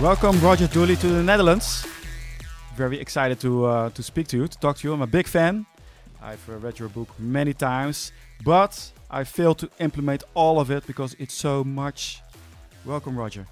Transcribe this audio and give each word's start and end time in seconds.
Welcome, 0.00 0.38
Roger 0.38 0.68
Dooley, 0.68 0.94
to 0.94 1.08
the 1.08 1.24
Netherlands. 1.24 1.84
Very 2.76 3.00
excited 3.00 3.40
to 3.40 3.64
uh, 3.66 3.90
to 3.90 4.02
speak 4.02 4.28
to 4.28 4.36
you, 4.36 4.46
to 4.46 4.58
talk 4.58 4.76
to 4.76 4.86
you. 4.86 4.94
I'm 4.94 5.02
a 5.02 5.08
big 5.08 5.26
fan. 5.26 5.66
I've 6.22 6.48
uh, 6.48 6.58
read 6.58 6.78
your 6.78 6.88
book 6.88 7.08
many 7.18 7.52
times, 7.52 8.12
but 8.44 8.92
I 9.10 9.24
failed 9.24 9.58
to 9.58 9.68
implement 9.80 10.22
all 10.34 10.60
of 10.60 10.70
it 10.70 10.86
because 10.86 11.16
it's 11.18 11.34
so 11.34 11.64
much. 11.64 12.22
Welcome, 12.84 13.18
Roger. 13.18 13.48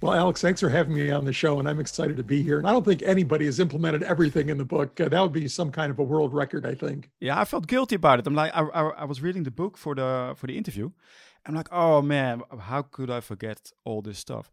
Well, 0.00 0.14
Alex, 0.14 0.40
thanks 0.40 0.60
for 0.60 0.70
having 0.70 0.94
me 0.94 1.10
on 1.10 1.26
the 1.26 1.32
show, 1.34 1.58
and 1.58 1.68
I'm 1.68 1.78
excited 1.78 2.16
to 2.16 2.22
be 2.22 2.42
here. 2.42 2.56
And 2.56 2.66
I 2.66 2.72
don't 2.72 2.86
think 2.86 3.02
anybody 3.02 3.44
has 3.44 3.60
implemented 3.60 4.02
everything 4.02 4.48
in 4.48 4.56
the 4.56 4.64
book. 4.64 4.98
Uh, 4.98 5.10
that 5.10 5.20
would 5.20 5.34
be 5.34 5.46
some 5.46 5.70
kind 5.70 5.90
of 5.90 5.98
a 5.98 6.02
world 6.02 6.32
record, 6.32 6.64
I 6.64 6.74
think. 6.74 7.10
Yeah, 7.20 7.38
I 7.38 7.44
felt 7.44 7.66
guilty 7.66 7.96
about 7.96 8.18
it. 8.18 8.26
I'm 8.26 8.34
like, 8.34 8.56
I, 8.56 8.62
I, 8.62 8.82
I 9.02 9.04
was 9.04 9.20
reading 9.20 9.42
the 9.42 9.50
book 9.50 9.76
for 9.76 9.94
the 9.94 10.32
for 10.36 10.46
the 10.46 10.56
interview. 10.56 10.90
I'm 11.44 11.54
like, 11.54 11.68
oh 11.70 12.00
man, 12.00 12.42
how 12.60 12.80
could 12.82 13.10
I 13.10 13.20
forget 13.20 13.72
all 13.84 14.00
this 14.00 14.18
stuff? 14.18 14.50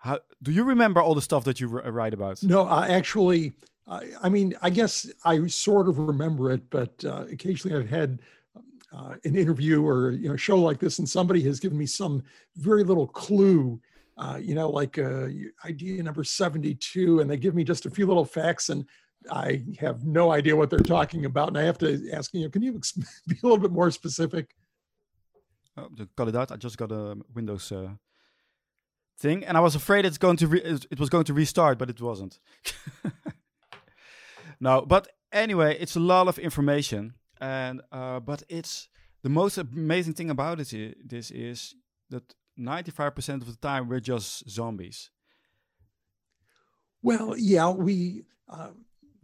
How 0.00 0.20
do 0.42 0.50
you 0.50 0.64
remember 0.64 1.00
all 1.02 1.14
the 1.14 1.22
stuff 1.22 1.44
that 1.44 1.60
you 1.60 1.68
write 1.68 2.14
about? 2.14 2.42
No, 2.42 2.66
uh, 2.66 2.86
actually, 2.88 3.52
I, 3.86 4.08
I, 4.22 4.28
mean, 4.30 4.54
I 4.62 4.70
guess 4.70 5.10
I 5.26 5.46
sort 5.46 5.88
of 5.88 5.98
remember 5.98 6.50
it, 6.52 6.62
but 6.70 7.04
uh, 7.04 7.26
occasionally 7.30 7.78
I've 7.78 7.88
had 7.88 8.18
uh, 8.96 9.16
an 9.24 9.36
interview 9.36 9.86
or 9.86 10.12
you 10.12 10.30
know 10.30 10.36
show 10.36 10.56
like 10.56 10.78
this, 10.78 10.98
and 10.98 11.08
somebody 11.08 11.42
has 11.42 11.60
given 11.60 11.76
me 11.76 11.86
some 11.86 12.22
very 12.56 12.82
little 12.82 13.06
clue. 13.06 13.78
Uh, 14.16 14.38
you 14.40 14.54
know, 14.54 14.68
like 14.68 14.98
uh, 14.98 15.28
idea 15.64 16.02
number 16.02 16.24
seventy-two, 16.24 17.20
and 17.20 17.30
they 17.30 17.36
give 17.36 17.54
me 17.54 17.62
just 17.62 17.86
a 17.86 17.90
few 17.90 18.06
little 18.06 18.24
facts, 18.24 18.70
and 18.70 18.86
I 19.30 19.62
have 19.78 20.04
no 20.04 20.32
idea 20.32 20.56
what 20.56 20.70
they're 20.70 20.80
talking 20.80 21.26
about, 21.26 21.48
and 21.48 21.58
I 21.58 21.62
have 21.62 21.78
to 21.78 22.10
ask 22.12 22.32
you 22.32 22.42
know, 22.42 22.48
can 22.48 22.62
you 22.62 22.72
be 23.28 23.36
a 23.36 23.46
little 23.46 23.58
bit 23.58 23.70
more 23.70 23.90
specific? 23.90 24.56
Oh, 25.76 25.88
got 26.16 26.28
it 26.28 26.36
out. 26.36 26.52
I 26.52 26.56
just 26.56 26.78
got 26.78 26.90
a 26.90 27.16
Windows 27.34 27.70
uh, 27.70 27.90
thing, 29.20 29.44
and 29.44 29.56
I 29.56 29.60
was 29.60 29.74
afraid 29.74 30.04
it's 30.04 30.18
going 30.18 30.36
to 30.38 30.46
re- 30.48 30.78
it 30.90 30.98
was 30.98 31.10
going 31.10 31.24
to 31.24 31.34
restart, 31.34 31.78
but 31.78 31.90
it 31.90 32.00
wasn't. 32.00 32.38
no, 34.60 34.82
but 34.82 35.08
anyway, 35.32 35.76
it's 35.78 35.96
a 35.96 36.00
lot 36.00 36.26
of 36.26 36.38
information, 36.38 37.14
and 37.40 37.82
uh, 37.92 38.20
but 38.20 38.42
it's 38.48 38.88
the 39.22 39.28
most 39.28 39.58
amazing 39.58 40.14
thing 40.14 40.30
about 40.30 40.60
it. 40.60 41.08
This 41.08 41.30
is 41.30 41.74
that 42.08 42.34
ninety 42.56 42.90
five 42.90 43.14
percent 43.14 43.42
of 43.42 43.48
the 43.48 43.56
time 43.68 43.88
we're 43.88 44.00
just 44.00 44.48
zombies. 44.48 45.10
Well, 47.02 47.36
yeah, 47.36 47.70
we 47.70 48.24
uh, 48.48 48.70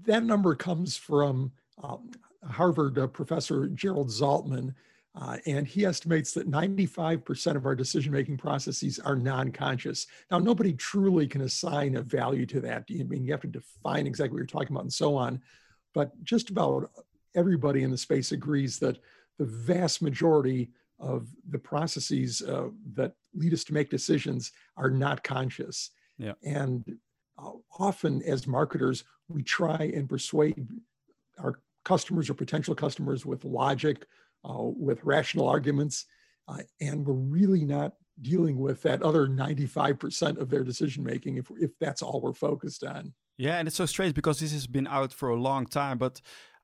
that 0.05 0.23
number 0.23 0.55
comes 0.55 0.97
from 0.97 1.53
um, 1.83 2.11
Harvard 2.45 2.99
uh, 2.99 3.07
professor 3.07 3.67
Gerald 3.69 4.09
Zaltman 4.09 4.75
uh, 5.19 5.39
and 5.47 5.67
he 5.67 5.87
estimates 5.87 6.33
that 6.33 6.51
95% 6.51 7.57
of 7.57 7.65
our 7.65 7.75
decision 7.75 8.13
making 8.13 8.37
processes 8.37 8.99
are 8.99 9.17
non 9.17 9.51
conscious. 9.51 10.07
Now, 10.31 10.39
nobody 10.39 10.75
truly 10.75 11.27
can 11.27 11.41
assign 11.41 11.97
a 11.97 12.03
value 12.03 12.45
to 12.47 12.61
that. 12.61 12.85
I 12.91 13.03
mean, 13.05 13.25
you 13.25 13.33
have 13.33 13.41
to 13.41 13.47
define 13.47 14.07
exactly 14.07 14.35
what 14.35 14.39
you're 14.39 14.47
talking 14.47 14.77
about 14.77 14.85
and 14.85 14.93
so 14.93 15.17
on. 15.17 15.41
But 15.95 16.23
just 16.23 16.51
about 16.51 16.91
everybody 17.35 17.83
in 17.83 17.91
the 17.91 17.97
space 17.97 18.33
agrees 18.33 18.79
that 18.81 18.99
the 19.39 19.47
vast 19.47 20.03
majority 20.03 20.71
of 20.99 21.29
the 21.49 21.59
processes 21.59 22.43
uh, 22.43 22.69
that 22.95 23.15
lead 23.35 23.55
us 23.55 23.65
to 23.65 23.75
make 23.75 23.89
decisions 23.89 24.53
are 24.77 24.91
not 24.91 25.23
conscious. 25.23 25.91
Yeah. 26.19 26.33
And 26.45 26.85
uh, 27.39 27.53
often, 27.79 28.23
as 28.23 28.47
marketers, 28.47 29.05
we 29.29 29.43
try 29.43 29.91
and 29.95 30.09
persuade 30.09 30.69
our 31.39 31.61
customers 31.85 32.29
or 32.29 32.35
potential 32.35 32.75
customers 32.75 33.25
with 33.25 33.45
logic, 33.45 34.07
with 34.77 35.05
rational 35.05 35.49
arguments, 35.49 36.07
uh, 36.49 36.59
and 36.81 37.07
we're 37.07 37.15
really 37.15 37.65
not 37.65 37.95
dealing 38.23 38.59
with 38.59 38.83
that 38.83 39.03
other 39.03 39.27
95% 39.27 40.39
of 40.39 40.49
their 40.49 40.65
decision 40.65 41.05
making 41.05 41.37
if, 41.37 41.51
if 41.59 41.71
that's 41.79 42.03
all 42.03 42.21
we're 42.21 42.33
focused 42.33 42.85
on. 42.85 43.13
Yeah, 43.37 43.59
and 43.59 43.69
it's 43.69 43.77
so 43.77 43.87
strange 43.87 44.15
because 44.15 44.41
this 44.41 44.53
has 44.53 44.67
been 44.67 44.87
out 44.87 45.13
for 45.13 45.29
a 45.29 45.37
long 45.37 45.67
time, 45.67 45.99
but 45.99 46.21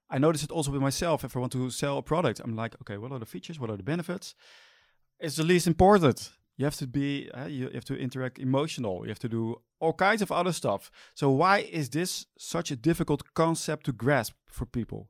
I 0.09 0.19
notice 0.19 0.43
it 0.43 0.51
also 0.51 0.71
with 0.71 0.81
myself. 0.81 1.25
If 1.25 1.37
I 1.37 1.41
want 1.41 1.53
to 1.53 1.71
sell 1.71 1.99
a 1.99 2.03
product, 2.03 2.41
I'm 2.43 2.57
like, 2.57 2.75
okay, 2.83 2.97
what 2.97 3.13
are 3.13 3.19
the 3.19 3.27
features? 3.27 3.61
What 3.61 3.71
are 3.71 3.77
the 3.77 3.83
benefits? 3.83 4.35
It's 5.19 5.37
the 5.37 5.43
least 5.43 5.67
important. 5.67 6.31
You 6.57 6.65
have 6.65 6.77
to 6.77 6.87
be, 6.87 7.31
uh, 7.33 7.47
you 7.47 7.69
have 7.71 7.85
to 7.87 7.97
interact 7.97 8.39
emotional. 8.39 9.03
You 9.05 9.09
have 9.09 9.19
to 9.21 9.29
do 9.29 9.57
all 9.81 9.93
kinds 9.93 10.23
of 10.23 10.31
other 10.31 10.53
stuff. 10.53 10.91
So 11.15 11.31
why 11.31 11.59
is 11.61 11.91
this 11.91 12.27
such 12.39 12.71
a 12.71 12.77
difficult 12.77 13.23
concept 13.35 13.87
to 13.87 13.93
grasp 13.93 14.35
for 14.47 14.67
people? 14.67 15.09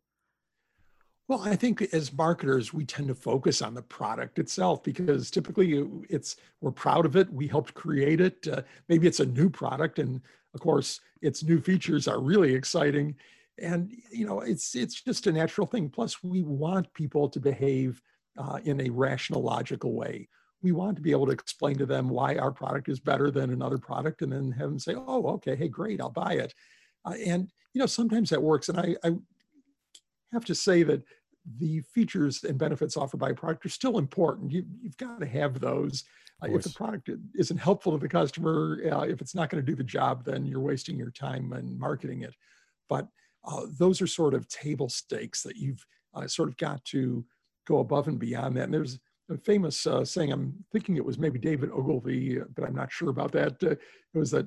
Well, 1.32 1.48
I 1.48 1.56
think 1.56 1.81
as 1.94 2.12
marketers, 2.12 2.75
we 2.75 2.84
tend 2.84 3.09
to 3.09 3.15
focus 3.15 3.62
on 3.62 3.72
the 3.72 3.81
product 3.81 4.38
itself 4.38 4.82
because 4.82 5.31
typically 5.31 5.82
it's 6.10 6.37
we're 6.60 6.72
proud 6.72 7.06
of 7.06 7.16
it. 7.16 7.32
We 7.32 7.47
helped 7.47 7.72
create 7.72 8.20
it. 8.20 8.47
Uh, 8.47 8.60
maybe 8.91 9.06
it's 9.06 9.20
a 9.20 9.25
new 9.25 9.48
product, 9.48 9.98
and 9.98 10.20
of 10.53 10.60
course, 10.60 11.00
its 11.22 11.43
new 11.43 11.59
features 11.59 12.06
are 12.06 12.20
really 12.20 12.54
exciting. 12.54 13.15
And 13.56 13.97
you 14.10 14.26
know, 14.26 14.41
it's 14.41 14.75
it's 14.75 15.00
just 15.00 15.26
a 15.26 15.32
natural 15.32 15.66
thing. 15.66 15.88
Plus, 15.88 16.22
we 16.22 16.43
want 16.43 16.93
people 16.93 17.31
to 17.31 17.41
behave 17.41 18.03
uh, 18.37 18.59
in 18.64 18.82
a 18.82 18.91
rational, 18.91 19.43
logical 19.43 19.94
way. 19.94 20.28
We 20.60 20.72
want 20.72 20.97
to 20.97 21.03
be 21.03 21.12
able 21.12 21.25
to 21.25 21.32
explain 21.32 21.78
to 21.78 21.87
them 21.87 22.10
why 22.10 22.37
our 22.37 22.53
product 22.53 22.91
is 22.91 23.00
better 23.00 23.31
than 23.31 23.54
another 23.54 23.78
product, 23.78 24.20
and 24.20 24.31
then 24.31 24.53
have 24.53 24.69
them 24.69 24.78
say, 24.78 24.97
"Oh, 24.97 25.26
okay, 25.28 25.56
hey, 25.56 25.69
great, 25.69 25.99
I'll 25.99 26.10
buy 26.10 26.34
it." 26.34 26.53
Uh, 27.06 27.14
and 27.25 27.50
you 27.72 27.78
know, 27.78 27.87
sometimes 27.87 28.28
that 28.28 28.43
works. 28.43 28.69
And 28.69 28.78
I, 28.78 28.97
I 29.03 29.12
have 30.34 30.44
to 30.44 30.54
say 30.54 30.82
that 30.82 31.03
the 31.58 31.80
features 31.80 32.44
and 32.44 32.58
benefits 32.58 32.97
offered 32.97 33.19
by 33.19 33.30
a 33.30 33.34
product 33.34 33.66
are 33.66 33.70
still 33.70 33.98
important. 33.98 34.53
You, 34.53 34.64
have 34.84 34.97
got 34.97 35.20
to 35.20 35.26
have 35.26 35.60
those. 35.60 36.04
Uh, 36.42 36.48
if 36.50 36.62
the 36.62 36.70
product 36.70 37.10
isn't 37.34 37.56
helpful 37.56 37.92
to 37.92 37.98
the 37.98 38.08
customer, 38.08 38.78
uh, 38.92 39.03
if 39.03 39.20
it's 39.20 39.34
not 39.34 39.48
going 39.48 39.64
to 39.64 39.70
do 39.70 39.76
the 39.76 39.84
job, 39.84 40.25
then 40.25 40.44
you're 40.44 40.60
wasting 40.60 40.97
your 40.97 41.10
time 41.10 41.52
and 41.52 41.78
marketing 41.78 42.22
it. 42.22 42.34
But 42.88 43.06
uh, 43.44 43.66
those 43.78 44.00
are 44.00 44.06
sort 44.06 44.34
of 44.34 44.48
table 44.48 44.88
stakes 44.88 45.42
that 45.42 45.56
you've 45.56 45.84
uh, 46.14 46.26
sort 46.26 46.48
of 46.48 46.56
got 46.56 46.84
to 46.86 47.25
go 47.66 47.78
above 47.78 48.08
and 48.08 48.19
beyond 48.19 48.56
that. 48.56 48.64
And 48.64 48.75
there's 48.75 48.98
a 49.31 49.38
famous 49.38 49.86
uh, 49.86 50.04
saying, 50.04 50.32
I'm 50.32 50.54
thinking 50.72 50.97
it 50.97 51.04
was 51.04 51.19
maybe 51.19 51.38
David 51.38 51.70
Ogilvy, 51.70 52.41
uh, 52.41 52.44
but 52.54 52.64
I'm 52.64 52.75
not 52.75 52.92
sure 52.92 53.10
about 53.10 53.32
that. 53.32 53.62
it 53.62 53.78
was 54.14 54.31
that 54.32 54.47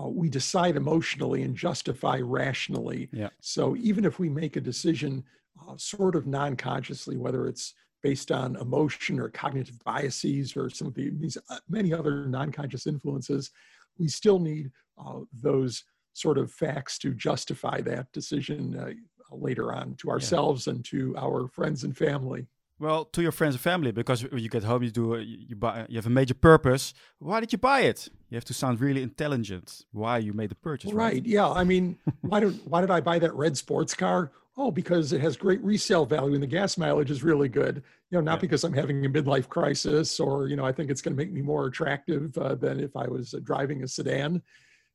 uh, 0.00 0.08
we 0.08 0.28
decide 0.28 0.76
emotionally 0.76 1.42
and 1.42 1.54
justify 1.56 2.18
rationally. 2.18 3.08
Yeah. 3.12 3.28
So 3.40 3.76
even 3.76 4.04
if 4.04 4.18
we 4.18 4.28
make 4.28 4.56
a 4.56 4.60
decision 4.60 5.24
uh, 5.68 5.76
sort 5.76 6.14
of 6.14 6.26
non-consciously, 6.26 7.16
whether 7.16 7.46
it's 7.46 7.74
based 8.02 8.32
on 8.32 8.56
emotion 8.56 9.20
or 9.20 9.28
cognitive 9.28 9.78
biases 9.84 10.56
or 10.56 10.70
some 10.70 10.88
of 10.88 10.94
the, 10.94 11.10
these 11.10 11.38
uh, 11.50 11.58
many 11.68 11.92
other 11.92 12.26
non-conscious 12.26 12.86
influences, 12.86 13.50
we 13.98 14.08
still 14.08 14.38
need 14.38 14.70
uh, 14.98 15.20
those 15.32 15.84
sort 16.14 16.38
of 16.38 16.50
facts 16.50 16.98
to 16.98 17.14
justify 17.14 17.80
that 17.80 18.10
decision 18.12 18.76
uh, 18.78 18.92
later 19.30 19.72
on 19.72 19.94
to 19.96 20.10
ourselves 20.10 20.66
yeah. 20.66 20.74
and 20.74 20.84
to 20.84 21.14
our 21.16 21.48
friends 21.48 21.84
and 21.84 21.96
family. 21.96 22.46
Well, 22.82 23.04
to 23.04 23.22
your 23.22 23.30
friends 23.30 23.54
and 23.54 23.60
family, 23.60 23.92
because 23.92 24.28
when 24.28 24.42
you 24.42 24.48
get 24.48 24.64
home, 24.64 24.82
you 24.82 24.90
do 24.90 25.16
you 25.20 25.54
buy 25.54 25.86
you 25.88 25.98
have 25.98 26.06
a 26.06 26.10
major 26.10 26.34
purpose. 26.34 26.92
Why 27.20 27.38
did 27.38 27.52
you 27.52 27.58
buy 27.58 27.82
it? 27.82 28.08
You 28.28 28.34
have 28.34 28.44
to 28.46 28.54
sound 28.54 28.80
really 28.80 29.04
intelligent. 29.04 29.84
Why 29.92 30.18
you 30.18 30.32
made 30.32 30.50
the 30.50 30.56
purchase? 30.56 30.92
Right. 30.92 31.12
right? 31.12 31.24
Yeah. 31.24 31.48
I 31.48 31.62
mean, 31.62 31.96
why 32.22 32.40
did 32.40 32.58
why 32.68 32.80
did 32.80 32.90
I 32.90 33.00
buy 33.00 33.20
that 33.20 33.32
red 33.34 33.56
sports 33.56 33.94
car? 33.94 34.32
Oh, 34.56 34.72
because 34.72 35.12
it 35.12 35.20
has 35.20 35.36
great 35.36 35.62
resale 35.62 36.04
value 36.04 36.34
and 36.34 36.42
the 36.42 36.48
gas 36.48 36.76
mileage 36.76 37.12
is 37.12 37.22
really 37.22 37.48
good. 37.48 37.84
You 38.10 38.18
know, 38.18 38.20
not 38.20 38.38
yeah. 38.38 38.40
because 38.40 38.64
I'm 38.64 38.72
having 38.72 39.06
a 39.06 39.08
midlife 39.08 39.48
crisis 39.48 40.18
or 40.18 40.48
you 40.48 40.56
know 40.56 40.64
I 40.64 40.72
think 40.72 40.90
it's 40.90 41.02
going 41.02 41.16
to 41.16 41.22
make 41.22 41.32
me 41.32 41.40
more 41.40 41.66
attractive 41.66 42.36
uh, 42.36 42.56
than 42.56 42.80
if 42.80 42.96
I 42.96 43.06
was 43.06 43.32
uh, 43.32 43.38
driving 43.44 43.84
a 43.84 43.86
sedan. 43.86 44.42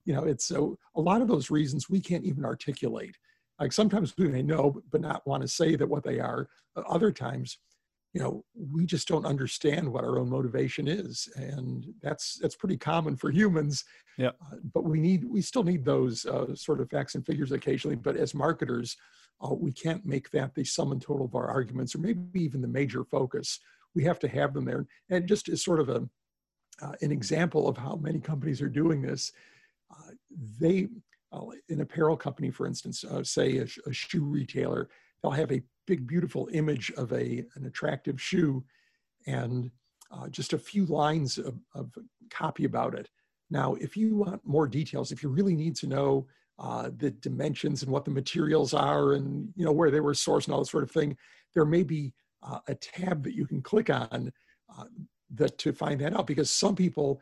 You 0.03 0.14
know, 0.14 0.26
it's 0.26 0.44
so 0.44 0.78
a 0.96 1.00
lot 1.00 1.22
of 1.22 1.30
those 1.30 1.50
reasons 1.50 1.90
we 1.90 2.02
can't 2.02 2.26
even 2.26 2.44
articulate. 2.44 3.16
Like 3.62 3.72
sometimes 3.72 4.14
we 4.18 4.28
may 4.28 4.42
know 4.42 4.81
but 4.92 5.00
not 5.00 5.26
want 5.26 5.42
to 5.44 5.47
say 5.47 5.78
that 5.78 5.88
what 5.88 6.03
they 6.03 6.20
are. 6.20 6.50
Other 6.90 7.12
times 7.12 7.58
you 8.17 8.23
know 8.23 8.44
we 8.55 8.83
just 8.83 9.07
don't 9.07 9.28
understand 9.28 9.87
what 9.87 10.03
our 10.03 10.17
own 10.17 10.28
motivation 10.28 10.87
is 10.87 11.29
and 11.35 11.85
that's 12.02 12.40
that's 12.41 12.55
pretty 12.55 12.75
common 12.75 13.16
for 13.16 13.29
humans. 13.29 13.85
Yeah 14.17 14.31
uh, 14.52 14.55
but 14.73 14.85
we 14.85 14.99
need 14.99 15.23
we 15.23 15.40
still 15.41 15.64
need 15.64 15.85
those 15.85 16.25
uh, 16.25 16.55
sort 16.55 16.81
of 16.81 16.90
facts 16.90 17.14
and 17.14 17.23
figures 17.23 17.52
occasionally 17.52 17.96
but 17.96 18.17
as 18.17 18.34
marketers 18.34 18.97
uh, 19.43 19.53
we 19.53 19.72
can't 19.72 20.03
make 20.03 20.31
that 20.31 20.55
the 20.55 20.64
sum 20.64 20.91
and 20.91 20.99
total 20.99 21.28
of 21.28 21.35
our 21.35 21.47
arguments 21.47 21.93
or 21.93 21.99
maybe 21.99 22.41
even 22.41 22.59
the 22.59 22.67
major 22.67 23.03
focus. 23.03 23.59
We 23.93 24.03
have 24.05 24.17
to 24.22 24.28
have 24.28 24.52
them 24.55 24.66
there. 24.66 24.87
And 25.11 25.28
just 25.28 25.47
as 25.47 25.63
sort 25.63 25.79
of 25.79 25.90
a 25.90 26.09
uh, 26.81 26.93
an 27.02 27.11
example 27.11 27.67
of 27.67 27.78
how 27.78 27.96
many 27.97 28.20
companies 28.20 28.63
are 28.63 28.70
doing 28.81 28.99
this 29.03 29.31
uh, 29.91 30.11
they 30.59 30.87
uh, 31.31 31.46
an 31.70 31.81
apparel 31.81 32.17
company 32.17 32.49
for 32.49 32.66
instance 32.66 33.05
say 33.23 33.58
a, 33.58 33.67
a 33.85 33.93
shoe 33.93 34.23
retailer 34.23 34.90
they'll 35.22 35.31
have 35.31 35.52
a 35.52 35.64
big, 35.85 36.08
beautiful 36.08 36.49
image 36.53 36.91
of 36.97 37.11
a, 37.14 37.46
an 37.55 37.66
attractive 37.66 38.22
shoe 38.22 38.64
and 39.25 39.72
uh, 40.11 40.28
just 40.29 40.53
a 40.53 40.58
few 40.58 40.85
lines 40.85 41.37
of, 41.37 41.55
of, 41.75 41.91
copy 42.29 42.66
about 42.66 42.93
it. 42.93 43.09
Now, 43.49 43.75
if 43.75 43.96
you 43.96 44.16
want 44.16 44.46
more 44.46 44.67
details, 44.67 45.14
if 45.14 45.23
you 45.23 45.29
really 45.29 45.55
need 45.55 45.78
to 45.78 45.87
know 45.87 46.28
uh, 46.59 46.90
the 46.97 47.11
dimensions 47.11 47.84
and 47.84 47.91
what 47.91 48.03
the 48.03 48.11
materials 48.11 48.73
are 48.73 49.14
and 49.14 49.47
you 49.55 49.64
know 49.64 49.72
where 49.72 49.90
they 49.90 50.02
were 50.02 50.11
sourced 50.11 50.46
and 50.46 50.53
all 50.53 50.59
that 50.59 50.66
sort 50.66 50.84
of 50.84 50.91
thing, 50.91 51.16
there 51.53 51.63
may 51.63 51.84
be 51.84 52.13
uh, 52.43 52.59
a 52.67 52.75
tab 52.75 53.23
that 53.23 53.34
you 53.34 53.46
can 53.46 53.61
click 53.61 53.90
on 53.90 54.31
uh, 54.78 54.84
that 55.35 55.58
to 55.58 55.72
find 55.72 56.02
that 56.02 56.13
out 56.13 56.28
because 56.28 56.52
some 56.52 56.75
people 56.75 57.22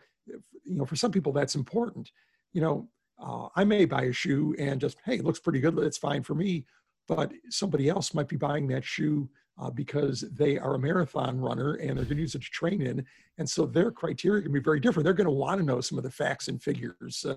you 0.66 0.76
know, 0.76 0.86
for 0.86 0.96
some 0.96 1.12
people 1.12 1.32
that's 1.32 1.56
important. 1.56 2.12
You 2.54 2.62
know, 2.62 2.90
uh, 3.20 3.48
I 3.56 3.64
may 3.64 3.86
buy 3.86 4.04
a 4.04 4.14
shoe 4.14 4.56
and 4.60 4.82
just, 4.82 4.98
hey, 5.06 5.16
it 5.16 5.24
looks 5.24 5.40
pretty 5.40 5.60
good. 5.60 5.78
It's 5.80 5.98
fine 5.98 6.24
for 6.24 6.36
me. 6.36 6.66
But 7.08 7.32
somebody 7.50 7.90
else 7.90 8.14
might 8.14 8.28
be 8.28 8.36
buying 8.36 8.68
that 8.68 8.84
shoe 8.84 9.30
uh, 9.58 9.70
because 9.70 10.22
they 10.32 10.58
are 10.58 10.76
a 10.76 10.80
marathon 10.80 11.40
runner 11.40 11.76
and 11.76 11.98
they're 11.98 12.06
going 12.06 12.18
to 12.18 12.22
use 12.22 12.36
it 12.36 12.42
to 12.44 12.50
train 12.50 12.82
in. 12.82 13.06
And 13.38 13.50
so 13.50 13.66
their 13.66 13.92
criteria 13.92 14.42
can 14.42 14.52
be 14.52 14.60
very 14.60 14.80
different. 14.80 15.06
They're 15.06 15.14
going 15.14 15.26
to 15.26 15.32
want 15.32 15.60
to 15.60 15.66
know 15.66 15.82
some 15.82 15.98
of 15.98 16.04
the 16.04 16.12
facts 16.12 16.48
and 16.48 16.62
figures. 16.62 17.26
Uh, 17.28 17.36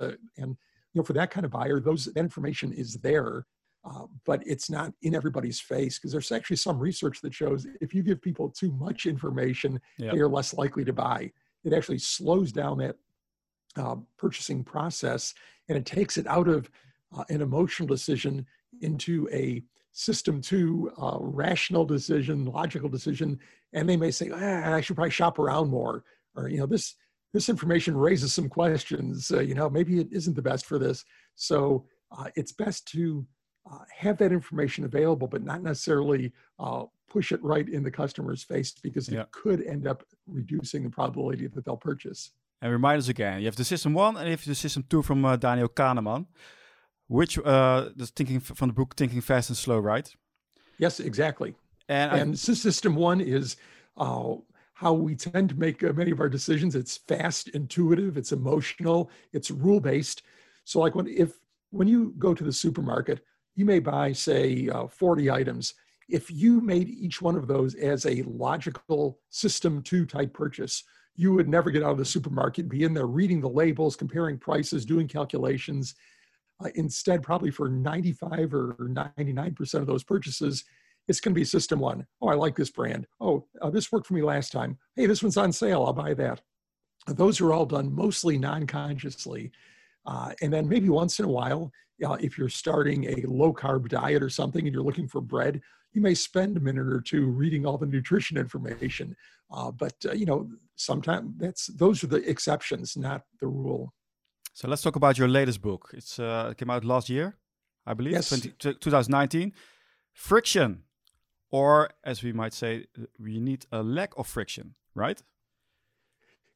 uh, 0.00 0.12
and 0.38 0.56
you 0.92 1.00
know, 1.00 1.02
for 1.02 1.12
that 1.12 1.30
kind 1.30 1.44
of 1.44 1.52
buyer, 1.52 1.80
those 1.80 2.06
that 2.06 2.16
information 2.16 2.72
is 2.72 2.94
there, 2.94 3.46
uh, 3.84 4.06
but 4.26 4.42
it's 4.44 4.68
not 4.68 4.92
in 5.02 5.14
everybody's 5.14 5.60
face 5.60 5.98
because 5.98 6.12
there's 6.12 6.32
actually 6.32 6.56
some 6.56 6.78
research 6.78 7.20
that 7.20 7.32
shows 7.32 7.66
if 7.80 7.94
you 7.94 8.02
give 8.02 8.20
people 8.20 8.50
too 8.50 8.72
much 8.72 9.06
information, 9.06 9.80
yep. 9.98 10.12
they 10.12 10.18
are 10.18 10.28
less 10.28 10.52
likely 10.54 10.84
to 10.84 10.92
buy. 10.92 11.30
It 11.64 11.72
actually 11.72 11.98
slows 11.98 12.52
down 12.52 12.78
that 12.78 12.96
uh, 13.76 13.96
purchasing 14.18 14.64
process 14.64 15.34
and 15.68 15.78
it 15.78 15.86
takes 15.86 16.16
it 16.16 16.26
out 16.26 16.48
of 16.48 16.68
uh, 17.16 17.24
an 17.28 17.40
emotional 17.40 17.86
decision 17.86 18.44
into 18.80 19.28
a 19.32 19.62
system 19.92 20.40
two 20.40 20.90
uh, 20.98 21.18
rational 21.20 21.84
decision 21.84 22.44
logical 22.44 22.88
decision 22.88 23.38
and 23.72 23.88
they 23.88 23.96
may 23.96 24.10
say 24.10 24.30
ah, 24.32 24.74
i 24.74 24.80
should 24.80 24.94
probably 24.94 25.10
shop 25.10 25.38
around 25.38 25.68
more 25.68 26.04
or 26.36 26.48
you 26.48 26.58
know 26.58 26.66
this 26.66 26.94
this 27.32 27.48
information 27.48 27.96
raises 27.96 28.32
some 28.32 28.48
questions 28.48 29.30
uh, 29.30 29.40
you 29.40 29.54
know 29.54 29.68
maybe 29.70 30.00
it 30.00 30.08
isn't 30.10 30.34
the 30.34 30.42
best 30.42 30.66
for 30.66 30.78
this. 30.78 31.04
So 31.36 31.86
uh, 32.16 32.28
it's 32.34 32.52
best 32.52 32.86
to 32.88 33.26
uh, 33.70 33.78
have 33.96 34.18
that 34.18 34.32
information 34.32 34.84
available 34.84 35.28
but 35.28 35.44
not 35.44 35.62
necessarily 35.62 36.32
uh, 36.58 36.84
push 37.08 37.32
it 37.32 37.42
right 37.42 37.68
in 37.68 37.82
the 37.82 37.90
customer's 37.90 38.42
face 38.42 38.72
because 38.82 39.08
it 39.08 39.30
could 39.32 39.62
end 39.66 39.86
up 39.86 40.04
reducing 40.26 40.82
the 40.84 40.90
probability 40.90 41.46
that 41.46 41.64
they'll 41.64 41.76
purchase. 41.76 42.30
And 42.62 42.72
remind 42.72 42.98
us 42.98 43.08
again 43.08 43.40
you 43.40 43.46
have 43.46 43.56
the 43.56 43.64
system 43.64 43.94
one 43.94 44.16
and 44.16 44.26
you 44.26 44.32
have 44.32 44.44
the 44.44 44.54
system 44.54 44.84
two 44.88 45.02
from 45.02 45.24
uh, 45.24 45.36
daniel 45.36 45.68
kahneman 45.68 46.26
which 47.10 47.40
uh, 47.40 47.88
the 47.96 48.06
thinking 48.06 48.38
from 48.38 48.68
the 48.68 48.72
book 48.72 48.94
Thinking 48.96 49.20
Fast 49.20 49.50
and 49.50 49.56
Slow, 49.56 49.80
right? 49.80 50.08
Yes, 50.78 51.00
exactly. 51.00 51.56
And, 51.88 52.12
and 52.12 52.38
system 52.38 52.94
one 52.94 53.20
is 53.20 53.56
uh, 53.96 54.34
how 54.74 54.92
we 54.92 55.16
tend 55.16 55.48
to 55.48 55.56
make 55.56 55.82
uh, 55.82 55.92
many 55.92 56.12
of 56.12 56.20
our 56.20 56.28
decisions. 56.28 56.76
It's 56.76 56.98
fast, 56.98 57.48
intuitive, 57.48 58.16
it's 58.16 58.30
emotional, 58.30 59.10
it's 59.32 59.50
rule 59.50 59.80
based. 59.80 60.22
So, 60.64 60.78
like 60.78 60.94
when 60.94 61.08
if 61.08 61.32
when 61.70 61.88
you 61.88 62.14
go 62.16 62.32
to 62.32 62.44
the 62.44 62.52
supermarket, 62.52 63.24
you 63.56 63.64
may 63.64 63.80
buy 63.80 64.12
say 64.12 64.68
uh, 64.68 64.86
40 64.86 65.32
items. 65.32 65.74
If 66.08 66.30
you 66.30 66.60
made 66.60 66.88
each 66.88 67.20
one 67.20 67.34
of 67.34 67.48
those 67.48 67.74
as 67.74 68.06
a 68.06 68.22
logical 68.22 69.18
system 69.30 69.82
two 69.82 70.06
type 70.06 70.32
purchase, 70.32 70.84
you 71.16 71.32
would 71.32 71.48
never 71.48 71.72
get 71.72 71.82
out 71.82 71.90
of 71.90 71.98
the 71.98 72.04
supermarket, 72.04 72.68
be 72.68 72.84
in 72.84 72.94
there 72.94 73.06
reading 73.06 73.40
the 73.40 73.48
labels, 73.48 73.96
comparing 73.96 74.38
prices, 74.38 74.84
doing 74.84 75.08
calculations 75.08 75.96
uh, 76.64 76.68
instead, 76.74 77.22
probably 77.22 77.50
for 77.50 77.68
95 77.68 78.54
or 78.54 78.76
99% 78.80 79.74
of 79.74 79.86
those 79.86 80.04
purchases, 80.04 80.64
it's 81.08 81.20
going 81.20 81.34
to 81.34 81.40
be 81.40 81.44
system 81.44 81.80
one. 81.80 82.06
Oh, 82.20 82.28
I 82.28 82.34
like 82.34 82.56
this 82.56 82.70
brand. 82.70 83.06
Oh, 83.20 83.46
uh, 83.60 83.70
this 83.70 83.90
worked 83.90 84.06
for 84.06 84.14
me 84.14 84.22
last 84.22 84.52
time. 84.52 84.78
Hey, 84.94 85.06
this 85.06 85.22
one's 85.22 85.36
on 85.36 85.52
sale. 85.52 85.84
I'll 85.84 85.92
buy 85.92 86.14
that. 86.14 86.40
Those 87.08 87.40
are 87.40 87.52
all 87.52 87.66
done 87.66 87.92
mostly 87.94 88.38
non 88.38 88.66
consciously. 88.66 89.50
Uh, 90.06 90.32
and 90.42 90.52
then 90.52 90.68
maybe 90.68 90.88
once 90.88 91.18
in 91.18 91.24
a 91.24 91.30
while, 91.30 91.72
uh, 92.04 92.16
if 92.20 92.38
you're 92.38 92.48
starting 92.48 93.04
a 93.04 93.26
low 93.26 93.52
carb 93.52 93.88
diet 93.88 94.22
or 94.22 94.30
something 94.30 94.66
and 94.66 94.74
you're 94.74 94.84
looking 94.84 95.08
for 95.08 95.20
bread, 95.20 95.60
you 95.92 96.00
may 96.00 96.14
spend 96.14 96.56
a 96.56 96.60
minute 96.60 96.86
or 96.86 97.00
two 97.00 97.26
reading 97.26 97.66
all 97.66 97.76
the 97.76 97.86
nutrition 97.86 98.36
information. 98.36 99.16
Uh, 99.50 99.70
but 99.70 99.94
uh, 100.06 100.12
you 100.12 100.26
know, 100.26 100.48
sometimes 100.76 101.32
that's 101.38 101.66
those 101.66 102.04
are 102.04 102.06
the 102.06 102.28
exceptions, 102.28 102.96
not 102.96 103.22
the 103.40 103.46
rule. 103.46 103.92
So 104.52 104.68
let's 104.68 104.82
talk 104.82 104.96
about 104.96 105.18
your 105.18 105.28
latest 105.28 105.62
book. 105.62 105.90
It's 105.92 106.18
uh, 106.18 106.48
it 106.50 106.58
came 106.58 106.70
out 106.70 106.84
last 106.84 107.08
year, 107.08 107.36
I 107.86 107.94
believe, 107.94 108.14
yes. 108.14 108.28
20, 108.28 108.74
2019. 108.74 109.52
Friction, 110.12 110.82
or 111.50 111.90
as 112.04 112.22
we 112.22 112.32
might 112.32 112.52
say, 112.52 112.86
we 113.18 113.40
need 113.40 113.66
a 113.70 113.82
lack 113.82 114.12
of 114.16 114.26
friction, 114.26 114.74
right? 114.94 115.22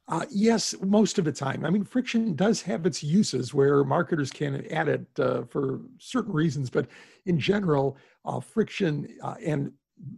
Uh, 0.07 0.27
yes, 0.31 0.75
most 0.83 1.19
of 1.19 1.25
the 1.25 1.33
time. 1.33 1.65
I 1.65 1.71
mean, 1.71 1.83
friction 1.83 2.35
does 2.35 2.61
have 2.63 2.85
its 2.85 3.03
uses 3.03 3.55
where 3.55 3.85
marketers 3.85 4.31
can 4.31 4.67
add 4.71 4.89
it 4.89 5.07
uh, 5.19 5.45
for 5.45 5.81
certain 5.99 6.33
reasons, 6.33 6.69
but 6.69 6.89
in 7.25 7.39
general, 7.39 7.97
uh, 8.27 8.41
friction 8.41 9.09
uh, 9.23 9.37
and 9.45 9.73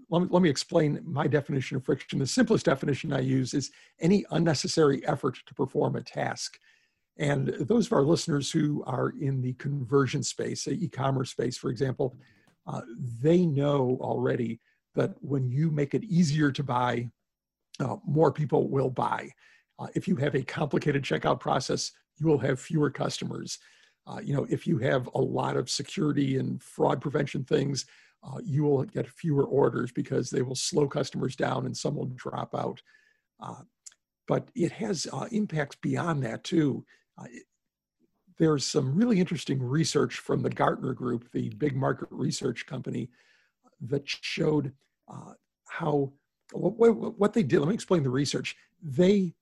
let 0.08 0.22
me, 0.22 0.28
let 0.30 0.42
me 0.42 0.48
explain 0.48 1.00
my 1.04 1.26
definition 1.26 1.76
of 1.76 1.84
friction. 1.84 2.18
The 2.18 2.26
simplest 2.26 2.64
definition 2.64 3.12
I 3.12 3.20
use 3.20 3.54
is 3.54 3.70
any 4.00 4.24
unnecessary 4.30 5.06
effort 5.06 5.38
to 5.46 5.54
perform 5.54 5.96
a 5.96 6.02
task. 6.02 6.58
And 7.18 7.48
those 7.48 7.86
of 7.86 7.92
our 7.92 8.02
listeners 8.02 8.50
who 8.50 8.84
are 8.86 9.14
in 9.20 9.40
the 9.40 9.54
conversion 9.54 10.22
space, 10.22 10.64
the 10.64 10.72
e-commerce 10.84 11.30
space, 11.30 11.56
for 11.56 11.70
example, 11.70 12.16
uh, 12.66 12.82
they 13.22 13.46
know 13.46 13.96
already 14.00 14.60
that 14.94 15.14
when 15.20 15.48
you 15.48 15.70
make 15.70 15.94
it 15.94 16.04
easier 16.04 16.50
to 16.52 16.62
buy, 16.62 17.08
uh, 17.80 17.96
more 18.06 18.32
people 18.32 18.68
will 18.68 18.90
buy. 18.90 19.30
Uh, 19.78 19.86
if 19.94 20.08
you 20.08 20.16
have 20.16 20.34
a 20.34 20.42
complicated 20.42 21.02
checkout 21.02 21.40
process, 21.40 21.92
you 22.18 22.26
will 22.26 22.38
have 22.38 22.60
fewer 22.60 22.90
customers. 22.90 23.58
Uh, 24.06 24.18
you 24.22 24.34
know, 24.34 24.46
if 24.50 24.66
you 24.66 24.78
have 24.78 25.08
a 25.14 25.20
lot 25.20 25.56
of 25.56 25.70
security 25.70 26.36
and 26.38 26.62
fraud 26.62 27.00
prevention 27.00 27.44
things, 27.44 27.86
uh, 28.24 28.38
you 28.42 28.64
will 28.64 28.84
get 28.84 29.08
fewer 29.08 29.44
orders 29.44 29.92
because 29.92 30.30
they 30.30 30.42
will 30.42 30.54
slow 30.54 30.88
customers 30.88 31.36
down 31.36 31.66
and 31.66 31.76
some 31.76 31.94
will 31.94 32.06
drop 32.06 32.54
out. 32.54 32.80
Uh, 33.40 33.62
but 34.26 34.48
it 34.54 34.72
has 34.72 35.06
impacts 35.30 35.76
beyond 35.76 36.22
that 36.22 36.42
too 36.42 36.84
there's 38.38 38.66
some 38.66 38.94
really 38.94 39.18
interesting 39.20 39.62
research 39.62 40.16
from 40.18 40.42
the 40.42 40.50
Gartner 40.50 40.92
Group, 40.92 41.30
the 41.32 41.48
big 41.50 41.74
market 41.76 42.08
research 42.10 42.66
company, 42.66 43.08
that 43.80 44.02
showed 44.06 44.72
uh, 45.08 45.32
how 45.68 46.12
what, 46.52 47.18
what, 47.18 47.32
they 47.32 47.42
did. 47.42 47.58
Let 47.58 47.68
me 47.68 47.74
explain 47.74 48.02
the 48.02 48.10
research. 48.10 48.56
They 48.82 49.34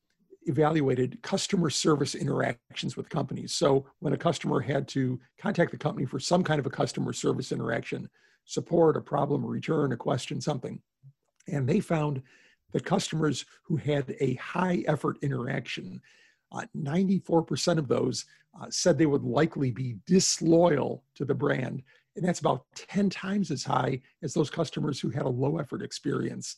evaluated 0.46 1.22
customer 1.22 1.70
service 1.70 2.14
interactions 2.14 2.96
with 2.96 3.08
companies. 3.08 3.52
So 3.52 3.86
when 4.00 4.12
a 4.12 4.18
customer 4.18 4.60
had 4.60 4.88
to 4.88 5.20
contact 5.38 5.70
the 5.70 5.78
company 5.78 6.06
for 6.06 6.18
some 6.18 6.42
kind 6.42 6.58
of 6.58 6.66
a 6.66 6.70
customer 6.70 7.12
service 7.12 7.52
interaction, 7.52 8.08
support, 8.44 8.96
a 8.96 9.00
problem, 9.00 9.44
a 9.44 9.46
return, 9.46 9.92
a 9.92 9.96
question, 9.96 10.40
something, 10.40 10.80
and 11.48 11.68
they 11.68 11.80
found 11.80 12.22
that 12.72 12.84
customers 12.84 13.44
who 13.64 13.76
had 13.76 14.14
a 14.20 14.34
high 14.34 14.82
effort 14.86 15.18
interaction 15.22 16.00
94% 16.76 17.78
of 17.78 17.88
those 17.88 18.24
uh, 18.60 18.66
said 18.70 18.96
they 18.96 19.06
would 19.06 19.24
likely 19.24 19.70
be 19.70 19.96
disloyal 20.06 21.02
to 21.16 21.24
the 21.24 21.34
brand. 21.34 21.82
And 22.16 22.24
that's 22.24 22.40
about 22.40 22.64
10 22.76 23.10
times 23.10 23.50
as 23.50 23.64
high 23.64 24.00
as 24.22 24.34
those 24.34 24.50
customers 24.50 25.00
who 25.00 25.10
had 25.10 25.24
a 25.24 25.28
low 25.28 25.58
effort 25.58 25.82
experience. 25.82 26.56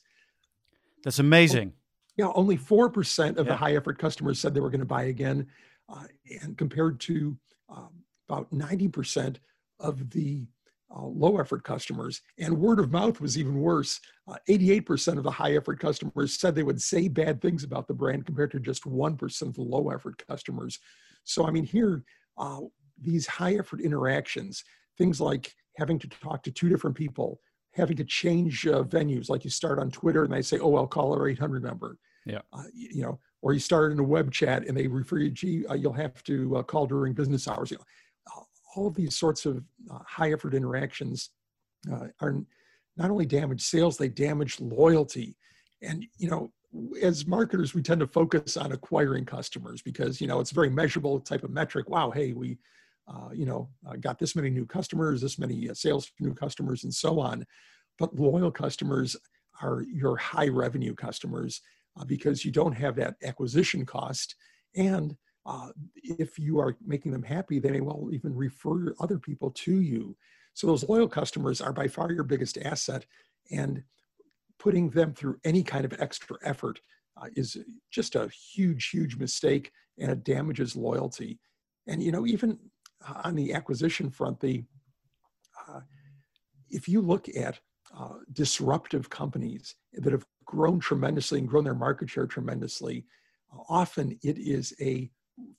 That's 1.02 1.18
amazing. 1.18 1.72
Yeah, 2.16 2.30
only 2.34 2.58
4% 2.58 3.36
of 3.36 3.36
yeah. 3.36 3.42
the 3.52 3.56
high 3.56 3.76
effort 3.76 3.98
customers 3.98 4.38
said 4.38 4.54
they 4.54 4.60
were 4.60 4.70
going 4.70 4.80
to 4.80 4.86
buy 4.86 5.04
again. 5.04 5.46
Uh, 5.88 6.04
and 6.42 6.58
compared 6.58 6.98
to 7.00 7.36
um, 7.68 7.90
about 8.28 8.50
90% 8.52 9.36
of 9.78 10.10
the 10.10 10.46
uh, 10.94 11.04
low 11.04 11.38
effort 11.38 11.64
customers. 11.64 12.20
And 12.38 12.58
word 12.58 12.78
of 12.78 12.92
mouth 12.92 13.20
was 13.20 13.36
even 13.38 13.60
worse. 13.60 14.00
Uh, 14.28 14.36
88% 14.48 15.18
of 15.18 15.24
the 15.24 15.30
high 15.30 15.56
effort 15.56 15.80
customers 15.80 16.38
said 16.38 16.54
they 16.54 16.62
would 16.62 16.80
say 16.80 17.08
bad 17.08 17.40
things 17.40 17.64
about 17.64 17.88
the 17.88 17.94
brand 17.94 18.26
compared 18.26 18.52
to 18.52 18.60
just 18.60 18.84
1% 18.84 19.42
of 19.42 19.54
the 19.54 19.62
low 19.62 19.90
effort 19.90 20.22
customers. 20.26 20.78
So, 21.24 21.46
I 21.46 21.50
mean, 21.50 21.64
here, 21.64 22.04
uh, 22.38 22.60
these 23.00 23.26
high 23.26 23.54
effort 23.54 23.80
interactions, 23.80 24.64
things 24.96 25.20
like 25.20 25.54
having 25.76 25.98
to 25.98 26.08
talk 26.08 26.42
to 26.44 26.50
two 26.50 26.68
different 26.68 26.96
people, 26.96 27.40
having 27.74 27.96
to 27.96 28.04
change 28.04 28.66
uh, 28.66 28.84
venues, 28.84 29.28
like 29.28 29.44
you 29.44 29.50
start 29.50 29.78
on 29.78 29.90
Twitter 29.90 30.24
and 30.24 30.32
they 30.32 30.42
say, 30.42 30.58
oh, 30.58 30.76
I'll 30.76 30.86
call 30.86 31.12
our 31.12 31.28
800 31.28 31.62
number. 31.62 31.98
Yeah. 32.24 32.40
Uh, 32.52 32.62
you 32.72 33.02
know, 33.02 33.18
or 33.42 33.52
you 33.52 33.60
start 33.60 33.92
in 33.92 33.98
a 33.98 34.04
web 34.04 34.32
chat 34.32 34.66
and 34.66 34.76
they 34.76 34.86
refer 34.86 35.18
you, 35.18 35.30
gee, 35.30 35.66
uh, 35.66 35.74
you'll 35.74 35.92
have 35.92 36.22
to 36.24 36.64
call 36.66 36.86
during 36.86 37.12
business 37.12 37.46
hours. 37.46 37.70
You 37.70 37.76
know, 37.76 37.84
all 38.76 38.90
these 38.90 39.16
sorts 39.16 39.46
of 39.46 39.64
uh, 39.90 39.98
high 40.06 40.32
effort 40.32 40.54
interactions 40.54 41.30
uh, 41.92 42.08
are 42.20 42.44
not 42.96 43.10
only 43.10 43.26
damage 43.26 43.62
sales, 43.62 43.96
they 43.96 44.08
damage 44.08 44.60
loyalty. 44.60 45.36
And, 45.82 46.04
you 46.18 46.30
know, 46.30 46.52
as 47.02 47.26
marketers, 47.26 47.74
we 47.74 47.82
tend 47.82 48.00
to 48.00 48.06
focus 48.06 48.56
on 48.56 48.72
acquiring 48.72 49.24
customers 49.24 49.82
because, 49.82 50.20
you 50.20 50.26
know, 50.26 50.40
it's 50.40 50.52
a 50.52 50.54
very 50.54 50.70
measurable 50.70 51.20
type 51.20 51.44
of 51.44 51.50
metric. 51.50 51.88
Wow, 51.88 52.10
hey, 52.10 52.32
we, 52.32 52.58
uh, 53.08 53.30
you 53.32 53.46
know, 53.46 53.68
uh, 53.88 53.94
got 53.96 54.18
this 54.18 54.36
many 54.36 54.50
new 54.50 54.66
customers, 54.66 55.20
this 55.20 55.38
many 55.38 55.70
uh, 55.70 55.74
sales 55.74 56.10
new 56.20 56.34
customers, 56.34 56.84
and 56.84 56.92
so 56.92 57.20
on. 57.20 57.46
But 57.98 58.14
loyal 58.14 58.50
customers 58.50 59.16
are 59.62 59.84
your 59.90 60.16
high 60.16 60.48
revenue 60.48 60.94
customers 60.94 61.60
uh, 61.98 62.04
because 62.04 62.44
you 62.44 62.50
don't 62.50 62.72
have 62.72 62.96
that 62.96 63.14
acquisition 63.22 63.86
cost 63.86 64.34
and 64.74 65.16
uh, 65.46 65.68
if 66.02 66.38
you 66.38 66.58
are 66.58 66.76
making 66.84 67.12
them 67.12 67.22
happy, 67.22 67.58
they 67.58 67.70
may 67.70 67.80
well 67.80 68.08
even 68.12 68.34
refer 68.34 68.92
other 69.00 69.18
people 69.18 69.50
to 69.52 69.80
you. 69.80 70.16
So 70.54 70.66
those 70.66 70.88
loyal 70.88 71.08
customers 71.08 71.60
are 71.60 71.72
by 71.72 71.86
far 71.86 72.10
your 72.10 72.24
biggest 72.24 72.58
asset, 72.58 73.06
and 73.50 73.82
putting 74.58 74.90
them 74.90 75.14
through 75.14 75.38
any 75.44 75.62
kind 75.62 75.84
of 75.84 75.94
extra 76.00 76.36
effort 76.42 76.80
uh, 77.20 77.28
is 77.36 77.56
just 77.90 78.16
a 78.16 78.28
huge, 78.28 78.88
huge 78.90 79.16
mistake 79.16 79.70
and 79.98 80.10
it 80.10 80.24
damages 80.24 80.76
loyalty. 80.76 81.38
And, 81.86 82.02
you 82.02 82.10
know, 82.10 82.26
even 82.26 82.58
on 83.24 83.36
the 83.36 83.54
acquisition 83.54 84.10
front, 84.10 84.40
the, 84.40 84.64
uh, 85.68 85.80
if 86.68 86.88
you 86.88 87.00
look 87.00 87.28
at 87.36 87.60
uh, 87.96 88.14
disruptive 88.32 89.08
companies 89.08 89.74
that 89.92 90.12
have 90.12 90.26
grown 90.44 90.80
tremendously 90.80 91.38
and 91.38 91.48
grown 91.48 91.64
their 91.64 91.74
market 91.74 92.10
share 92.10 92.26
tremendously, 92.26 93.04
often 93.68 94.18
it 94.22 94.38
is 94.38 94.74
a 94.80 95.10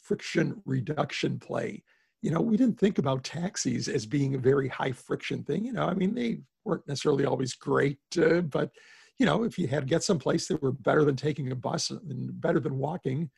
friction 0.01 0.61
reduction 0.65 1.39
play. 1.39 1.83
You 2.21 2.31
know, 2.31 2.41
we 2.41 2.57
didn't 2.57 2.79
think 2.79 2.97
about 2.97 3.23
taxis 3.23 3.87
as 3.87 4.05
being 4.05 4.35
a 4.35 4.39
very 4.39 4.67
high 4.67 4.91
friction 4.91 5.43
thing. 5.43 5.65
You 5.65 5.73
know, 5.73 5.85
I 5.85 5.93
mean, 5.93 6.15
they 6.15 6.39
weren't 6.65 6.87
necessarily 6.87 7.25
always 7.25 7.53
great, 7.53 7.99
uh, 8.17 8.41
but 8.41 8.71
you 9.19 9.25
know, 9.25 9.43
if 9.43 9.57
you 9.57 9.67
had 9.67 9.83
to 9.83 9.89
get 9.89 10.03
someplace, 10.03 10.47
they 10.47 10.55
were 10.55 10.71
better 10.71 11.03
than 11.03 11.15
taking 11.15 11.51
a 11.51 11.55
bus 11.55 11.89
and 11.89 12.39
better 12.39 12.59
than 12.59 12.77
walking. 12.77 13.29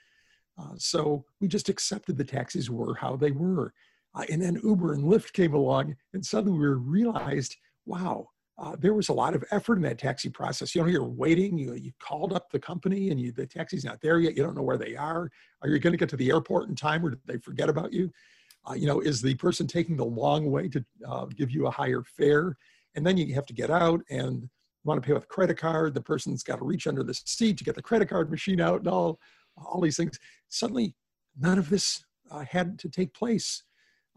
Uh, 0.57 0.73
so 0.77 1.23
we 1.39 1.47
just 1.47 1.69
accepted 1.69 2.17
the 2.17 2.23
taxis 2.23 2.69
were 2.69 2.95
how 2.95 3.15
they 3.15 3.31
were. 3.31 3.73
Uh, 4.13 4.25
and 4.29 4.41
then 4.41 4.59
Uber 4.63 4.93
and 4.93 5.03
Lyft 5.03 5.33
came 5.33 5.53
along, 5.53 5.95
and 6.13 6.25
suddenly 6.25 6.57
we 6.57 6.67
realized, 6.67 7.55
wow, 7.85 8.27
uh, 8.59 8.75
there 8.77 8.93
was 8.93 9.07
a 9.07 9.13
lot 9.13 9.35
of 9.35 9.43
effort 9.51 9.77
in 9.77 9.81
that 9.83 9.97
taxi 9.97 10.29
process. 10.29 10.75
You 10.75 10.81
know, 10.81 10.87
you're 10.87 11.03
waiting, 11.03 11.57
you, 11.57 11.73
you 11.75 11.91
called 11.99 12.33
up 12.33 12.51
the 12.51 12.59
company 12.59 13.09
and 13.09 13.19
you, 13.19 13.31
the 13.31 13.45
taxi's 13.45 13.85
not 13.85 14.01
there 14.01 14.19
yet. 14.19 14.35
You 14.35 14.43
don't 14.43 14.55
know 14.55 14.63
where 14.63 14.77
they 14.77 14.97
are. 14.97 15.31
Are 15.61 15.69
you 15.69 15.79
going 15.79 15.93
to 15.93 15.97
get 15.97 16.09
to 16.09 16.17
the 16.17 16.29
airport 16.29 16.67
in 16.67 16.75
time 16.75 17.05
or 17.05 17.11
did 17.11 17.19
they 17.25 17.37
forget 17.37 17.69
about 17.69 17.93
you? 17.93 18.11
Uh, 18.69 18.73
you 18.73 18.85
know, 18.85 18.99
is 18.99 19.21
the 19.21 19.35
person 19.35 19.65
taking 19.65 19.95
the 19.95 20.03
long 20.05 20.51
way 20.51 20.67
to 20.67 20.83
uh, 21.07 21.25
give 21.25 21.51
you 21.51 21.67
a 21.67 21.71
higher 21.71 22.03
fare? 22.03 22.57
And 22.95 23.07
then 23.07 23.15
you 23.15 23.33
have 23.33 23.45
to 23.45 23.53
get 23.53 23.69
out 23.69 24.01
and 24.09 24.41
you 24.41 24.49
want 24.83 25.01
to 25.01 25.07
pay 25.07 25.13
with 25.13 25.23
a 25.23 25.27
credit 25.27 25.57
card. 25.57 25.93
The 25.93 26.01
person's 26.01 26.43
got 26.43 26.57
to 26.57 26.65
reach 26.65 26.85
under 26.85 27.03
the 27.03 27.13
seat 27.13 27.57
to 27.59 27.63
get 27.63 27.75
the 27.75 27.81
credit 27.81 28.09
card 28.09 28.29
machine 28.29 28.59
out 28.59 28.79
and 28.79 28.89
all, 28.89 29.19
all 29.55 29.79
these 29.79 29.95
things. 29.95 30.19
Suddenly, 30.49 30.95
none 31.39 31.57
of 31.57 31.69
this 31.69 32.03
uh, 32.29 32.43
had 32.43 32.77
to 32.79 32.89
take 32.89 33.13
place. 33.13 33.63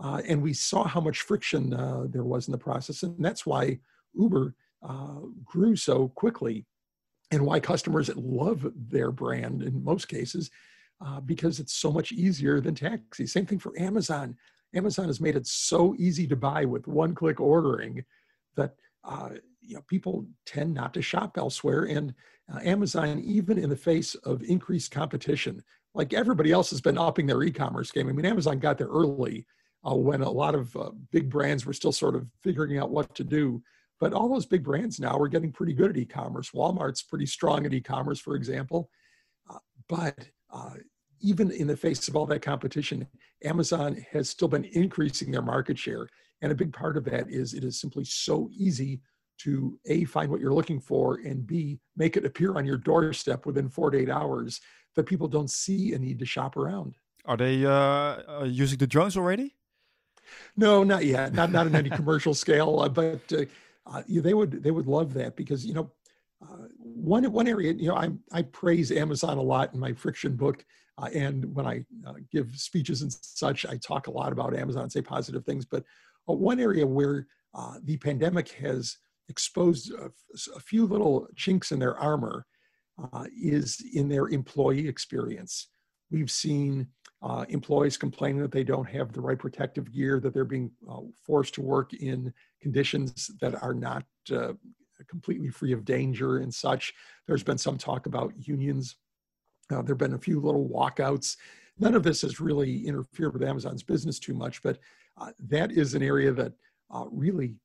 Uh, 0.03 0.21
and 0.27 0.43
we 0.43 0.53
saw 0.53 0.83
how 0.83 1.01
much 1.01 1.21
friction 1.21 1.73
uh, 1.75 2.07
there 2.09 2.25
was 2.25 2.49
in 2.49 2.53
the 2.53 2.59
process. 2.59 3.05
And 3.05 3.25
that's 3.25 3.47
why 3.47 3.79
Uber 4.15 4.55
uh, 4.83 5.21
grew 5.45 5.77
so 5.77 6.09
quickly 6.09 6.67
and 7.31 7.45
why 7.45 7.61
customers 7.61 8.11
love 8.15 8.67
their 8.75 9.11
brand 9.11 9.63
in 9.63 9.83
most 9.83 10.09
cases 10.09 10.51
uh, 11.05 11.21
because 11.21 11.59
it's 11.59 11.75
so 11.75 11.91
much 11.91 12.13
easier 12.13 12.61
than 12.61 12.75
taxi. 12.75 13.27
Same 13.27 13.47
thing 13.47 13.59
for 13.59 13.79
Amazon. 13.79 14.37
Amazon 14.75 15.07
has 15.07 15.21
made 15.21 15.37
it 15.37 15.47
so 15.47 15.95
easy 15.99 16.27
to 16.27 16.37
buy 16.37 16.65
with 16.65 16.87
one 16.87 17.15
click 17.15 17.41
ordering 17.41 18.05
that 18.57 18.75
uh, 19.05 19.31
you 19.61 19.75
know, 19.75 19.83
people 19.89 20.27
tend 20.47 20.75
not 20.75 20.95
to 20.95 21.03
shop 21.03 21.39
elsewhere. 21.39 21.85
And 21.85 22.15
uh, 22.53 22.61
Amazon, 22.63 23.21
even 23.25 23.59
in 23.59 23.71
the 23.71 23.77
face 23.77 24.15
of 24.17 24.43
increased 24.43 24.91
competition, 24.91 25.63
like 25.95 26.13
everybody 26.13 26.53
else 26.53 26.71
has 26.71 26.81
been 26.81 26.99
upping 26.99 27.27
their 27.27 27.43
e-commerce 27.43 27.91
game. 27.91 28.09
I 28.09 28.13
mean, 28.13 28.27
Amazon 28.27 28.59
got 28.59 28.79
there 28.79 28.89
early 28.89 29.47
uh, 29.89 29.95
when 29.95 30.23
a 30.23 30.31
lot 30.31 30.55
of 30.55 30.75
uh, 30.77 30.91
big 31.11 31.29
brands 31.29 31.67
were 31.67 31.73
still 31.73 31.93
sort 31.93 32.15
of 32.15 32.27
figuring 32.43 32.79
out 32.79 32.91
what 32.91 33.15
to 33.15 33.25
do. 33.25 33.63
But 34.03 34.15
all 34.15 34.29
those 34.29 34.47
big 34.47 34.65
brands 34.65 34.99
now 34.99 35.17
are 35.17 35.29
getting 35.29 35.53
pretty 35.53 35.75
good 35.75 35.91
at 35.91 35.97
e-commerce. 35.97 36.51
Walmart's 36.51 37.03
pretty 37.03 37.25
strong 37.25 37.65
at 37.67 37.73
e-commerce, 37.73 38.19
for 38.19 38.35
example. 38.35 38.91
Uh, 39.49 39.59
but 39.89 40.29
uh, 40.53 40.75
even 41.21 41.53
in 41.53 41.69
the 41.69 41.77
face 41.77 42.09
of 42.09 42.17
all 42.17 42.27
that 42.27 42.43
competition, 42.43 43.07
Amazon 43.45 44.05
has 44.11 44.29
still 44.29 44.49
been 44.49 44.65
increasing 44.65 45.31
their 45.31 45.41
market 45.41 45.79
share. 45.79 46.09
And 46.41 46.51
a 46.51 46.55
big 46.57 46.73
part 46.73 46.97
of 46.97 47.05
that 47.05 47.31
is 47.31 47.55
it 47.55 47.63
is 47.63 47.81
simply 47.81 48.05
so 48.05 48.51
easy 48.53 49.01
to 49.43 49.79
A, 49.87 50.03
find 50.03 50.33
what 50.33 50.41
you're 50.41 50.53
looking 50.53 50.81
for, 50.81 51.21
and 51.25 51.47
B, 51.47 51.79
make 51.97 52.17
it 52.17 52.25
appear 52.25 52.57
on 52.57 52.67
your 52.67 52.79
doorstep 52.79 53.47
within 53.47 53.69
four 53.69 53.93
to 53.93 53.99
eight 53.99 54.11
hours 54.11 54.61
that 54.97 55.05
people 55.05 55.29
don't 55.29 55.49
see 55.49 55.93
a 55.93 55.99
need 56.01 56.19
to 56.19 56.27
shop 56.27 56.57
around. 56.57 56.97
Are 57.25 57.37
they 57.37 57.65
uh, 57.65 57.71
uh, 57.71 58.49
using 58.51 58.79
the 58.79 58.87
drones 58.89 59.17
already? 59.17 59.55
No, 60.57 60.83
not 60.83 61.05
yet. 61.05 61.35
Not 61.35 61.53
not 61.53 61.69
in 61.69 61.77
any 61.77 61.91
commercial 62.01 62.35
scale, 62.35 62.81
uh, 62.81 62.89
but 62.89 63.21
uh, 63.33 63.45
uh, 63.87 64.03
they 64.09 64.35
would 64.35 64.63
they 64.63 64.71
would 64.71 64.87
love 64.87 65.13
that 65.15 65.37
because 65.37 65.65
you 65.65 65.75
know 65.75 65.91
uh, 66.43 66.67
one 66.79 67.31
one 67.33 67.49
area 67.49 67.73
you 67.73 67.89
know 67.89 67.97
I 67.97 68.11
I 68.33 68.43
praise 68.43 68.93
Amazon 68.93 69.39
a 69.39 69.43
lot 69.43 69.73
in 69.75 69.81
my 69.81 69.93
friction 69.93 70.37
book 70.37 70.65
uh, 70.99 71.09
and 71.15 71.55
when 71.55 71.67
I 71.67 71.85
uh, 72.07 72.15
give 72.31 72.55
speeches 72.57 73.03
and 73.03 73.13
such 73.13 73.67
I 73.67 73.77
talk 73.77 74.07
a 74.07 74.13
lot 74.13 74.33
about 74.33 74.57
Amazon 74.57 74.85
and 74.85 74.93
say 74.93 75.03
positive 75.03 75.45
things 75.45 75.65
but 75.65 75.85
uh, 76.29 76.35
one 76.35 76.61
area 76.61 76.87
where 76.87 77.27
the 77.85 77.97
pandemic 77.99 78.51
has 78.53 78.97
exposed 79.29 79.93
a, 79.93 80.11
a, 80.57 80.61
few 80.61 80.87
little 80.87 81.27
chinks 81.37 81.71
in 81.71 81.79
their 81.79 81.97
armor 81.99 82.47
is 83.43 83.83
in 83.95 84.09
their 84.09 84.29
employee 84.29 84.89
experience. 84.89 85.69
We've 86.11 86.31
seen 86.31 86.89
uh, 87.23 87.45
employees 87.49 87.97
complaining 87.97 88.43
that 88.43 88.53
they 88.53 88.65
don't 88.65 88.89
have 88.89 89.13
the 89.13 89.21
right 89.21 89.39
protective 89.39 89.93
gear, 89.93 90.19
that 90.21 90.35
they're 90.35 90.45
being 90.45 90.71
uh, 90.91 91.01
forced 91.25 91.55
to 91.55 91.63
work 91.63 91.95
in 91.95 92.33
conditions 92.63 93.31
that 93.41 93.61
are 93.63 93.75
not 93.75 94.05
uh, 94.33 94.53
completely 95.09 95.51
free 95.51 95.73
of 95.73 95.85
danger 95.85 96.39
and 96.39 96.55
such. 96.55 96.95
There's 97.27 97.43
been 97.43 97.59
some 97.59 97.77
talk 97.77 98.07
about 98.07 98.33
unions. 98.37 98.97
Uh, 99.71 99.83
there 99.83 99.95
have 99.95 99.99
been 99.99 100.15
a 100.15 100.19
few 100.19 100.41
little 100.41 100.69
walkouts. 100.69 101.37
None 101.79 101.95
of 101.95 102.03
this 102.03 102.23
has 102.23 102.41
really 102.41 102.87
interfered 102.87 103.33
with 103.33 103.43
Amazon's 103.43 103.83
business 103.83 104.19
too 104.19 104.35
much, 104.35 104.63
but 104.63 104.79
uh, 105.21 105.33
that 105.41 105.73
is 105.73 105.95
an 105.95 106.03
area 106.03 106.33
that 106.33 106.53
uh, 106.91 107.05
really 107.11 107.57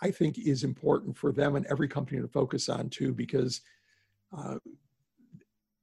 I 0.00 0.10
think 0.10 0.36
is 0.38 0.64
important 0.64 1.16
for 1.16 1.30
them 1.30 1.54
and 1.54 1.64
every 1.66 1.86
company 1.86 2.20
to 2.20 2.26
focus 2.26 2.68
on 2.68 2.90
too, 2.90 3.12
because 3.14 3.60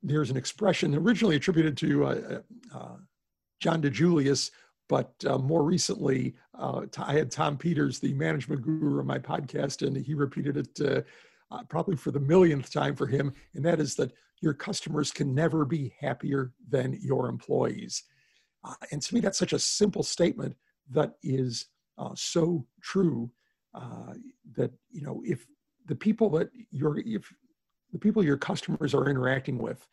there's 0.02 0.30
an 0.30 0.38
expression 0.38 0.96
originally 0.96 1.36
attributed 1.36 1.76
to 1.78 2.06
uh, 2.06 2.40
uh, 2.74 2.96
John 3.60 3.82
DiJulius, 3.82 4.52
but 4.88 5.14
uh, 5.28 5.38
more 5.38 5.64
recently, 5.64 6.36
uh, 6.60 6.82
I 6.98 7.14
had 7.14 7.32
Tom 7.32 7.58
Peters, 7.58 8.00
the 8.00 8.14
management 8.14 8.62
guru, 8.62 9.00
on 9.00 9.08
my 9.08 9.18
podcast, 9.18 9.86
and 9.86 9.96
he 9.96 10.14
repeated 10.14 10.58
it 10.58 10.82
uh, 10.82 11.02
uh, 11.56 11.64
probably 11.70 11.96
for 11.96 12.12
the 12.12 12.20
millionth 12.20 12.72
time 12.72 12.96
for 12.96 13.08
him, 13.08 13.34
and 13.56 13.66
that 13.66 13.80
is 13.80 13.96
that 13.96 14.12
your 14.42 14.54
customers 14.54 15.12
can 15.12 15.34
never 15.34 15.66
be 15.66 15.94
happier 16.00 16.54
than 16.70 16.98
your 17.02 17.28
employees. 17.30 18.04
and 18.92 19.02
to 19.02 19.16
me, 19.16 19.22
that's 19.22 19.38
such 19.38 19.54
a 19.54 19.60
simple 19.60 20.04
statement 20.04 20.56
that 20.92 21.16
is 21.24 21.68
so 22.16 22.66
true 22.82 23.32
that 24.56 24.72
you 24.90 25.02
know 25.02 25.22
if 25.26 25.46
the 25.88 25.96
people 25.96 26.30
that 26.30 26.50
you're 26.72 27.00
if 27.00 27.32
the 27.92 28.00
people 28.00 28.24
your 28.24 28.38
customers 28.38 28.94
are 28.94 29.10
interacting 29.10 29.58
with 29.58 29.88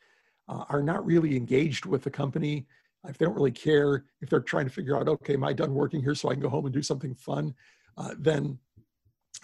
uh, 0.49 0.65
are 0.69 0.83
not 0.83 1.05
really 1.05 1.37
engaged 1.37 1.87
with 1.87 2.03
the 2.03 2.11
company, 2.11 2.67
if 3.09 3.19
they 3.19 3.25
don't 3.25 3.35
really 3.35 3.53
care, 3.53 4.05
if 4.21 4.31
they're 4.31 4.41
trying 4.41 4.67
to 4.67 4.73
figure 4.73 4.97
out, 4.97 5.09
okay, 5.09 5.35
am 5.35 5.45
I 5.45 5.53
done 5.53 5.75
working 5.75 6.03
here 6.03 6.15
so 6.15 6.29
I 6.29 6.35
can 6.35 6.43
go 6.43 6.49
home 6.49 6.67
and 6.67 6.75
do 6.75 6.83
something 6.83 7.15
fun, 7.15 7.55
uh, 7.97 8.15
then 8.19 8.59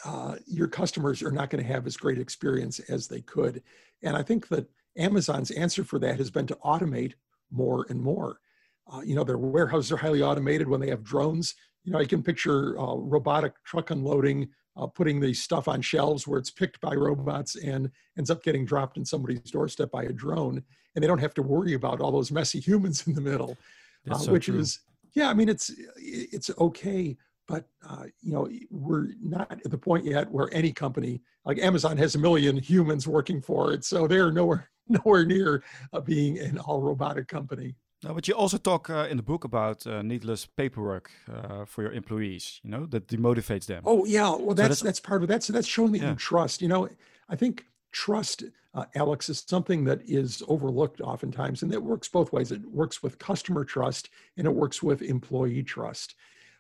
uh, 0.05 0.37
your 0.47 0.69
customers 0.69 1.23
are 1.23 1.31
not 1.31 1.51
going 1.51 1.63
to 1.63 1.73
have 1.73 1.87
as 1.87 1.97
great 1.97 2.19
experience 2.19 2.81
as 2.81 3.09
they 3.09 3.21
could. 3.21 3.63
And 4.03 4.17
I 4.17 4.23
think 4.23 4.49
that 4.49 4.69
Amazon's 4.97 5.51
answer 5.53 5.85
for 5.85 5.99
that 6.01 6.19
has 6.19 6.31
been 6.31 6.47
to 6.47 6.59
automate 6.65 7.15
more 7.51 7.87
and 7.89 8.01
more. 8.01 8.41
Uh, 8.93 9.01
you 9.01 9.15
know, 9.15 9.25
their 9.25 9.39
warehouses 9.39 9.93
are 9.93 9.97
highly 9.97 10.23
automated 10.23 10.69
when 10.69 10.81
they 10.81 10.91
have 10.91 11.05
drones. 11.05 11.55
You 11.85 11.93
know, 11.93 11.99
I 11.99 12.05
can 12.05 12.23
picture 12.23 12.79
uh, 12.79 12.95
robotic 12.95 13.53
truck 13.65 13.91
unloading 13.91 14.49
uh, 14.77 14.87
putting 14.87 15.21
the 15.21 15.35
stuff 15.35 15.69
on 15.69 15.83
shelves 15.83 16.27
where 16.27 16.39
it's 16.39 16.51
picked 16.51 16.81
by 16.81 16.95
robots 16.95 17.57
and 17.57 17.91
ends 18.17 18.31
up 18.31 18.43
getting 18.43 18.65
dropped 18.65 18.97
in 18.97 19.05
somebody's 19.05 19.51
doorstep 19.51 19.91
by 19.91 20.05
a 20.05 20.13
drone, 20.13 20.63
and 20.95 21.03
they 21.03 21.07
don't 21.07 21.19
have 21.19 21.35
to 21.35 21.43
worry 21.43 21.75
about 21.75 22.01
all 22.01 22.13
those 22.13 22.33
messy 22.33 22.61
humans 22.69 23.07
in 23.07 23.15
the 23.15 23.21
middle, 23.21 23.57
uh, 24.11 24.17
so 24.17 24.33
which 24.33 24.47
true. 24.47 24.59
is 24.59 24.81
yeah. 25.15 25.29
I 25.29 25.35
mean, 25.35 25.49
it's 25.49 25.71
it's 25.97 26.51
okay, 26.59 27.17
but 27.47 27.67
uh, 27.89 28.05
you 28.21 28.33
know, 28.33 28.49
we're 28.71 29.09
not 29.23 29.51
at 29.51 29.71
the 29.71 29.79
point 29.79 30.05
yet 30.05 30.31
where 30.31 30.49
any 30.53 30.73
company 30.73 31.21
like 31.45 31.59
Amazon 31.59 31.97
has 31.99 32.15
a 32.15 32.19
million 32.19 32.57
humans 32.57 33.07
working 33.07 33.41
for 33.41 33.73
it, 33.73 33.85
so 33.85 34.07
they're 34.07 34.33
nowhere 34.33 34.71
nowhere 34.89 35.25
near 35.25 35.63
uh, 35.93 36.01
being 36.01 36.39
an 36.39 36.59
all 36.59 36.81
robotic 36.81 37.29
company. 37.29 37.75
No, 38.05 38.15
but 38.15 38.27
you 38.27 38.35
also 38.35 38.59
talk 38.59 38.91
uh, 38.91 39.07
in 39.09 39.17
the 39.17 39.23
book 39.23 39.45
about 39.45 39.87
uh, 39.87 40.03
needless 40.03 40.45
paperwork 40.45 41.11
uh, 41.33 41.65
for 41.65 41.83
your 41.83 41.93
employees. 41.93 42.61
You 42.65 42.71
know 42.71 42.87
that 42.87 43.07
demotivates 43.07 43.67
them. 43.67 43.83
Oh 43.87 44.05
yeah, 44.05 44.31
well 44.35 44.55
that's 44.55 44.79
so 44.79 44.85
that's, 44.85 44.99
that's, 44.99 45.01
part 45.01 45.23
of 45.23 45.29
that. 45.29 45.43
So 45.45 45.53
that's 45.53 45.69
showing 45.69 45.93
that 45.93 46.03
yeah. 46.03 46.11
you 46.11 46.17
trust. 46.17 46.63
You 46.63 46.69
know, 46.69 46.89
I 47.29 47.37
think 47.37 47.65
trust, 47.93 48.45
uh, 48.75 48.87
Alex, 48.97 49.29
is 49.29 49.45
something 49.47 49.85
that 49.85 50.01
is 50.05 50.43
overlooked 50.49 51.01
oftentimes, 51.01 51.63
and 51.63 51.73
it 51.73 51.83
works 51.83 52.09
both 52.09 52.33
ways. 52.33 52.51
It 52.51 52.63
works 52.67 53.03
with 53.03 53.19
customer 53.19 53.65
trust 53.65 54.11
and 54.37 54.47
it 54.47 54.55
works 54.55 54.83
with 54.83 55.03
employee 55.03 55.63
trust. 55.63 56.15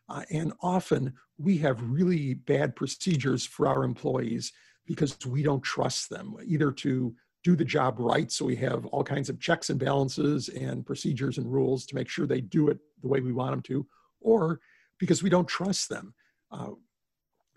Uh, 0.08 0.22
and 0.30 0.52
often 0.61 1.12
we 1.38 1.58
have 1.58 1.82
really 1.82 2.34
bad 2.34 2.76
procedures 2.76 3.46
for 3.46 3.66
our 3.66 3.82
employees 3.82 4.52
because 4.87 5.16
we 5.26 5.42
don't 5.42 5.62
trust 5.62 6.11
them 6.11 6.37
either 6.44 6.70
to 6.70 7.14
do 7.44 7.56
the 7.56 7.64
job 7.64 7.96
right. 7.99 8.30
So 8.30 8.44
we 8.44 8.56
have 8.56 8.87
all 8.87 9.02
kinds 9.02 9.28
of 9.28 9.40
checks 9.40 9.70
and 9.70 9.78
balances 9.78 10.49
and 10.49 10.87
procedures 10.87 11.38
and 11.38 11.52
rules 11.52 11.87
to 11.87 11.94
make 11.94 12.08
sure 12.08 12.26
they 12.26 12.40
do 12.40 12.68
it 12.68 12.78
the 13.02 13.08
way 13.08 13.20
we 13.20 13.32
want 13.32 13.52
them 13.52 13.62
to, 13.62 13.87
or 14.20 14.61
because 14.99 15.22
we 15.22 15.30
don't 15.30 15.49
trust 15.49 15.88
them. 15.88 16.14
Uh, 16.50 16.70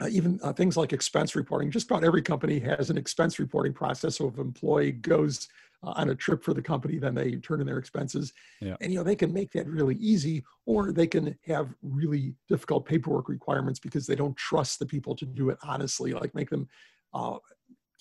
even 0.10 0.40
uh, 0.44 0.52
things 0.52 0.76
like 0.76 0.92
expense 0.92 1.36
reporting. 1.36 1.72
Just 1.72 1.90
about 1.90 2.04
every 2.04 2.22
company 2.22 2.60
has 2.60 2.90
an 2.90 2.98
expense 2.98 3.40
reporting 3.40 3.74
process. 3.74 4.18
So 4.18 4.28
if 4.28 4.36
an 4.36 4.42
employee 4.42 4.92
goes 4.92 5.48
uh, 5.84 5.94
on 5.96 6.10
a 6.10 6.16
trip 6.16 6.44
for 6.44 6.54
the 6.54 6.62
company, 6.62 6.98
then 6.98 7.16
they 7.16 7.36
turn 7.36 7.62
in 7.62 7.68
their 7.68 7.78
expenses. 7.78 8.34
Yeah. 8.62 8.76
And 8.82 8.92
you 8.92 8.98
know 8.98 9.04
they 9.04 9.16
can 9.16 9.32
make 9.32 9.52
that 9.52 9.68
really 9.68 9.96
easy, 9.96 10.44
or 10.66 10.92
they 10.92 11.08
can 11.08 11.38
have 11.46 11.74
really 11.82 12.34
difficult 12.50 12.86
paperwork 12.86 13.30
requirements 13.30 13.80
because 13.80 14.06
they 14.06 14.16
don't 14.16 14.36
trust 14.36 14.80
the 14.80 14.86
people 14.86 15.16
to 15.16 15.26
do 15.26 15.50
it 15.50 15.58
honestly. 15.64 16.14
Like 16.14 16.36
make 16.36 16.50
them 16.50 16.68
uh, 17.14 17.38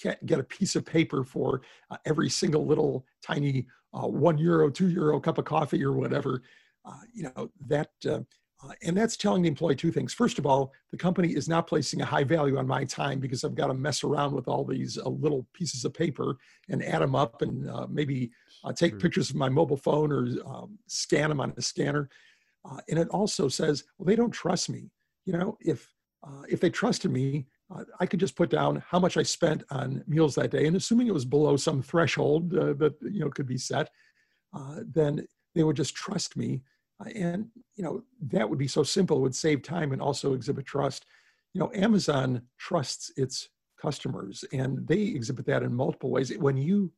get 0.02 0.38
a 0.38 0.44
piece 0.44 0.76
of 0.76 0.84
paper 0.84 1.24
for 1.24 1.62
uh, 1.90 1.96
every 2.04 2.28
single 2.28 2.66
little 2.66 3.06
tiny 3.22 3.66
uh, 3.92 4.06
one 4.06 4.38
euro, 4.38 4.70
two 4.70 4.88
euro 4.88 5.20
cup 5.20 5.38
of 5.38 5.44
coffee 5.44 5.84
or 5.84 5.92
whatever. 5.92 6.42
you 7.12 7.24
know 7.24 7.50
that 7.66 7.90
uh, 8.64 8.72
and 8.82 8.96
that's 8.96 9.16
telling 9.16 9.42
the 9.42 9.48
employee 9.48 9.76
two 9.76 9.90
things. 9.90 10.14
First 10.14 10.38
of 10.38 10.46
all, 10.46 10.72
the 10.90 10.96
company 10.96 11.34
is 11.34 11.48
not 11.48 11.66
placing 11.66 12.00
a 12.00 12.04
high 12.04 12.24
value 12.24 12.56
on 12.58 12.66
my 12.66 12.84
time 12.84 13.18
because 13.18 13.44
I've 13.44 13.54
got 13.54 13.66
to 13.68 13.74
mess 13.74 14.04
around 14.04 14.32
with 14.32 14.48
all 14.48 14.64
these 14.64 14.98
uh, 14.98 15.08
little 15.08 15.46
pieces 15.52 15.84
of 15.84 15.92
paper 15.92 16.36
and 16.68 16.84
add 16.84 17.02
them 17.02 17.14
up 17.14 17.42
and 17.42 17.68
uh, 17.68 17.86
maybe 17.90 18.30
uh, 18.64 18.72
take 18.72 18.92
True. 18.92 19.00
pictures 19.00 19.30
of 19.30 19.36
my 19.36 19.48
mobile 19.48 19.76
phone 19.76 20.12
or 20.12 20.26
um, 20.46 20.78
scan 20.86 21.28
them 21.28 21.40
on 21.40 21.52
a 21.56 21.62
scanner. 21.62 22.08
Uh, 22.64 22.78
and 22.88 22.98
it 22.98 23.08
also 23.08 23.48
says, 23.48 23.84
well, 23.98 24.06
they 24.06 24.16
don't 24.16 24.30
trust 24.30 24.70
me. 24.70 24.90
You 25.26 25.34
know, 25.34 25.58
if 25.60 25.92
uh, 26.22 26.42
if 26.48 26.60
they 26.60 26.70
trusted 26.70 27.10
me, 27.10 27.46
I 27.98 28.06
could 28.06 28.20
just 28.20 28.36
put 28.36 28.50
down 28.50 28.82
how 28.88 28.98
much 28.98 29.16
I 29.16 29.22
spent 29.22 29.64
on 29.70 30.04
meals 30.06 30.34
that 30.34 30.50
day, 30.50 30.66
and 30.66 30.76
assuming 30.76 31.06
it 31.06 31.14
was 31.14 31.24
below 31.24 31.56
some 31.56 31.82
threshold 31.82 32.50
that 32.50 32.94
you 33.00 33.20
know 33.20 33.30
could 33.30 33.46
be 33.46 33.58
set, 33.58 33.90
then 34.84 35.26
they 35.54 35.64
would 35.64 35.76
just 35.76 35.94
trust 35.94 36.36
me. 36.36 36.62
And 37.14 37.48
you 37.74 37.84
know 37.84 38.02
that 38.28 38.48
would 38.48 38.58
be 38.58 38.68
so 38.68 38.82
simple. 38.82 39.18
It 39.18 39.22
would 39.22 39.34
save 39.34 39.62
time 39.62 39.92
and 39.92 40.00
also 40.00 40.34
exhibit 40.34 40.66
trust. 40.66 41.06
You 41.52 41.60
know 41.60 41.70
amazon 41.74 42.42
trusts 42.58 43.12
its 43.16 43.48
customers 43.80 44.44
and 44.52 44.86
they 44.86 45.00
exhibit 45.00 45.46
that 45.46 45.62
in 45.62 45.74
multiple 45.74 46.10
ways. 46.10 46.36
When 46.36 46.56
you 46.56 46.92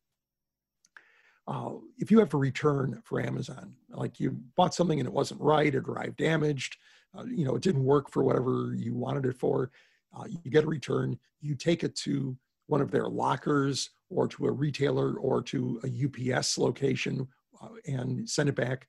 uh, 1.49 1.73
if 1.99 2.11
you 2.11 2.19
have 2.19 2.35
a 2.35 2.39
return 2.39 3.01
for 3.05 3.21
amazon 3.21 3.73
like 3.91 4.19
you 4.19 4.33
bought 4.57 4.75
something 4.75 4.99
and 4.99 5.07
it 5.07 5.13
wasn't 5.13 5.41
right 5.41 5.75
it 5.77 5.89
arrived 5.89 6.17
damaged 6.17 6.77
uh, 7.17 7.25
you 7.25 7.45
know 7.45 7.55
it 7.55 7.63
didn't 7.63 7.85
work 7.85 8.11
for 8.11 8.25
whatever 8.25 8.75
you 8.77 8.95
wanted 8.95 9.25
it 9.25 9.39
for 9.39 9.71
uh, 10.17 10.25
you 10.27 10.51
get 10.51 10.65
a 10.65 10.69
return 10.69 11.19
you 11.41 11.55
take 11.55 11.85
it 11.85 11.95
to 11.95 12.37
one 12.67 12.81
of 12.81 12.91
their 12.91 13.09
lockers 13.09 13.91
or 14.11 14.27
to 14.27 14.47
a 14.47 14.51
retailer 14.51 15.15
or 15.15 15.43
to 15.43 15.81
a 15.85 16.33
ups 16.35 16.59
location 16.59 17.27
uh, 17.63 17.69
and 17.87 18.29
send 18.29 18.49
it 18.49 18.55
back 18.55 18.89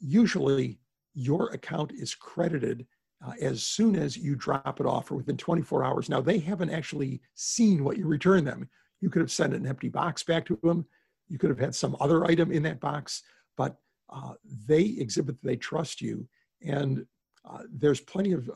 usually 0.00 0.78
your 1.14 1.48
account 1.48 1.92
is 1.92 2.14
credited 2.14 2.86
uh, 3.26 3.32
as 3.40 3.62
soon 3.62 3.96
as 3.96 4.16
you 4.16 4.36
drop 4.36 4.80
it 4.80 4.86
off 4.86 5.10
or 5.10 5.16
within 5.16 5.36
24 5.36 5.84
hours. 5.84 6.08
Now, 6.08 6.20
they 6.20 6.38
haven't 6.38 6.70
actually 6.70 7.20
seen 7.34 7.82
what 7.82 7.96
you 7.96 8.06
return 8.06 8.44
them. 8.44 8.68
You 9.00 9.10
could 9.10 9.20
have 9.20 9.32
sent 9.32 9.54
an 9.54 9.66
empty 9.66 9.88
box 9.88 10.22
back 10.22 10.46
to 10.46 10.58
them. 10.62 10.86
You 11.28 11.38
could 11.38 11.50
have 11.50 11.58
had 11.58 11.74
some 11.74 11.96
other 12.00 12.24
item 12.24 12.52
in 12.52 12.62
that 12.64 12.80
box, 12.80 13.22
but 13.56 13.76
uh, 14.08 14.34
they 14.66 14.82
exhibit 14.82 15.36
they 15.42 15.56
trust 15.56 16.00
you. 16.00 16.26
And 16.62 17.04
uh, 17.48 17.62
there's 17.70 18.00
plenty 18.00 18.32
of 18.32 18.48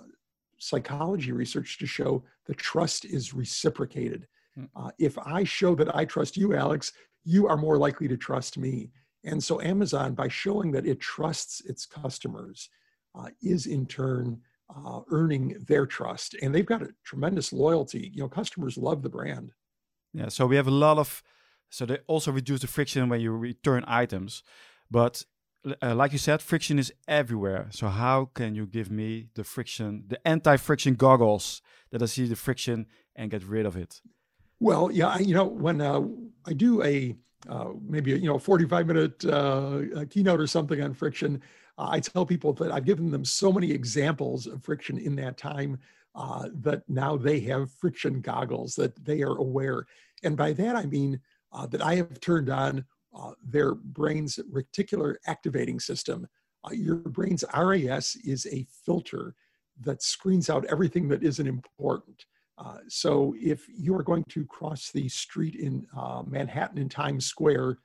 psychology 0.62 1.33
research 1.33 1.78
to 1.78 1.87
show 1.87 2.23
that 2.47 2.57
trust 2.57 3.04
is 3.04 3.35
reciprocated. 3.35 4.28
Hmm. 4.54 4.64
Uh, 4.76 4.90
if 4.99 5.19
I 5.19 5.42
show 5.45 5.75
that 5.75 5.95
I 5.95 6.04
trust 6.04 6.37
you, 6.37 6.54
Alex, 6.54 6.92
you 7.25 7.49
are 7.49 7.57
more 7.57 7.78
likely 7.78 8.07
to 8.09 8.16
trust 8.16 8.57
me. 8.59 8.90
And 9.25 9.42
so 9.42 9.61
Amazon, 9.61 10.14
by 10.14 10.28
showing 10.28 10.71
that 10.73 10.87
it 10.87 11.00
trusts 11.00 11.62
its 11.62 11.85
customers, 11.85 12.69
uh, 13.14 13.28
is 13.42 13.66
in 13.66 13.87
turn 13.87 14.40
uh, 14.75 15.00
earning 15.11 15.57
their 15.69 15.85
trust. 15.85 16.37
And 16.40 16.54
they've 16.54 16.73
got 16.75 16.83
a 16.83 16.95
tremendous 17.04 17.52
loyalty. 17.52 18.11
You 18.14 18.23
know, 18.23 18.28
customers 18.28 18.78
love 18.78 19.02
the 19.02 19.09
brand. 19.09 19.52
Yeah. 20.14 20.28
So 20.28 20.47
we 20.47 20.57
have 20.57 20.69
a 20.69 20.78
lot 20.87 20.99
of, 20.99 21.23
so 21.71 21.87
they 21.87 21.99
also 22.07 22.31
reduce 22.33 22.61
the 22.61 22.66
friction 22.66 23.09
when 23.09 23.21
you 23.21 23.33
return 23.33 23.85
items. 23.87 24.42
But 24.90 25.25
uh, 25.82 25.94
like 25.94 26.12
you 26.12 26.18
said, 26.18 26.42
friction 26.42 26.78
is 26.78 26.92
everywhere. 27.06 27.68
So 27.70 27.88
how 27.88 28.30
can 28.34 28.54
you 28.54 28.66
give 28.66 28.90
me 28.90 29.28
the 29.34 29.44
friction, 29.44 30.04
the 30.08 30.26
anti-friction 30.26 30.94
goggles 30.94 31.62
that 31.90 32.02
I 32.02 32.06
see 32.06 32.26
the 32.26 32.36
friction 32.36 32.86
and 33.14 33.30
get 33.30 33.44
rid 33.44 33.66
of 33.66 33.76
it? 33.76 34.00
Well, 34.60 34.90
yeah, 34.92 35.18
you 35.18 35.34
know, 35.34 35.44
when 35.44 35.80
uh, 35.80 36.02
I 36.46 36.52
do 36.52 36.82
a 36.82 37.16
uh, 37.48 37.70
maybe 37.84 38.12
you 38.12 38.28
know 38.28 38.38
45 38.38 38.86
minute 38.86 39.25
uh, 39.25 39.80
keynote 40.08 40.40
or 40.40 40.46
something 40.46 40.80
on 40.80 40.94
friction 40.94 41.40
uh, 41.78 41.88
i 41.90 41.98
tell 41.98 42.25
people 42.25 42.52
that 42.52 42.70
i've 42.70 42.84
given 42.84 43.10
them 43.10 43.25
so 43.25 43.52
many 43.52 43.70
examples 43.70 44.46
of 44.46 44.62
friction 44.62 44.98
in 44.98 45.16
that 45.16 45.36
time 45.36 45.78
uh, 46.14 46.48
that 46.60 46.82
now 46.88 47.16
they 47.16 47.40
have 47.40 47.72
friction 47.72 48.20
goggles 48.20 48.76
that 48.76 49.04
they 49.04 49.22
are 49.22 49.38
aware 49.38 49.86
and 50.22 50.36
by 50.36 50.52
that 50.52 50.76
i 50.76 50.84
mean 50.84 51.18
uh, 51.52 51.66
that 51.66 51.82
i 51.82 51.96
have 51.96 52.20
turned 52.20 52.48
on 52.48 52.84
their 53.44 53.75
brain's 53.75 54.38
reticular 54.50 55.16
activating 55.26 55.78
system 55.78 56.26
your 56.70 56.96
brain's 56.96 57.44
ras 57.54 58.16
is 58.25 58.46
a 58.52 58.66
filter 58.84 59.34
that 59.80 60.02
screens 60.02 60.48
out 60.48 60.64
everything 60.66 61.08
that 61.08 61.22
isn't 61.22 61.46
important 61.46 62.25
uh, 62.58 62.78
so 62.88 63.34
if 63.40 63.66
you 63.68 63.94
are 63.94 64.02
going 64.02 64.25
to 64.25 64.44
cross 64.44 64.90
the 64.90 65.08
street 65.08 65.56
in 65.56 65.86
uh, 65.96 66.22
Manhattan 66.26 66.78
in 66.78 66.88
Times 66.88 67.26
Square, 67.26 67.78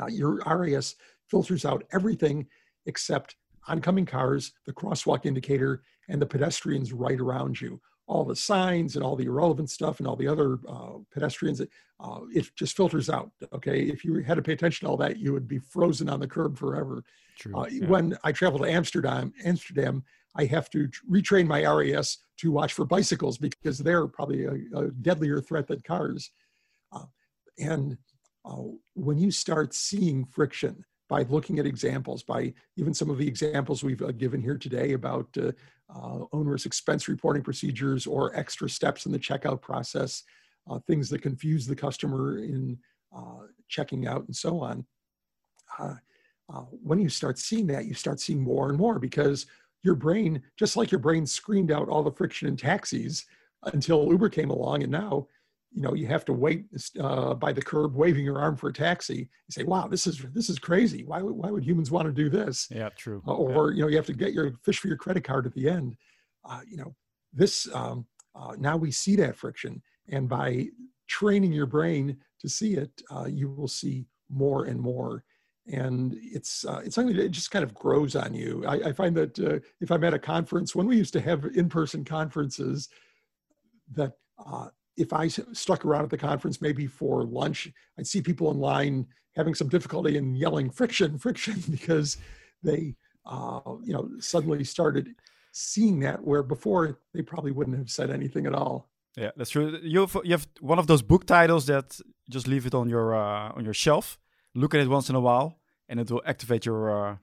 uh, 0.00 0.06
your 0.06 0.42
RAS 0.44 0.96
filters 1.28 1.64
out 1.64 1.84
everything 1.92 2.46
except 2.86 3.36
oncoming 3.68 4.06
cars, 4.06 4.52
the 4.66 4.72
crosswalk 4.72 5.24
indicator, 5.24 5.82
and 6.08 6.20
the 6.20 6.26
pedestrians 6.26 6.92
right 6.92 7.20
around 7.20 7.60
you. 7.60 7.80
All 8.12 8.24
the 8.32 8.36
signs 8.52 8.94
and 8.94 9.04
all 9.04 9.16
the 9.16 9.30
irrelevant 9.32 9.70
stuff 9.70 9.98
and 9.98 10.06
all 10.08 10.16
the 10.22 10.28
other 10.34 10.58
uh, 10.68 10.96
pedestrians, 11.14 11.58
uh, 11.60 12.20
it 12.38 12.44
just 12.54 12.76
filters 12.76 13.08
out. 13.16 13.30
Okay, 13.56 13.78
if 13.94 14.04
you 14.04 14.10
had 14.28 14.36
to 14.40 14.42
pay 14.48 14.52
attention 14.52 14.86
to 14.86 14.90
all 14.90 14.98
that, 15.04 15.16
you 15.22 15.32
would 15.32 15.48
be 15.54 15.60
frozen 15.74 16.08
on 16.08 16.20
the 16.20 16.26
curb 16.36 16.52
forever. 16.58 16.96
True, 17.38 17.66
yeah. 17.70 17.86
When 17.92 18.06
I 18.28 18.30
travel 18.32 18.58
to 18.60 18.70
Amsterdam, 18.78 19.32
Amsterdam, 19.50 19.94
I 20.34 20.44
have 20.46 20.68
to 20.70 20.88
retrain 21.10 21.46
my 21.46 21.60
RAS 21.76 22.18
to 22.40 22.50
watch 22.58 22.72
for 22.74 22.84
bicycles 22.84 23.38
because 23.38 23.78
they're 23.78 24.06
probably 24.06 24.44
a, 24.44 24.54
a 24.80 24.90
deadlier 25.08 25.40
threat 25.40 25.66
than 25.68 25.80
cars. 25.80 26.30
Uh, 26.94 27.06
and 27.58 27.96
uh, 28.44 28.62
when 28.94 29.18
you 29.18 29.30
start 29.30 29.74
seeing 29.74 30.24
friction 30.24 30.84
by 31.08 31.22
looking 31.34 31.58
at 31.58 31.66
examples, 31.66 32.22
by 32.22 32.52
even 32.76 32.94
some 32.94 33.10
of 33.10 33.18
the 33.18 33.28
examples 33.28 33.84
we've 33.84 34.02
uh, 34.02 34.12
given 34.12 34.40
here 34.40 34.56
today 34.56 34.92
about 34.92 35.28
uh, 35.36 35.52
uh, 35.94 36.24
onerous 36.32 36.66
expense 36.66 37.08
reporting 37.08 37.42
procedures 37.42 38.06
or 38.06 38.34
extra 38.36 38.68
steps 38.68 39.06
in 39.06 39.12
the 39.12 39.18
checkout 39.18 39.60
process, 39.60 40.22
uh, 40.70 40.78
things 40.86 41.08
that 41.10 41.22
confuse 41.22 41.66
the 41.66 41.76
customer 41.76 42.38
in 42.38 42.78
checking 43.68 44.06
out 44.06 44.24
and 44.26 44.34
so 44.34 44.60
on. 44.60 44.84
when 46.82 46.98
you 46.98 47.08
start 47.08 47.38
seeing 47.38 47.66
that, 47.66 47.86
you 47.86 47.94
start 47.94 48.20
seeing 48.20 48.40
more 48.40 48.68
and 48.68 48.78
more 48.78 48.98
because 48.98 49.46
your 49.82 49.94
brain, 49.94 50.42
just 50.56 50.76
like 50.76 50.90
your 50.90 51.00
brain 51.00 51.26
screened 51.26 51.70
out 51.70 51.88
all 51.88 52.02
the 52.02 52.12
friction 52.12 52.48
in 52.48 52.56
taxis 52.56 53.26
until 53.64 54.08
Uber 54.10 54.28
came 54.28 54.50
along, 54.50 54.82
and 54.82 54.92
now, 54.92 55.26
you 55.74 55.82
know, 55.82 55.94
you 55.94 56.06
have 56.06 56.24
to 56.26 56.32
wait 56.32 56.66
uh, 57.00 57.34
by 57.34 57.52
the 57.52 57.62
curb, 57.62 57.94
waving 57.94 58.24
your 58.24 58.38
arm 58.38 58.56
for 58.56 58.68
a 58.68 58.72
taxi. 58.72 59.16
You 59.16 59.50
say, 59.50 59.64
"Wow, 59.64 59.88
this 59.88 60.06
is 60.06 60.24
this 60.32 60.50
is 60.50 60.58
crazy. 60.58 61.04
Why 61.04 61.22
why 61.22 61.50
would 61.50 61.64
humans 61.64 61.90
want 61.90 62.06
to 62.06 62.12
do 62.12 62.28
this?" 62.28 62.68
Yeah, 62.70 62.90
true. 62.90 63.22
Uh, 63.26 63.34
or 63.34 63.70
yeah. 63.70 63.76
you 63.76 63.82
know, 63.82 63.88
you 63.88 63.96
have 63.96 64.06
to 64.06 64.12
get 64.12 64.32
your 64.32 64.52
fish 64.62 64.78
for 64.78 64.88
your 64.88 64.96
credit 64.96 65.24
card 65.24 65.46
at 65.46 65.54
the 65.54 65.68
end. 65.68 65.96
Uh, 66.44 66.60
you 66.68 66.76
know, 66.76 66.94
this 67.32 67.68
um, 67.74 68.06
uh, 68.34 68.54
now 68.58 68.76
we 68.76 68.90
see 68.90 69.16
that 69.16 69.36
friction, 69.36 69.82
and 70.08 70.28
by 70.28 70.66
training 71.08 71.52
your 71.52 71.66
brain 71.66 72.16
to 72.40 72.48
see 72.48 72.74
it, 72.74 72.90
uh, 73.10 73.26
you 73.26 73.48
will 73.48 73.68
see 73.68 74.06
more 74.28 74.64
and 74.64 74.80
more 74.80 75.24
and 75.68 76.16
it's 76.20 76.64
uh, 76.64 76.80
it's 76.84 76.94
something 76.94 77.16
that 77.16 77.28
just 77.30 77.50
kind 77.50 77.62
of 77.62 77.72
grows 77.72 78.16
on 78.16 78.34
you. 78.34 78.64
I, 78.66 78.88
I 78.88 78.92
find 78.92 79.16
that 79.16 79.38
uh, 79.38 79.60
if 79.80 79.92
I'm 79.92 80.02
at 80.02 80.14
a 80.14 80.18
conference, 80.18 80.74
when 80.74 80.86
we 80.86 80.96
used 80.96 81.12
to 81.12 81.20
have 81.20 81.44
in-person 81.54 82.04
conferences, 82.04 82.88
that 83.92 84.12
uh, 84.44 84.68
if 84.96 85.12
I 85.12 85.28
stuck 85.28 85.84
around 85.84 86.04
at 86.04 86.10
the 86.10 86.18
conference 86.18 86.60
maybe 86.60 86.86
for 86.86 87.24
lunch, 87.24 87.72
I'd 87.98 88.06
see 88.06 88.20
people 88.20 88.50
in 88.50 88.58
line 88.58 89.06
having 89.34 89.54
some 89.54 89.68
difficulty 89.68 90.16
in 90.16 90.34
yelling 90.34 90.70
friction, 90.70 91.18
friction, 91.26 91.62
because 91.70 92.18
they 92.62 92.94
uh, 93.26 93.60
you 93.82 93.92
know 93.92 94.08
suddenly 94.18 94.64
started 94.64 95.14
seeing 95.52 96.00
that 96.00 96.22
where 96.24 96.42
before 96.42 96.98
they 97.14 97.22
probably 97.22 97.52
wouldn't 97.52 97.76
have 97.76 97.90
said 97.90 98.10
anything 98.10 98.46
at 98.46 98.54
all. 98.54 98.88
Yeah, 99.16 99.30
that's 99.36 99.50
true. 99.50 99.78
You 99.82 100.00
have, 100.00 100.16
you 100.24 100.32
have 100.32 100.46
one 100.60 100.78
of 100.78 100.86
those 100.86 101.02
book 101.02 101.26
titles 101.26 101.66
that 101.66 102.00
just 102.30 102.48
leave 102.48 102.64
it 102.64 102.74
on 102.74 102.88
your 102.88 103.14
uh, 103.14 103.52
on 103.56 103.64
your 103.64 103.74
shelf 103.74 104.18
look 104.54 104.74
at 104.74 104.80
it 104.80 104.88
once 104.88 105.08
in 105.08 105.14
a 105.14 105.20
while, 105.20 105.58
and 105.88 106.00
it 106.00 106.10
will 106.10 106.22
activate 106.26 106.66
your. 106.66 106.90
Uh, 106.90 107.16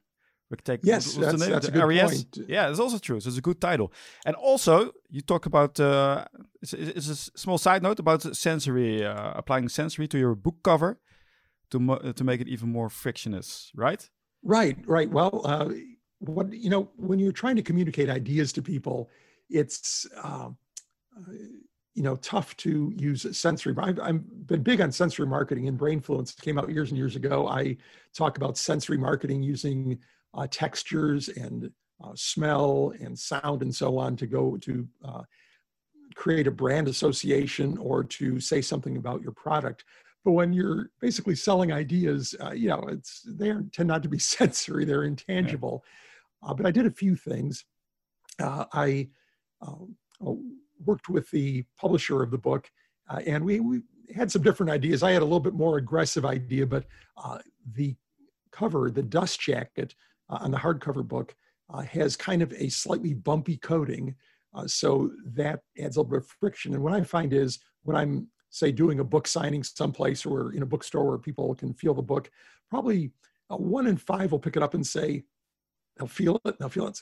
take, 0.57 0.79
yes, 0.83 1.13
that's, 1.13 1.31
the 1.33 1.37
name? 1.37 1.51
that's 1.51 1.67
the 1.67 1.83
a 1.83 1.87
good 1.87 1.99
point. 1.99 2.37
Yeah, 2.47 2.67
that's 2.67 2.79
also 2.79 2.97
true. 2.97 3.19
So 3.19 3.29
it's 3.29 3.37
a 3.37 3.41
good 3.41 3.61
title. 3.61 3.93
And 4.25 4.35
also, 4.35 4.91
you 5.09 5.21
talk 5.21 5.45
about 5.45 5.79
uh, 5.79 6.25
it's, 6.61 6.73
it's 6.73 7.07
a 7.09 7.15
small 7.37 7.57
side 7.57 7.83
note 7.83 7.99
about 7.99 8.23
sensory, 8.35 9.05
uh, 9.05 9.33
applying 9.35 9.69
sensory 9.69 10.07
to 10.07 10.17
your 10.17 10.35
book 10.35 10.57
cover 10.63 10.99
to 11.71 11.91
uh, 11.91 12.13
to 12.13 12.23
make 12.23 12.41
it 12.41 12.47
even 12.47 12.69
more 12.71 12.89
frictionless, 12.89 13.71
right? 13.75 14.09
Right, 14.43 14.77
right. 14.87 15.09
Well, 15.09 15.41
uh, 15.45 15.69
what 16.19 16.51
you 16.51 16.69
know, 16.69 16.89
when 16.95 17.19
you're 17.19 17.31
trying 17.31 17.55
to 17.55 17.61
communicate 17.61 18.09
ideas 18.09 18.51
to 18.53 18.61
people, 18.61 19.09
it's 19.49 20.07
uh, 20.23 20.49
uh, 21.17 21.33
you 21.95 22.03
know, 22.03 22.15
tough 22.17 22.55
to 22.57 22.93
use 22.95 23.25
sensory. 23.37 23.75
I've, 23.77 23.99
I've 23.99 24.47
been 24.47 24.63
big 24.63 24.79
on 24.79 24.91
sensory 24.91 25.27
marketing 25.27 25.67
and 25.67 25.77
Brainfluence 25.77 26.39
came 26.39 26.57
out 26.57 26.69
years 26.69 26.91
and 26.91 26.97
years 26.97 27.15
ago. 27.15 27.47
I 27.47 27.75
talk 28.13 28.37
about 28.37 28.57
sensory 28.57 28.97
marketing 28.97 29.43
using 29.43 29.99
uh, 30.33 30.47
textures 30.49 31.29
and 31.29 31.71
uh, 32.03 32.11
smell 32.15 32.93
and 32.99 33.17
sound 33.17 33.61
and 33.61 33.73
so 33.73 33.97
on 33.97 34.15
to 34.15 34.27
go 34.27 34.57
to 34.57 34.87
uh, 35.03 35.21
create 36.15 36.47
a 36.47 36.51
brand 36.51 36.87
association 36.87 37.77
or 37.77 38.03
to 38.03 38.39
say 38.39 38.61
something 38.61 38.97
about 38.97 39.21
your 39.21 39.31
product. 39.31 39.83
But 40.25 40.31
when 40.31 40.53
you're 40.53 40.91
basically 40.99 41.35
selling 41.35 41.71
ideas, 41.71 42.35
uh, 42.43 42.51
you 42.51 42.67
know, 42.67 42.83
it's 42.89 43.21
they 43.25 43.53
tend 43.71 43.87
not 43.87 44.03
to 44.03 44.09
be 44.09 44.19
sensory; 44.37 44.85
they're 44.85 45.03
intangible. 45.03 45.83
Uh, 46.43 46.53
but 46.53 46.65
I 46.65 46.71
did 46.71 46.85
a 46.85 46.91
few 46.91 47.15
things. 47.15 47.65
Uh, 48.41 48.65
I 48.73 49.09
um, 49.61 49.95
uh, 50.25 50.33
worked 50.85 51.09
with 51.09 51.29
the 51.31 51.63
publisher 51.77 52.21
of 52.21 52.31
the 52.31 52.37
book, 52.37 52.69
uh, 53.09 53.19
and 53.25 53.43
we 53.43 53.59
we 53.59 53.81
had 54.13 54.31
some 54.31 54.41
different 54.41 54.71
ideas. 54.71 55.03
I 55.03 55.11
had 55.11 55.21
a 55.21 55.25
little 55.25 55.39
bit 55.39 55.53
more 55.53 55.77
aggressive 55.77 56.25
idea, 56.25 56.65
but 56.65 56.85
uh, 57.17 57.39
the 57.73 57.95
cover, 58.51 58.89
the 58.89 59.03
dust 59.03 59.39
jacket 59.39 59.93
on 60.29 60.51
the 60.51 60.57
hardcover 60.57 61.07
book, 61.07 61.35
has 61.87 62.15
kind 62.15 62.41
of 62.41 62.53
a 62.53 62.69
slightly 62.69 63.13
bumpy 63.13 63.57
coating. 63.57 64.15
so 64.65 65.11
that 65.25 65.61
adds 65.77 65.97
a 65.97 66.01
little 66.01 66.11
bit 66.11 66.21
of 66.21 66.27
friction. 66.27 66.73
And 66.73 66.83
what 66.83 66.93
I 66.93 67.03
find 67.03 67.33
is 67.33 67.59
when 67.83 67.95
I'm 67.95 68.27
say 68.49 68.71
doing 68.71 68.99
a 68.99 69.03
book 69.03 69.27
signing 69.27 69.63
someplace 69.63 70.25
or 70.25 70.53
in 70.53 70.63
a 70.63 70.65
bookstore 70.65 71.05
where 71.07 71.17
people 71.17 71.53
can 71.55 71.73
feel 71.73 71.93
the 71.93 72.01
book, 72.01 72.29
probably 72.69 73.11
uh, 73.49 73.57
one 73.57 73.87
in 73.87 73.97
five 73.97 74.31
will 74.31 74.39
pick 74.39 74.57
it 74.57 74.63
up 74.63 74.73
and 74.73 74.85
say, 74.85 75.23
they'll 75.97 76.07
feel 76.07 76.39
it, 76.45 76.57
they'll 76.59 76.69
feel 76.69 76.87
it. 76.87 77.01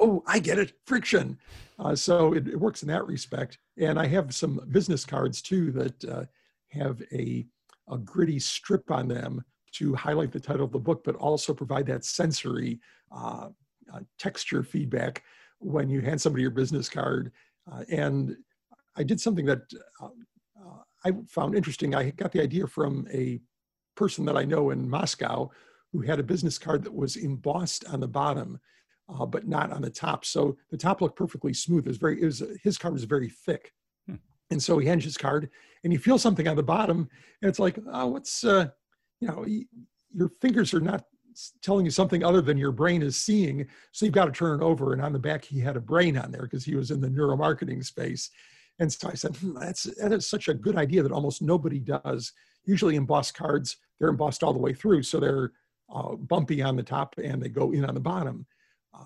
Oh, 0.00 0.22
I 0.26 0.40
get 0.40 0.58
it, 0.58 0.72
friction. 0.84 1.38
Uh, 1.78 1.94
so 1.94 2.32
it, 2.32 2.48
it, 2.48 2.58
works 2.58 2.82
in 2.82 2.88
that 2.88 3.06
respect. 3.06 3.58
And 3.78 3.98
I 3.98 4.06
have 4.06 4.34
some 4.34 4.60
business 4.70 5.04
cards 5.04 5.40
too 5.40 5.70
that 5.72 6.04
uh, 6.04 6.24
have 6.70 7.02
a, 7.12 7.46
a 7.88 7.98
gritty 7.98 8.40
strip 8.40 8.90
on 8.90 9.08
them 9.08 9.44
to 9.72 9.94
highlight 9.94 10.32
the 10.32 10.40
title 10.40 10.64
of 10.64 10.72
the 10.72 10.78
book, 10.78 11.02
but 11.04 11.16
also 11.16 11.52
provide 11.54 11.86
that 11.86 12.04
sensory 12.04 12.80
uh, 13.12 13.48
uh 13.92 14.00
texture 14.18 14.62
feedback 14.62 15.22
when 15.58 15.88
you 15.88 16.00
hand 16.00 16.20
somebody 16.20 16.42
your 16.42 16.50
business 16.50 16.88
card. 16.88 17.30
Uh, 17.70 17.84
and 17.90 18.36
I 18.96 19.02
did 19.02 19.20
something 19.20 19.46
that 19.46 19.62
I 21.06 21.12
found 21.28 21.54
interesting. 21.54 21.94
I 21.94 22.10
got 22.10 22.32
the 22.32 22.42
idea 22.42 22.66
from 22.66 23.06
a 23.12 23.40
person 23.94 24.24
that 24.24 24.36
I 24.36 24.44
know 24.44 24.70
in 24.70 24.90
Moscow 24.90 25.50
who 25.92 26.00
had 26.00 26.18
a 26.18 26.24
business 26.24 26.58
card 26.58 26.82
that 26.82 26.94
was 26.94 27.16
embossed 27.16 27.84
on 27.86 28.00
the 28.00 28.08
bottom, 28.08 28.58
uh, 29.08 29.24
but 29.24 29.46
not 29.46 29.72
on 29.72 29.82
the 29.82 29.90
top. 29.90 30.24
So 30.24 30.56
the 30.70 30.76
top 30.76 31.00
looked 31.00 31.16
perfectly 31.16 31.54
smooth. 31.54 31.86
It 31.86 31.90
was 31.90 31.96
very, 31.96 32.20
it 32.20 32.24
was, 32.24 32.42
his 32.62 32.76
card 32.76 32.92
was 32.92 33.04
very 33.04 33.28
thick. 33.28 33.72
Hmm. 34.08 34.16
And 34.50 34.60
so 34.60 34.78
he 34.78 34.88
hands 34.88 35.04
his 35.04 35.16
card 35.16 35.48
and 35.84 35.92
you 35.92 35.98
feel 36.00 36.18
something 36.18 36.48
on 36.48 36.56
the 36.56 36.62
bottom 36.62 37.08
and 37.40 37.48
it's 37.48 37.60
like, 37.60 37.78
oh, 37.92 38.08
what's, 38.08 38.42
uh, 38.42 38.68
you 39.20 39.28
know, 39.28 39.46
your 40.14 40.30
fingers 40.40 40.74
are 40.74 40.80
not 40.80 41.04
telling 41.62 41.84
you 41.84 41.90
something 41.90 42.24
other 42.24 42.40
than 42.40 42.56
your 42.56 42.72
brain 42.72 43.02
is 43.02 43.16
seeing. 43.16 43.66
So 43.92 44.06
you've 44.06 44.14
got 44.14 44.26
to 44.26 44.32
turn 44.32 44.60
it 44.60 44.64
over. 44.64 44.92
And 44.92 45.02
on 45.02 45.12
the 45.12 45.18
back, 45.18 45.44
he 45.44 45.60
had 45.60 45.76
a 45.76 45.80
brain 45.80 46.16
on 46.16 46.32
there 46.32 46.42
because 46.42 46.64
he 46.64 46.74
was 46.74 46.90
in 46.90 47.00
the 47.00 47.08
neuromarketing 47.08 47.84
space. 47.84 48.30
And 48.78 48.92
so 48.92 49.08
I 49.08 49.14
said, 49.14 49.36
hmm, 49.36 49.58
that's, 49.58 49.84
that 49.84 50.12
is 50.12 50.28
such 50.28 50.48
a 50.48 50.54
good 50.54 50.76
idea 50.76 51.02
that 51.02 51.12
almost 51.12 51.42
nobody 51.42 51.78
does. 51.78 52.32
Usually 52.64 52.96
embossed 52.96 53.34
cards, 53.34 53.76
they're 53.98 54.08
embossed 54.08 54.42
all 54.42 54.52
the 54.52 54.58
way 54.58 54.74
through. 54.74 55.02
So 55.02 55.20
they're 55.20 55.52
uh, 55.94 56.16
bumpy 56.16 56.62
on 56.62 56.76
the 56.76 56.82
top 56.82 57.14
and 57.22 57.42
they 57.42 57.48
go 57.48 57.72
in 57.72 57.84
on 57.84 57.94
the 57.94 58.00
bottom. 58.00 58.46
Uh, 58.94 59.04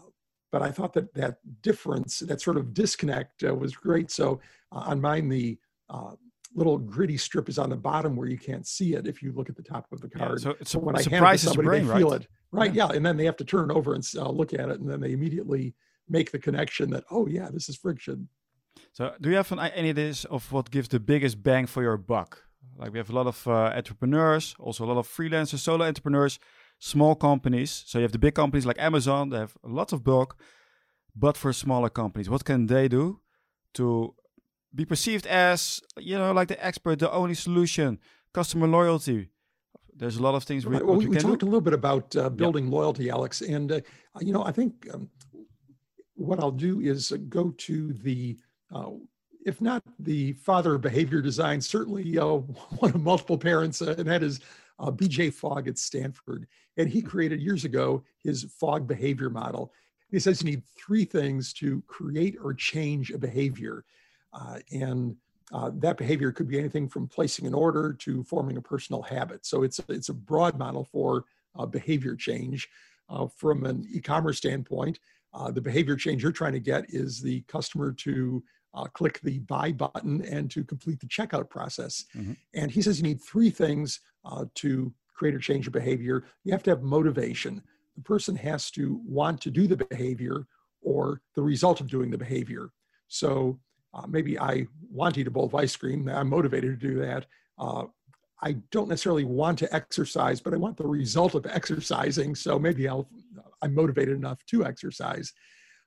but 0.50 0.62
I 0.62 0.70
thought 0.70 0.92
that 0.94 1.12
that 1.14 1.38
difference, 1.62 2.20
that 2.20 2.40
sort 2.40 2.56
of 2.56 2.74
disconnect 2.74 3.44
uh, 3.44 3.54
was 3.54 3.74
great. 3.74 4.10
So 4.10 4.40
uh, 4.72 4.84
on 4.86 5.00
mine, 5.00 5.28
the 5.28 5.58
uh, 5.88 6.12
little 6.54 6.78
gritty 6.78 7.16
strip 7.16 7.48
is 7.48 7.58
on 7.58 7.70
the 7.70 7.76
bottom 7.76 8.16
where 8.16 8.28
you 8.28 8.38
can't 8.38 8.66
see 8.66 8.94
it 8.94 9.06
if 9.06 9.22
you 9.22 9.32
look 9.32 9.48
at 9.48 9.56
the 9.56 9.62
top 9.62 9.86
of 9.92 10.00
the 10.00 10.08
card. 10.08 10.42
Yeah, 10.42 10.52
so, 10.52 10.56
so 10.64 10.78
when 10.78 10.96
I 10.96 11.02
hand 11.02 11.24
it 11.24 11.30
to 11.30 11.38
somebody, 11.38 11.66
brain, 11.66 11.86
they 11.86 11.98
feel 11.98 12.10
right? 12.10 12.20
it. 12.20 12.28
Right, 12.52 12.74
yeah. 12.74 12.88
yeah. 12.90 12.96
And 12.96 13.06
then 13.06 13.16
they 13.16 13.24
have 13.24 13.36
to 13.36 13.44
turn 13.44 13.70
it 13.70 13.74
over 13.74 13.94
and 13.94 14.04
uh, 14.16 14.28
look 14.30 14.52
at 14.52 14.68
it. 14.68 14.80
And 14.80 14.90
then 14.90 15.00
they 15.00 15.12
immediately 15.12 15.74
make 16.08 16.32
the 16.32 16.38
connection 16.38 16.90
that, 16.90 17.04
oh, 17.10 17.26
yeah, 17.26 17.48
this 17.52 17.68
is 17.68 17.76
friction. 17.76 18.28
So, 18.92 19.14
do 19.20 19.30
you 19.30 19.36
have 19.36 19.52
an, 19.52 19.58
any 19.60 19.90
ideas 19.90 20.24
of 20.24 20.50
what 20.52 20.70
gives 20.70 20.88
the 20.88 21.00
biggest 21.00 21.42
bang 21.42 21.66
for 21.66 21.82
your 21.82 21.96
buck? 21.96 22.44
Like 22.76 22.92
we 22.92 22.98
have 22.98 23.10
a 23.10 23.14
lot 23.14 23.26
of 23.26 23.46
uh, 23.46 23.72
entrepreneurs, 23.76 24.54
also 24.58 24.84
a 24.84 24.86
lot 24.86 24.98
of 24.98 25.06
freelancers, 25.06 25.58
solo 25.58 25.84
entrepreneurs, 25.84 26.38
small 26.78 27.14
companies. 27.14 27.84
So 27.86 27.98
you 27.98 28.02
have 28.02 28.12
the 28.12 28.18
big 28.18 28.34
companies 28.34 28.66
like 28.66 28.78
Amazon, 28.78 29.30
they 29.30 29.38
have 29.38 29.56
lots 29.62 29.92
of 29.92 30.02
bulk. 30.02 30.36
But 31.14 31.36
for 31.36 31.52
smaller 31.52 31.90
companies, 31.90 32.30
what 32.30 32.44
can 32.44 32.66
they 32.66 32.88
do 32.88 33.20
to 33.74 34.14
be 34.74 34.84
perceived 34.84 35.26
as, 35.26 35.80
you 35.98 36.16
know, 36.16 36.32
like 36.32 36.48
the 36.48 36.64
expert, 36.64 36.98
the 36.98 37.10
only 37.12 37.34
solution, 37.34 37.98
customer 38.32 38.66
loyalty? 38.66 39.28
There's 39.94 40.16
a 40.16 40.22
lot 40.22 40.34
of 40.34 40.44
things. 40.44 40.64
Right. 40.64 40.80
We, 40.80 40.86
well, 40.86 40.96
we, 40.96 41.08
we 41.08 41.16
talked 41.16 41.40
do. 41.40 41.46
a 41.46 41.48
little 41.48 41.60
bit 41.60 41.74
about 41.74 42.14
uh, 42.16 42.30
building 42.30 42.70
loyalty, 42.70 43.10
Alex, 43.10 43.42
and 43.42 43.72
uh, 43.72 43.80
you 44.20 44.32
know, 44.32 44.44
I 44.44 44.52
think 44.52 44.88
um, 44.92 45.10
what 46.14 46.40
I'll 46.40 46.50
do 46.50 46.80
is 46.80 47.12
go 47.28 47.50
to 47.50 47.92
the 47.92 48.38
uh, 48.72 48.90
if 49.44 49.60
not 49.60 49.82
the 49.98 50.32
father 50.34 50.74
of 50.74 50.82
behavior 50.82 51.20
design, 51.22 51.60
certainly 51.60 52.18
uh, 52.18 52.24
one 52.78 52.90
of 52.94 53.02
multiple 53.02 53.38
parents, 53.38 53.82
uh, 53.82 53.94
and 53.98 54.08
that 54.08 54.22
is 54.22 54.40
uh, 54.78 54.90
BJ 54.90 55.32
Fogg 55.32 55.68
at 55.68 55.78
Stanford. 55.78 56.46
And 56.76 56.88
he 56.88 57.02
created 57.02 57.40
years 57.40 57.64
ago 57.64 58.02
his 58.22 58.44
Fogg 58.58 58.86
behavior 58.86 59.30
model. 59.30 59.72
He 60.10 60.18
says 60.18 60.42
you 60.42 60.50
need 60.50 60.62
three 60.76 61.04
things 61.04 61.52
to 61.54 61.82
create 61.86 62.36
or 62.42 62.54
change 62.54 63.10
a 63.10 63.18
behavior. 63.18 63.84
Uh, 64.32 64.58
and 64.72 65.16
uh, 65.52 65.70
that 65.74 65.96
behavior 65.96 66.30
could 66.30 66.48
be 66.48 66.58
anything 66.58 66.88
from 66.88 67.08
placing 67.08 67.46
an 67.46 67.54
order 67.54 67.92
to 67.92 68.22
forming 68.24 68.56
a 68.56 68.62
personal 68.62 69.02
habit. 69.02 69.44
So 69.44 69.62
it's, 69.62 69.80
it's 69.88 70.08
a 70.08 70.14
broad 70.14 70.58
model 70.58 70.84
for 70.84 71.24
behavior 71.70 72.14
change. 72.14 72.68
from 73.36 73.66
an 73.66 73.84
e-commerce 73.92 74.38
standpoint, 74.38 75.00
the 75.52 75.60
behavior 75.60 75.96
change 75.96 76.22
you're 76.22 76.30
trying 76.30 76.52
to 76.52 76.60
get 76.60 76.84
is 76.88 77.20
the 77.20 77.40
customer 77.48 77.92
to 77.92 78.42
uh, 78.74 78.84
click 78.84 79.20
the 79.22 79.38
buy 79.40 79.72
button 79.72 80.22
and 80.24 80.50
to 80.50 80.64
complete 80.64 81.00
the 81.00 81.06
checkout 81.06 81.48
process. 81.48 82.04
Mm-hmm. 82.16 82.32
And 82.54 82.70
he 82.70 82.82
says 82.82 82.98
you 82.98 83.04
need 83.04 83.20
three 83.20 83.50
things 83.50 84.00
uh, 84.24 84.44
to 84.56 84.92
create 85.14 85.34
or 85.34 85.38
change 85.38 85.66
your 85.66 85.72
behavior. 85.72 86.24
You 86.44 86.52
have 86.52 86.62
to 86.64 86.70
have 86.70 86.82
motivation. 86.82 87.62
The 87.96 88.02
person 88.02 88.36
has 88.36 88.70
to 88.72 89.00
want 89.04 89.40
to 89.42 89.50
do 89.50 89.66
the 89.66 89.76
behavior 89.76 90.46
or 90.82 91.20
the 91.34 91.42
result 91.42 91.80
of 91.80 91.88
doing 91.88 92.10
the 92.10 92.18
behavior. 92.18 92.70
So 93.08 93.58
uh, 93.94 94.06
maybe 94.06 94.38
I 94.38 94.66
want 94.90 95.14
to 95.14 95.20
eat 95.20 95.26
a 95.26 95.30
bowl 95.30 95.46
of 95.46 95.54
ice 95.54 95.76
cream. 95.76 96.08
I'm 96.08 96.28
motivated 96.28 96.78
to 96.78 96.88
do 96.88 96.98
that. 97.00 97.26
Uh, 97.58 97.84
I 98.42 98.52
don't 98.70 98.88
necessarily 98.88 99.24
want 99.24 99.58
to 99.58 99.74
exercise, 99.74 100.40
but 100.40 100.54
I 100.54 100.56
want 100.56 100.76
the 100.76 100.86
result 100.86 101.34
of 101.34 101.46
exercising. 101.46 102.34
So 102.34 102.58
maybe 102.58 102.88
I'll, 102.88 103.08
I'm 103.62 103.74
motivated 103.74 104.16
enough 104.16 104.44
to 104.46 104.64
exercise 104.64 105.32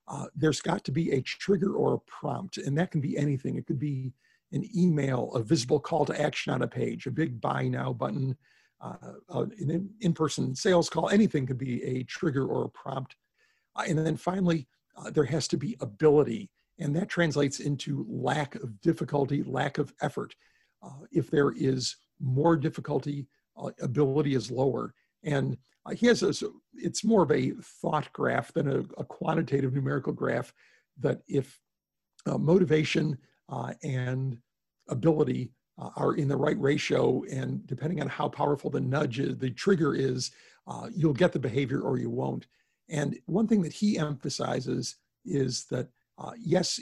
uh, 0.08 0.26
there's 0.36 0.62
got 0.62 0.84
to 0.84 0.92
be 0.92 1.12
a 1.12 1.22
trigger 1.22 1.74
or 1.76 1.94
a 1.94 2.00
prompt, 2.00 2.58
and 2.58 2.78
that 2.78 2.92
can 2.92 3.02
be 3.02 3.18
anything. 3.18 3.56
It 3.56 3.66
could 3.66 3.80
be 3.80 4.14
an 4.52 4.68
email, 4.76 5.32
a 5.34 5.42
visible 5.42 5.80
call 5.80 6.06
to 6.06 6.22
action 6.22 6.54
on 6.54 6.62
a 6.62 6.68
page, 6.68 7.08
a 7.08 7.12
big 7.12 7.40
buy 7.40 7.68
now 7.68 7.94
button, 7.94 8.36
uh, 8.82 8.96
uh 9.30 9.46
an 9.60 9.90
in-person 10.02 10.56
sales 10.56 10.90
call, 10.90 11.10
anything 11.10 11.48
could 11.48 11.58
be 11.58 11.84
a 11.84 12.04
trigger 12.04 12.46
or 12.46 12.66
a 12.66 12.70
prompt. 12.70 13.16
Uh, 13.76 13.84
and 13.88 13.98
then 13.98 14.18
finally, 14.18 14.68
uh, 14.98 15.10
there 15.10 15.24
has 15.24 15.48
to 15.48 15.58
be 15.58 15.78
ability, 15.80 16.50
and 16.80 16.96
that 16.96 17.10
translates 17.10 17.60
into 17.60 18.06
lack 18.10 18.56
of 18.56 18.82
difficulty, 18.82 19.44
lack 19.44 19.78
of 19.78 19.94
effort. 20.02 20.36
Uh, 20.82 21.06
if 21.12 21.30
there 21.30 21.52
is 21.52 21.96
more 22.20 22.56
difficulty, 22.56 23.28
ability 23.82 24.36
is 24.36 24.52
lower. 24.52 24.94
And 25.24 25.58
uh, 25.86 25.92
he 25.92 26.08
has 26.08 26.24
a, 26.24 26.34
it's 26.76 27.04
more 27.04 27.24
of 27.24 27.32
a 27.32 27.52
thought 27.82 28.12
graph 28.14 28.54
than 28.54 28.68
a, 28.68 28.80
a 28.98 29.04
quantitative 29.04 29.74
numerical 29.74 30.14
graph 30.14 30.54
that 31.00 31.22
if 31.28 31.60
uh, 32.26 32.38
motivation 32.38 33.18
uh, 33.50 33.74
and 33.84 34.38
ability 34.90 35.52
uh, 35.80 35.90
are 35.96 36.16
in 36.16 36.28
the 36.28 36.36
right 36.36 36.60
ratio 36.60 37.24
and 37.32 37.66
depending 37.68 38.02
on 38.02 38.08
how 38.08 38.28
powerful 38.28 38.70
the 38.70 38.80
nudge 38.80 39.20
is, 39.20 39.38
the 39.38 39.50
trigger 39.50 39.96
is, 39.96 40.32
uh, 40.68 40.88
you'll 40.96 41.14
get 41.14 41.32
the 41.32 41.40
behavior 41.40 41.82
or 41.82 41.98
you 41.98 42.10
won't. 42.10 42.48
And 42.90 43.18
one 43.26 43.48
thing 43.48 43.62
that 43.64 43.74
he 43.74 43.98
emphasizes 43.98 44.96
is 45.26 45.66
that 45.66 45.88
uh, 46.18 46.32
yes, 46.38 46.80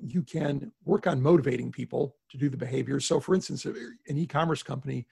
you 0.00 0.22
can 0.22 0.70
work 0.84 1.06
on 1.06 1.22
motivating 1.22 1.72
people 1.72 2.16
to 2.30 2.36
do 2.36 2.48
the 2.48 2.56
behavior. 2.56 3.00
So 3.00 3.20
for 3.20 3.34
instance, 3.34 3.64
an 3.64 3.96
e-commerce 4.08 4.62
company 4.62 5.06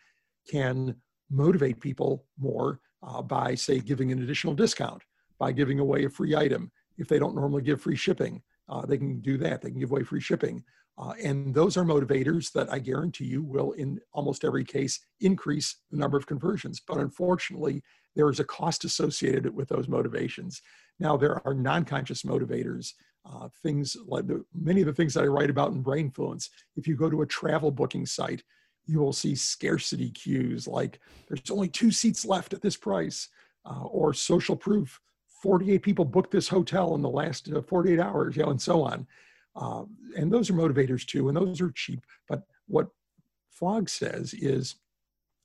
can 0.51 0.97
motivate 1.31 1.81
people 1.81 2.27
more 2.39 2.81
uh, 3.03 3.23
by, 3.23 3.55
say, 3.55 3.79
giving 3.79 4.13
an 4.13 4.23
additional 4.23 4.55
discount, 4.55 5.03
by 5.39 5.53
giving 5.53 5.79
away 5.79 6.05
a 6.05 6.11
free 6.11 6.37
item. 6.37 6.71
If 6.99 7.09
they 7.09 7.19
don't 7.19 7.35
normally 7.35 7.63
give 7.63 7.81
free 7.81 7.97
shipping, 7.97 8.43
uh, 8.69 8.85
they 8.85 8.99
can 8.99 9.21
do 9.21 9.39
that. 9.39 9.63
They 9.63 9.71
can 9.71 9.81
give 9.81 9.91
away 9.91 10.03
free 10.03 10.21
shipping. 10.21 10.63
Uh, 10.99 11.15
and 11.23 11.55
those 11.55 11.77
are 11.77 11.85
motivators 11.85 12.53
that 12.53 12.71
I 12.71 12.79
guarantee 12.79 13.25
you 13.25 13.43
will, 13.43 13.73
in 13.73 14.01
almost 14.13 14.45
every 14.45 14.65
case, 14.65 15.01
increase 15.21 15.77
the 15.91 15.97
number 15.97 16.19
of 16.19 16.27
conversions. 16.27 16.81
But 16.87 16.99
unfortunately, 16.99 17.83
there 18.15 18.29
is 18.29 18.41
a 18.41 18.45
cost 18.45 18.85
associated 18.85 19.55
with 19.55 19.69
those 19.69 19.89
motivations. 19.89 20.61
Now, 20.99 21.17
there 21.17 21.41
are 21.47 21.55
non 21.55 21.85
conscious 21.85 22.23
motivators 22.23 22.93
uh, 23.25 23.49
things 23.63 23.97
like 24.07 24.27
the, 24.27 24.45
many 24.55 24.81
of 24.81 24.87
the 24.87 24.93
things 24.93 25.15
that 25.15 25.25
I 25.25 25.29
write 25.29 25.51
about 25.51 25.73
in 25.73 25.85
Brainfluence. 25.85 26.49
If 26.77 26.87
you 26.87 26.97
go 26.97 27.11
to 27.11 27.23
a 27.23 27.27
travel 27.27 27.71
booking 27.71 28.07
site, 28.07 28.43
you 28.87 28.99
will 28.99 29.13
see 29.13 29.35
scarcity 29.35 30.11
cues 30.11 30.67
like 30.67 31.01
there's 31.29 31.51
only 31.51 31.69
two 31.69 31.91
seats 31.91 32.25
left 32.25 32.53
at 32.53 32.63
this 32.63 32.77
price, 32.77 33.29
uh, 33.65 33.85
or 33.85 34.13
social 34.13 34.57
proof. 34.57 35.01
48 35.43 35.83
people 35.83 36.05
booked 36.05 36.31
this 36.31 36.49
hotel 36.49 36.95
in 36.95 37.03
the 37.03 37.09
last 37.09 37.51
uh, 37.53 37.63
48 37.63 37.99
hours, 37.99 38.37
you 38.37 38.43
know, 38.43 38.51
and 38.51 38.61
so 38.61 38.83
on. 38.83 39.07
Uh, 39.57 39.85
and 40.17 40.33
those 40.33 40.51
are 40.51 40.55
motivators 40.55 41.07
too, 41.07 41.29
and 41.29 41.37
those 41.37 41.61
are 41.61 41.71
cheap. 41.71 42.05
But 42.29 42.43
what 42.67 42.89
Fogg 43.51 43.89
says 43.89 44.35
is 44.35 44.77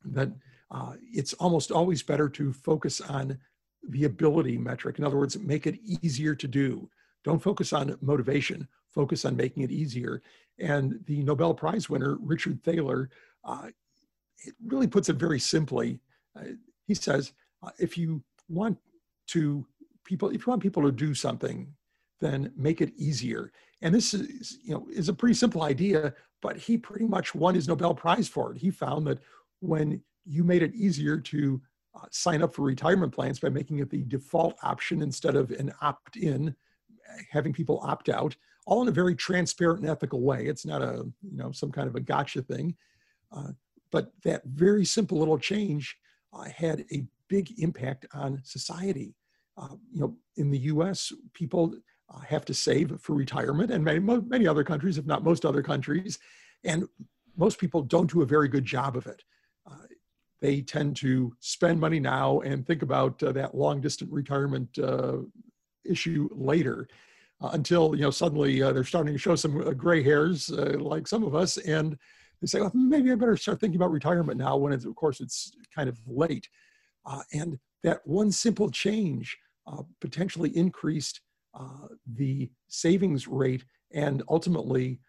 that 0.03 0.31
uh, 0.71 0.93
it's 1.13 1.33
almost 1.33 1.71
always 1.71 2.03
better 2.03 2.27
to 2.29 2.51
focus 2.51 3.01
on 3.01 3.38
the 3.89 4.05
ability 4.05 4.57
metric. 4.57 4.99
In 4.99 5.05
other 5.05 5.17
words, 5.17 5.38
make 5.39 5.67
it 5.67 5.79
easier 5.83 6.35
to 6.35 6.47
do. 6.47 6.89
Don't 7.25 7.41
focus 7.41 7.73
on 7.73 7.97
motivation, 8.01 8.67
focus 8.91 9.25
on 9.25 9.35
making 9.35 9.63
it 9.63 9.71
easier. 9.71 10.21
And 10.59 10.99
the 11.07 11.23
Nobel 11.23 11.55
Prize 11.55 11.89
winner, 11.89 12.17
Richard 12.21 12.63
Thaler, 12.63 13.09
uh, 13.43 13.69
it 14.45 14.53
really 14.65 14.88
puts 14.88 15.09
it 15.09 15.15
very 15.15 15.39
simply. 15.39 15.99
Uh, 16.39 16.53
he 16.85 16.93
says, 16.93 17.33
uh, 17.63 17.71
if 17.79 17.97
you 17.97 18.23
want 18.47 18.77
to 19.27 19.65
people, 20.05 20.29
if 20.29 20.45
you 20.45 20.51
want 20.51 20.61
people 20.61 20.83
to 20.83 20.91
do 20.91 21.15
something, 21.15 21.73
then 22.21 22.53
make 22.55 22.79
it 22.79 22.93
easier. 22.95 23.51
And 23.81 23.93
this 23.93 24.13
is, 24.13 24.59
you 24.63 24.75
know, 24.75 24.88
is 24.93 25.09
a 25.09 25.13
pretty 25.13 25.33
simple 25.33 25.63
idea, 25.63 26.13
but 26.43 26.57
he 26.57 26.77
pretty 26.77 27.07
much 27.07 27.33
won 27.33 27.55
his 27.55 27.67
Nobel 27.67 27.95
Prize 27.95 28.27
for 28.27 28.51
it. 28.51 28.59
He 28.59 28.69
found 28.69 29.07
that 29.07 29.19
when 29.61 29.99
you 30.25 30.43
made 30.43 30.61
it 30.61 30.75
easier 30.75 31.17
to 31.17 31.59
uh, 31.95 32.05
sign 32.11 32.43
up 32.43 32.53
for 32.53 32.61
retirement 32.61 33.13
plans 33.13 33.39
by 33.39 33.49
making 33.49 33.79
it 33.79 33.89
the 33.89 34.03
default 34.03 34.55
option 34.61 35.01
instead 35.01 35.35
of 35.35 35.49
an 35.51 35.73
opt-in, 35.81 36.55
having 37.32 37.54
people 37.54 37.80
opt 37.84 38.10
out, 38.10 38.36
all 38.65 38.82
in 38.82 38.88
a 38.88 38.91
very 38.91 39.15
transparent 39.15 39.82
and 39.82 39.89
ethical 39.89 40.22
way. 40.22 40.46
It's 40.46 40.65
not 40.65 40.82
a 40.82 41.06
you 41.22 41.38
know 41.38 41.52
some 41.52 41.72
kind 41.72 41.88
of 41.88 41.96
a 41.96 42.00
gotcha 42.00 42.41
thing, 42.41 42.76
uh, 43.32 43.50
but 43.91 44.12
that 44.24 44.44
very 44.46 44.86
simple 44.86 45.20
little 45.20 45.38
change 45.38 45.98
uh, 46.34 46.44
had 46.44 46.86
a 46.91 47.06
big 47.28 47.60
impact 47.60 48.06
on 48.13 48.41
society. 48.44 49.15
Uh, 49.58 49.76
you 49.91 50.02
know, 50.02 50.15
in 50.36 50.52
the 50.52 50.60
U.S., 50.60 51.13
people 51.34 51.76
uh, 52.13 52.20
have 52.20 52.44
to 52.46 52.54
save 52.54 53.00
for 53.00 53.15
retirement, 53.15 53.72
and 53.72 53.84
many 53.84 54.00
many 54.00 54.48
other 54.48 54.63
countries, 54.63 54.98
if 54.98 55.06
not 55.06 55.24
most 55.24 55.46
other 55.46 55.62
countries, 55.62 56.20
and 56.63 56.88
most 57.38 57.60
people 57.60 57.82
don't 57.82 58.12
do 58.12 58.22
a 58.22 58.26
very 58.26 58.48
good 58.48 58.65
job 58.65 58.96
of 58.96 59.08
it 59.08 59.24
they 60.41 60.62
tend 60.62 60.96
to 60.98 61.36
spend 61.39 61.80
money 61.80 62.00
now 62.00 62.39
and 62.41 62.68
think 62.68 62.82
about 62.82 63.22
uh, 63.24 63.32
that 63.32 63.56
long 63.56 63.82
distant 63.82 64.12
retirement 64.12 64.78
uh, 64.78 65.18
issue 65.89 66.30
later 66.32 66.88
uh, 67.41 67.50
until 67.54 67.95
you 67.95 68.02
know 68.02 68.12
suddenly 68.12 68.62
uh, 68.62 68.71
they're 68.71 68.84
starting 68.84 69.13
to 69.13 69.19
show 69.19 69.36
some 69.36 69.62
uh, 69.62 69.71
gray 69.71 70.04
hairs 70.04 70.50
uh, 70.52 70.78
like 70.80 71.08
some 71.08 71.24
of 71.24 71.36
us 71.36 71.58
and 71.58 71.98
they 72.41 72.48
say 72.48 72.60
well, 72.60 72.71
maybe 72.74 73.12
i 73.12 73.15
better 73.15 73.38
start 73.38 73.60
thinking 73.60 73.78
about 73.78 73.91
retirement 73.91 74.38
now 74.38 74.56
when 74.58 74.74
it's 74.74 74.86
of 74.86 74.95
course 74.95 75.21
it's 75.21 75.52
kind 75.74 75.89
of 75.89 75.98
late 76.06 76.48
and 77.34 77.60
that 77.84 78.02
one 78.06 78.32
simple 78.32 78.69
change 78.69 79.38
potentially 80.02 80.56
increased 80.58 81.21
the 82.13 82.50
savings 82.67 83.28
rate 83.28 83.63
and 83.93 84.24
ultimately 84.30 85.00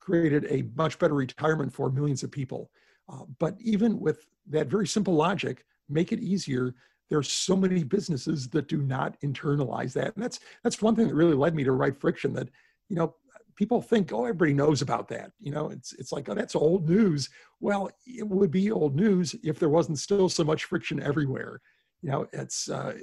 created 0.00 0.46
a 0.50 0.64
much 0.76 0.98
better 0.98 1.14
retirement 1.14 1.72
for 1.72 1.90
millions 1.90 2.22
of 2.22 2.30
people 2.30 2.70
uh, 3.08 3.24
but 3.38 3.56
even 3.60 4.00
with 4.00 4.26
that 4.48 4.66
very 4.68 4.86
simple 4.86 5.14
logic, 5.14 5.64
make 5.88 6.12
it 6.12 6.20
easier. 6.20 6.74
There's 7.08 7.30
so 7.30 7.56
many 7.56 7.84
businesses 7.84 8.48
that 8.48 8.68
do 8.68 8.78
not 8.78 9.20
internalize 9.20 9.92
that, 9.94 10.14
and 10.14 10.24
that's 10.24 10.40
that's 10.64 10.82
one 10.82 10.96
thing 10.96 11.08
that 11.08 11.14
really 11.14 11.34
led 11.34 11.54
me 11.54 11.64
to 11.64 11.72
write 11.72 12.00
friction. 12.00 12.32
That 12.32 12.48
you 12.88 12.96
know 12.96 13.14
people 13.56 13.80
think, 13.80 14.12
oh, 14.12 14.24
everybody 14.24 14.52
knows 14.52 14.82
about 14.82 15.08
that. 15.08 15.32
You 15.40 15.52
know, 15.52 15.70
it's 15.70 15.92
it's 15.94 16.12
like, 16.12 16.28
oh, 16.28 16.34
that's 16.34 16.54
old 16.54 16.88
news. 16.88 17.28
Well, 17.60 17.90
it 18.06 18.26
would 18.26 18.50
be 18.50 18.70
old 18.70 18.94
news 18.94 19.34
if 19.42 19.58
there 19.58 19.68
wasn't 19.68 19.98
still 19.98 20.28
so 20.28 20.44
much 20.44 20.64
friction 20.64 21.02
everywhere. 21.02 21.60
You 22.02 22.10
know, 22.10 22.26
it's 22.32 22.68
uh, 22.68 22.94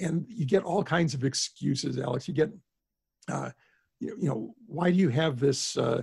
and 0.00 0.26
you 0.28 0.46
get 0.46 0.64
all 0.64 0.82
kinds 0.82 1.14
of 1.14 1.24
excuses, 1.24 1.98
Alex. 1.98 2.26
You 2.26 2.34
get, 2.34 2.50
uh, 3.30 3.50
you, 4.00 4.08
know, 4.08 4.16
you 4.18 4.28
know, 4.28 4.54
why 4.66 4.90
do 4.90 4.96
you 4.96 5.08
have 5.08 5.38
this 5.38 5.76
uh, 5.76 6.02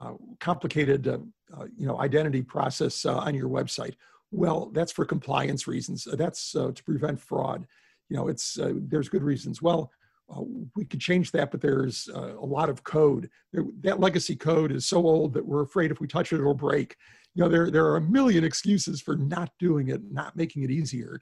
uh, 0.00 0.14
complicated 0.40 1.06
uh, 1.06 1.18
uh, 1.56 1.66
you 1.76 1.86
know 1.86 2.00
identity 2.00 2.42
process 2.42 3.04
on 3.04 3.34
your 3.34 3.48
website 3.48 3.94
well 4.30 4.70
that's 4.72 4.92
for 4.92 5.04
compliance 5.04 5.66
reasons 5.66 6.06
that's 6.14 6.52
to 6.52 6.82
prevent 6.84 7.20
fraud 7.20 7.66
you 8.08 8.16
know 8.16 8.28
it's 8.28 8.58
there's 8.60 9.08
good 9.08 9.22
reasons 9.22 9.62
well 9.62 9.90
uh, 10.28 10.42
we 10.74 10.84
could 10.84 11.00
change 11.00 11.30
that, 11.30 11.50
but 11.50 11.60
there's 11.60 12.08
uh, 12.14 12.36
a 12.36 12.44
lot 12.44 12.68
of 12.68 12.82
code. 12.82 13.30
There, 13.52 13.64
that 13.82 14.00
legacy 14.00 14.34
code 14.34 14.72
is 14.72 14.86
so 14.86 14.98
old 14.98 15.32
that 15.34 15.46
we're 15.46 15.62
afraid 15.62 15.90
if 15.90 16.00
we 16.00 16.08
touch 16.08 16.32
it, 16.32 16.40
it'll 16.40 16.54
break. 16.54 16.96
You 17.34 17.44
know, 17.44 17.48
there, 17.48 17.70
there 17.70 17.86
are 17.86 17.96
a 17.96 18.00
million 18.00 18.42
excuses 18.42 19.00
for 19.00 19.16
not 19.16 19.50
doing 19.60 19.88
it, 19.88 20.00
not 20.10 20.34
making 20.36 20.64
it 20.64 20.70
easier. 20.70 21.20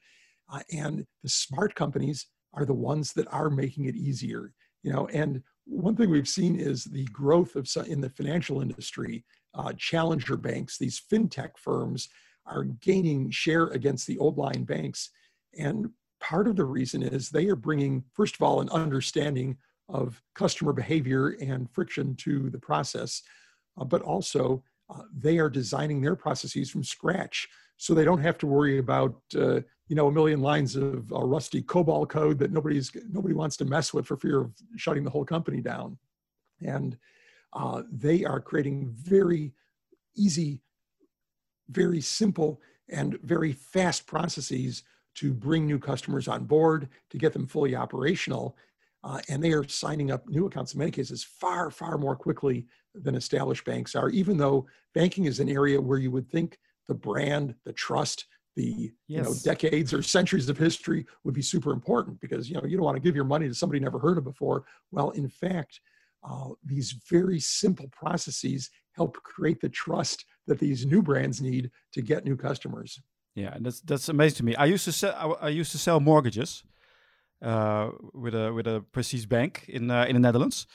Uh, 0.50 0.60
and 0.72 1.06
the 1.22 1.28
smart 1.28 1.74
companies 1.74 2.26
are 2.54 2.64
the 2.64 2.74
ones 2.74 3.12
that 3.14 3.30
are 3.32 3.50
making 3.50 3.86
it 3.86 3.96
easier. 3.96 4.52
You 4.82 4.92
know, 4.92 5.06
and 5.08 5.42
one 5.66 5.96
thing 5.96 6.08
we've 6.08 6.28
seen 6.28 6.58
is 6.58 6.84
the 6.84 7.04
growth 7.06 7.56
of 7.56 7.68
in 7.86 8.00
the 8.00 8.10
financial 8.10 8.62
industry. 8.62 9.24
Uh, 9.54 9.72
challenger 9.76 10.36
banks, 10.36 10.78
these 10.78 11.00
fintech 11.12 11.50
firms, 11.56 12.08
are 12.46 12.64
gaining 12.64 13.30
share 13.30 13.68
against 13.68 14.06
the 14.06 14.18
old 14.18 14.38
line 14.38 14.64
banks, 14.64 15.10
and 15.58 15.90
part 16.20 16.48
of 16.48 16.56
the 16.56 16.64
reason 16.64 17.02
is 17.02 17.28
they 17.28 17.48
are 17.48 17.56
bringing, 17.56 18.02
first 18.12 18.34
of 18.34 18.42
all, 18.42 18.60
an 18.60 18.68
understanding 18.70 19.56
of 19.88 20.22
customer 20.34 20.72
behavior 20.72 21.36
and 21.40 21.70
friction 21.70 22.14
to 22.16 22.48
the 22.50 22.58
process, 22.58 23.22
uh, 23.78 23.84
but 23.84 24.02
also 24.02 24.62
uh, 24.88 25.02
they 25.14 25.38
are 25.38 25.50
designing 25.50 26.00
their 26.00 26.16
processes 26.16 26.70
from 26.70 26.82
scratch. 26.82 27.48
So 27.76 27.92
they 27.92 28.04
don't 28.04 28.22
have 28.22 28.38
to 28.38 28.46
worry 28.46 28.78
about 28.78 29.20
uh, 29.36 29.60
you 29.88 29.96
know 29.96 30.06
a 30.06 30.12
million 30.12 30.40
lines 30.40 30.76
of 30.76 31.12
uh, 31.12 31.20
rusty 31.20 31.62
COBOL 31.62 32.08
code 32.08 32.38
that 32.38 32.52
nobody's 32.52 32.90
nobody 33.10 33.34
wants 33.34 33.56
to 33.58 33.64
mess 33.64 33.92
with 33.92 34.06
for 34.06 34.16
fear 34.16 34.40
of 34.40 34.54
shutting 34.76 35.04
the 35.04 35.10
whole 35.10 35.24
company 35.24 35.60
down. 35.60 35.98
And 36.62 36.96
uh, 37.52 37.82
they 37.90 38.24
are 38.24 38.40
creating 38.40 38.94
very 38.96 39.52
easy 40.16 40.62
very 41.70 42.00
simple 42.00 42.60
and 42.88 43.18
very 43.22 43.52
fast 43.52 44.06
processes 44.06 44.82
to 45.14 45.32
bring 45.32 45.66
new 45.66 45.78
customers 45.78 46.28
on 46.28 46.44
board 46.44 46.88
to 47.10 47.18
get 47.18 47.32
them 47.32 47.46
fully 47.46 47.74
operational 47.74 48.56
uh, 49.04 49.20
and 49.28 49.44
they 49.44 49.52
are 49.52 49.68
signing 49.68 50.10
up 50.10 50.26
new 50.28 50.46
accounts 50.46 50.72
in 50.72 50.78
many 50.78 50.90
cases 50.90 51.24
far 51.24 51.70
far 51.70 51.98
more 51.98 52.16
quickly 52.16 52.66
than 52.94 53.14
established 53.14 53.64
banks 53.64 53.94
are 53.94 54.10
even 54.10 54.36
though 54.36 54.66
banking 54.94 55.24
is 55.24 55.40
an 55.40 55.48
area 55.48 55.80
where 55.80 55.98
you 55.98 56.10
would 56.10 56.28
think 56.28 56.58
the 56.88 56.94
brand, 56.94 57.54
the 57.64 57.72
trust, 57.72 58.26
the 58.56 58.92
yes. 59.08 59.18
you 59.18 59.22
know 59.22 59.34
decades 59.42 59.92
or 59.92 60.02
centuries 60.02 60.48
of 60.48 60.56
history 60.56 61.06
would 61.24 61.34
be 61.34 61.42
super 61.42 61.72
important 61.72 62.20
because 62.20 62.48
you 62.48 62.54
know 62.54 62.64
you 62.64 62.76
don't 62.76 62.84
want 62.84 62.96
to 62.96 63.02
give 63.02 63.16
your 63.16 63.24
money 63.24 63.48
to 63.48 63.54
somebody 63.54 63.80
never 63.80 63.98
heard 63.98 64.18
of 64.18 64.24
before. 64.24 64.64
Well, 64.92 65.10
in 65.10 65.28
fact, 65.28 65.80
uh, 66.24 66.50
these 66.64 66.92
very 67.10 67.38
simple 67.38 67.88
processes 67.88 68.70
help 68.92 69.16
create 69.22 69.60
the 69.60 69.68
trust 69.68 70.24
that 70.46 70.58
these 70.58 70.86
new 70.86 71.02
brands 71.02 71.40
need 71.40 71.70
to 71.92 72.02
get 72.02 72.24
new 72.24 72.36
customers. 72.36 73.00
Yeah, 73.34 73.56
that's 73.60 73.80
that's 73.80 74.08
amazing 74.08 74.36
to 74.36 74.44
me. 74.44 74.56
I 74.56 74.66
used 74.66 74.84
to 74.84 74.92
sell 74.92 75.38
I, 75.40 75.46
I 75.46 75.48
used 75.48 75.72
to 75.72 75.78
sell 75.78 76.00
mortgages 76.00 76.64
uh, 77.42 77.90
with 78.12 78.34
a 78.34 78.52
with 78.52 78.66
a 78.66 78.84
Prestige 78.92 79.26
bank 79.26 79.64
in 79.68 79.90
uh, 79.90 80.04
in 80.04 80.14
the 80.14 80.20
Netherlands. 80.20 80.66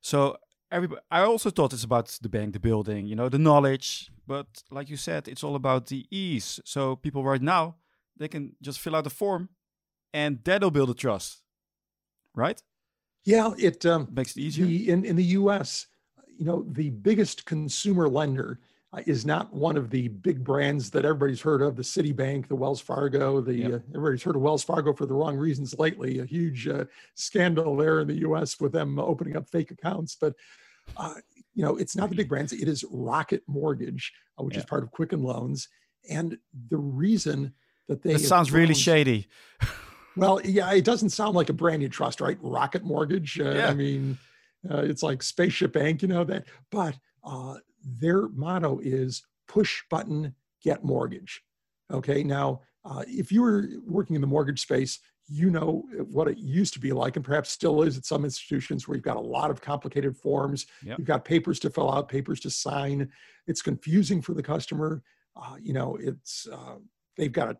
So 0.00 0.36
everybody, 0.70 1.00
I 1.10 1.22
also 1.22 1.50
thought 1.50 1.72
it's 1.72 1.84
about 1.84 2.18
the 2.22 2.28
bank, 2.28 2.52
the 2.52 2.60
building, 2.60 3.06
you 3.06 3.16
know, 3.16 3.28
the 3.28 3.38
knowledge. 3.38 4.10
But 4.26 4.46
like 4.70 4.88
you 4.88 4.96
said, 4.96 5.28
it's 5.28 5.44
all 5.44 5.56
about 5.56 5.86
the 5.86 6.06
ease. 6.10 6.60
So 6.64 6.96
people 6.96 7.24
right 7.24 7.42
now, 7.42 7.76
they 8.16 8.28
can 8.28 8.56
just 8.62 8.80
fill 8.80 8.96
out 8.96 9.06
a 9.06 9.10
form 9.10 9.48
and 10.12 10.38
that'll 10.44 10.70
build 10.70 10.90
a 10.90 10.94
trust, 10.94 11.42
right? 12.34 12.62
Yeah, 13.24 13.52
it 13.58 13.84
um, 13.86 14.08
makes 14.12 14.36
it 14.36 14.40
easier. 14.40 14.66
The, 14.66 14.90
in, 14.90 15.04
in 15.04 15.16
the 15.16 15.24
US, 15.24 15.86
you 16.38 16.44
know, 16.44 16.64
the 16.68 16.90
biggest 16.90 17.46
consumer 17.46 18.08
lender 18.08 18.60
uh, 18.92 19.00
is 19.06 19.24
not 19.24 19.52
one 19.52 19.76
of 19.76 19.90
the 19.90 20.08
big 20.08 20.44
brands 20.44 20.90
that 20.90 21.04
everybody's 21.04 21.40
heard 21.40 21.62
of 21.62 21.76
the 21.76 21.82
Citibank, 21.82 22.48
the 22.48 22.54
Wells 22.54 22.80
Fargo. 22.80 23.40
The 23.40 23.54
yep. 23.54 23.72
uh, 23.72 23.78
everybody's 23.94 24.22
heard 24.22 24.36
of 24.36 24.42
Wells 24.42 24.62
Fargo 24.62 24.92
for 24.92 25.06
the 25.06 25.14
wrong 25.14 25.36
reasons 25.36 25.78
lately. 25.78 26.20
A 26.20 26.24
huge 26.24 26.68
uh, 26.68 26.84
scandal 27.14 27.76
there 27.76 28.00
in 28.00 28.08
the 28.08 28.18
U.S. 28.20 28.60
with 28.60 28.72
them 28.72 28.98
opening 28.98 29.36
up 29.36 29.48
fake 29.48 29.70
accounts. 29.70 30.16
But 30.20 30.34
uh, 30.96 31.14
you 31.54 31.64
know, 31.64 31.76
it's 31.76 31.96
not 31.96 32.10
the 32.10 32.16
big 32.16 32.28
brands. 32.28 32.52
It 32.52 32.68
is 32.68 32.84
Rocket 32.90 33.42
Mortgage, 33.46 34.12
uh, 34.38 34.44
which 34.44 34.54
yeah. 34.54 34.60
is 34.60 34.66
part 34.66 34.82
of 34.82 34.90
Quicken 34.90 35.22
Loans, 35.22 35.68
and 36.10 36.36
the 36.68 36.76
reason 36.76 37.54
that 37.88 38.02
they. 38.02 38.12
It 38.12 38.20
sounds 38.20 38.52
really 38.52 38.74
shady. 38.74 39.28
well, 40.16 40.40
yeah, 40.44 40.72
it 40.72 40.84
doesn't 40.84 41.10
sound 41.10 41.34
like 41.34 41.48
a 41.48 41.54
brand 41.54 41.80
new 41.80 41.88
trust, 41.88 42.20
right? 42.20 42.38
Rocket 42.40 42.84
Mortgage. 42.84 43.38
Uh, 43.40 43.50
yeah. 43.50 43.68
I 43.68 43.74
mean, 43.74 44.18
it's 44.64 45.02
like 45.02 45.22
Spaceship 45.22 45.72
Bank, 45.72 46.02
you 46.02 46.08
know 46.08 46.24
that, 46.24 46.44
but 46.70 46.96
their 47.84 48.28
motto 48.28 48.80
is 48.82 49.22
push 49.46 49.82
button, 49.90 50.34
get 50.62 50.84
mortgage. 50.84 51.42
Okay, 51.92 52.22
now 52.24 52.62
uh, 52.84 53.04
if 53.06 53.30
you 53.30 53.42
were 53.42 53.68
working 53.86 54.14
in 54.16 54.20
the 54.20 54.26
mortgage 54.26 54.60
space, 54.60 55.00
you 55.26 55.50
know 55.50 55.84
what 56.10 56.28
it 56.28 56.38
used 56.38 56.74
to 56.74 56.80
be 56.80 56.92
like, 56.92 57.16
and 57.16 57.24
perhaps 57.24 57.50
still 57.50 57.82
is 57.82 57.96
at 57.96 58.04
some 58.04 58.24
institutions 58.24 58.86
where 58.86 58.96
you've 58.96 59.04
got 59.04 59.16
a 59.16 59.20
lot 59.20 59.50
of 59.50 59.60
complicated 59.60 60.16
forms. 60.16 60.66
Yep. 60.82 60.98
You've 60.98 61.06
got 61.06 61.24
papers 61.24 61.58
to 61.60 61.70
fill 61.70 61.90
out, 61.90 62.08
papers 62.08 62.40
to 62.40 62.50
sign. 62.50 63.10
It's 63.46 63.62
confusing 63.62 64.20
for 64.20 64.34
the 64.34 64.42
customer. 64.42 65.02
Uh, 65.36 65.56
you 65.60 65.72
know, 65.72 65.96
it's 66.00 66.46
uh, 66.52 66.76
they've 67.16 67.32
got 67.32 67.46
to 67.46 67.56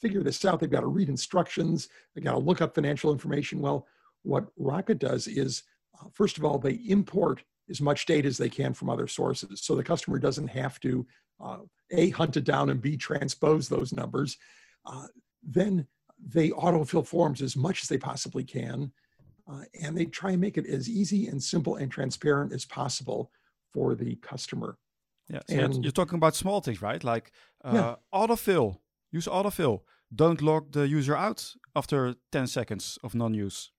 figure 0.00 0.22
this 0.22 0.44
out. 0.44 0.60
They've 0.60 0.70
got 0.70 0.80
to 0.80 0.86
read 0.86 1.08
instructions. 1.08 1.88
They've 2.14 2.24
got 2.24 2.32
to 2.32 2.38
look 2.38 2.60
up 2.60 2.74
financial 2.74 3.12
information. 3.12 3.60
Well, 3.60 3.86
what 4.22 4.46
Rocket 4.56 4.98
does 4.98 5.26
is, 5.26 5.62
uh, 6.00 6.08
first 6.12 6.38
of 6.38 6.44
all, 6.44 6.58
they 6.58 6.74
import 6.88 7.42
as 7.70 7.80
much 7.80 8.06
data 8.06 8.26
as 8.28 8.36
they 8.38 8.48
can 8.48 8.74
from 8.74 8.90
other 8.90 9.06
sources, 9.06 9.62
so 9.62 9.74
the 9.74 9.84
customer 9.84 10.18
doesn't 10.18 10.48
have 10.48 10.78
to 10.80 11.06
uh, 11.40 11.58
a 11.90 12.10
hunt 12.10 12.36
it 12.36 12.44
down 12.44 12.70
and 12.70 12.80
b 12.80 12.96
transpose 12.96 13.68
those 13.68 13.92
numbers. 13.92 14.36
Uh, 14.84 15.06
then 15.42 15.86
they 16.24 16.50
autofill 16.50 17.06
forms 17.06 17.42
as 17.42 17.56
much 17.56 17.82
as 17.82 17.88
they 17.88 17.98
possibly 17.98 18.44
can, 18.44 18.92
uh, 19.50 19.62
and 19.80 19.96
they 19.96 20.04
try 20.04 20.32
and 20.32 20.40
make 20.40 20.56
it 20.58 20.66
as 20.66 20.88
easy 20.88 21.26
and 21.28 21.42
simple 21.42 21.76
and 21.76 21.90
transparent 21.90 22.52
as 22.52 22.64
possible 22.64 23.30
for 23.72 23.94
the 23.94 24.16
customer. 24.16 24.76
Yeah, 25.28 25.40
so 25.48 25.54
And- 25.56 25.84
you're 25.84 25.92
talking 25.92 26.16
about 26.16 26.36
small 26.36 26.60
things, 26.60 26.82
right? 26.82 27.02
Like 27.02 27.32
uh, 27.64 27.70
Yeah. 27.74 27.94
autofill. 28.12 28.78
Use 29.12 29.26
autofill. 29.28 29.80
Don't 30.14 30.42
log 30.42 30.72
the 30.72 30.88
user 30.88 31.16
out 31.16 31.52
after 31.76 32.14
10 32.32 32.46
seconds 32.46 32.98
of 33.04 33.14
non-use, 33.14 33.70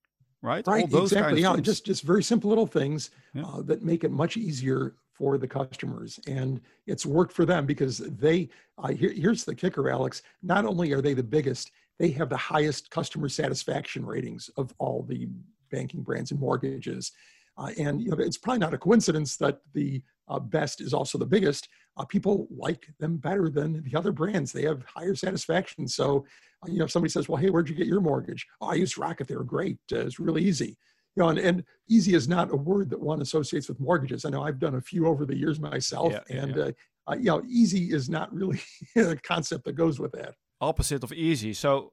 right? 0.42 0.68
All 0.68 0.74
Right, 0.74 0.90
those 0.90 1.12
exactly. 1.12 1.42
Yeah, 1.42 1.54
things. 1.56 1.66
just 1.66 1.86
just 1.86 2.04
very 2.04 2.24
simple 2.24 2.50
little 2.50 2.68
things 2.68 3.12
Yeah. 3.34 3.44
uh, 3.44 3.62
that 3.64 3.84
make 3.84 4.04
it 4.04 4.12
much 4.12 4.38
easier 4.38 4.96
for 5.12 5.38
the 5.38 5.48
customers, 5.48 6.20
and 6.28 6.60
it's 6.88 7.06
worked 7.06 7.34
for 7.34 7.46
them 7.46 7.66
because 7.68 7.98
they. 8.00 8.50
Uh, 8.80 8.88
here, 8.94 9.12
here's 9.14 9.44
the 9.44 9.54
kicker, 9.54 9.90
Alex. 9.92 10.24
Not 10.42 10.66
only 10.66 10.92
are 10.92 11.02
they 11.02 11.14
the 11.14 11.22
biggest, 11.24 11.72
they 12.00 12.10
have 12.12 12.30
the 12.30 12.38
highest 12.38 12.90
customer 12.90 13.30
satisfaction 13.30 14.04
ratings 14.06 14.50
of 14.58 14.74
all 14.80 15.04
the 15.04 15.28
banking 15.72 16.02
brands 16.02 16.32
and 16.32 16.40
mortgages. 16.40 17.12
Uh, 17.58 17.70
and 17.78 18.02
you 18.02 18.10
know, 18.10 18.18
it's 18.18 18.38
probably 18.40 18.58
not 18.60 18.74
a 18.74 18.78
coincidence 18.80 19.38
that 19.38 19.60
the 19.74 20.02
uh, 20.28 20.40
best 20.40 20.82
is 20.82 20.94
also 20.94 21.18
the 21.18 21.26
biggest. 21.26 21.70
Uh, 21.98 22.06
people 22.06 22.48
like 22.50 22.88
them 23.00 23.18
better 23.18 23.50
than 23.50 23.84
the 23.84 23.96
other 23.98 24.12
brands. 24.12 24.52
They 24.52 24.64
have 24.64 24.84
higher 24.86 25.16
satisfaction. 25.16 25.88
So, 25.88 26.26
uh, 26.64 26.72
you 26.72 26.80
know, 26.80 26.86
if 26.86 26.92
somebody 26.92 27.12
says, 27.12 27.30
"Well, 27.30 27.42
hey, 27.42 27.50
where'd 27.50 27.70
you 27.70 27.76
get 27.76 27.88
your 27.88 28.02
mortgage?" 28.02 28.48
Oh, 28.62 28.68
I 28.68 28.76
used 28.76 28.98
Rocket. 28.98 29.28
They 29.28 29.36
were 29.36 29.44
great. 29.44 29.78
Uh, 29.92 30.00
it's 30.00 30.20
really 30.20 30.44
easy. 30.44 30.78
You 31.16 31.24
know, 31.24 31.30
and, 31.30 31.40
and 31.40 31.64
easy 31.88 32.16
is 32.16 32.28
not 32.28 32.52
a 32.52 32.56
word 32.56 32.90
that 32.90 33.00
one 33.00 33.22
associates 33.22 33.70
with 33.70 33.80
mortgages. 33.80 34.26
I 34.26 34.30
know 34.30 34.44
I've 34.44 34.58
done 34.58 34.76
a 34.76 34.82
few 34.82 35.06
over 35.06 35.26
the 35.26 35.36
years 35.36 35.60
myself, 35.60 36.12
Yeah, 36.14 36.42
and 36.42 36.56
yeah. 36.56 36.64
Uh, 36.64 36.72
uh, 37.12 37.16
you 37.16 37.26
know, 37.26 37.44
easy 37.48 37.92
is 37.92 38.10
not 38.10 38.34
really 38.34 38.62
a 38.96 39.16
concept 39.18 39.66
that 39.66 39.74
goes 39.74 40.00
with 40.00 40.14
that. 40.14 40.36
opposite 40.62 41.04
of 41.04 41.12
easy. 41.12 41.54
So 41.54 41.92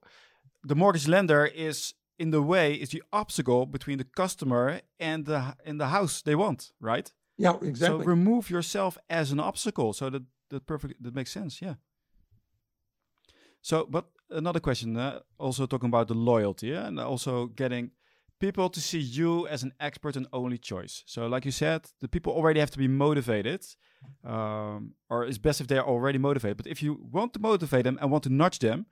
the 0.62 0.76
mortgage 0.76 1.08
lender 1.08 1.44
is 1.46 1.94
in 2.18 2.30
the 2.30 2.42
way, 2.42 2.74
is 2.74 2.90
the 2.90 3.02
obstacle 3.12 3.66
between 3.66 3.98
the 3.98 4.04
customer 4.04 4.80
and 4.98 5.24
the 5.26 5.56
and 5.64 5.80
the 5.80 5.88
house 5.88 6.22
they 6.22 6.34
want, 6.34 6.70
right? 6.78 7.12
Yeah, 7.40 7.57
exactly. 7.62 8.05
So 8.05 8.11
remove 8.11 8.50
yourself 8.50 8.98
as 9.09 9.33
an 9.33 9.40
obstacle. 9.40 9.92
So 9.92 10.11
that 10.11 10.22
that 10.50 10.66
perfect 10.66 11.03
that 11.03 11.14
makes 11.14 11.31
sense. 11.31 11.62
Yeah. 11.62 11.74
So, 13.62 13.87
but 13.88 14.07
another 14.31 14.61
question, 14.61 14.96
uh, 14.96 15.20
also 15.38 15.66
talking 15.66 15.88
about 15.88 16.09
the 16.09 16.14
loyalty, 16.14 16.68
yeah, 16.68 16.87
and 16.87 16.98
also 16.98 17.46
getting 17.46 17.90
people 18.40 18.70
to 18.70 18.81
see 18.81 18.98
you 18.98 19.46
as 19.48 19.62
an 19.62 19.72
expert 19.79 20.16
and 20.16 20.26
only 20.33 20.59
choice. 20.59 21.03
So, 21.07 21.26
like 21.26 21.44
you 21.44 21.53
said, 21.53 21.83
the 22.00 22.09
people 22.09 22.33
already 22.33 22.61
have 22.61 22.70
to 22.70 22.79
be 22.79 22.88
motivated, 22.88 23.64
um, 24.24 24.94
or 25.09 25.24
it's 25.24 25.38
best 25.38 25.61
if 25.61 25.66
they 25.66 25.79
are 25.79 25.87
already 25.87 26.18
motivated. 26.18 26.57
But 26.57 26.66
if 26.66 26.83
you 26.83 27.09
want 27.12 27.33
to 27.35 27.40
motivate 27.40 27.85
them 27.85 27.98
and 28.00 28.11
want 28.11 28.24
to 28.24 28.31
nudge 28.31 28.59
them, 28.59 28.87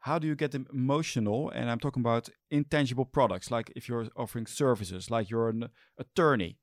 how 0.00 0.18
do 0.18 0.26
you 0.26 0.34
get 0.34 0.50
them 0.50 0.66
emotional? 0.72 1.50
And 1.50 1.70
I'm 1.70 1.78
talking 1.80 2.02
about 2.02 2.28
intangible 2.50 3.04
products, 3.04 3.50
like 3.50 3.72
if 3.76 3.88
you're 3.88 4.08
offering 4.16 4.46
services, 4.46 5.10
like 5.10 5.30
you're 5.30 5.48
an 5.48 5.68
attorney, 5.98 6.58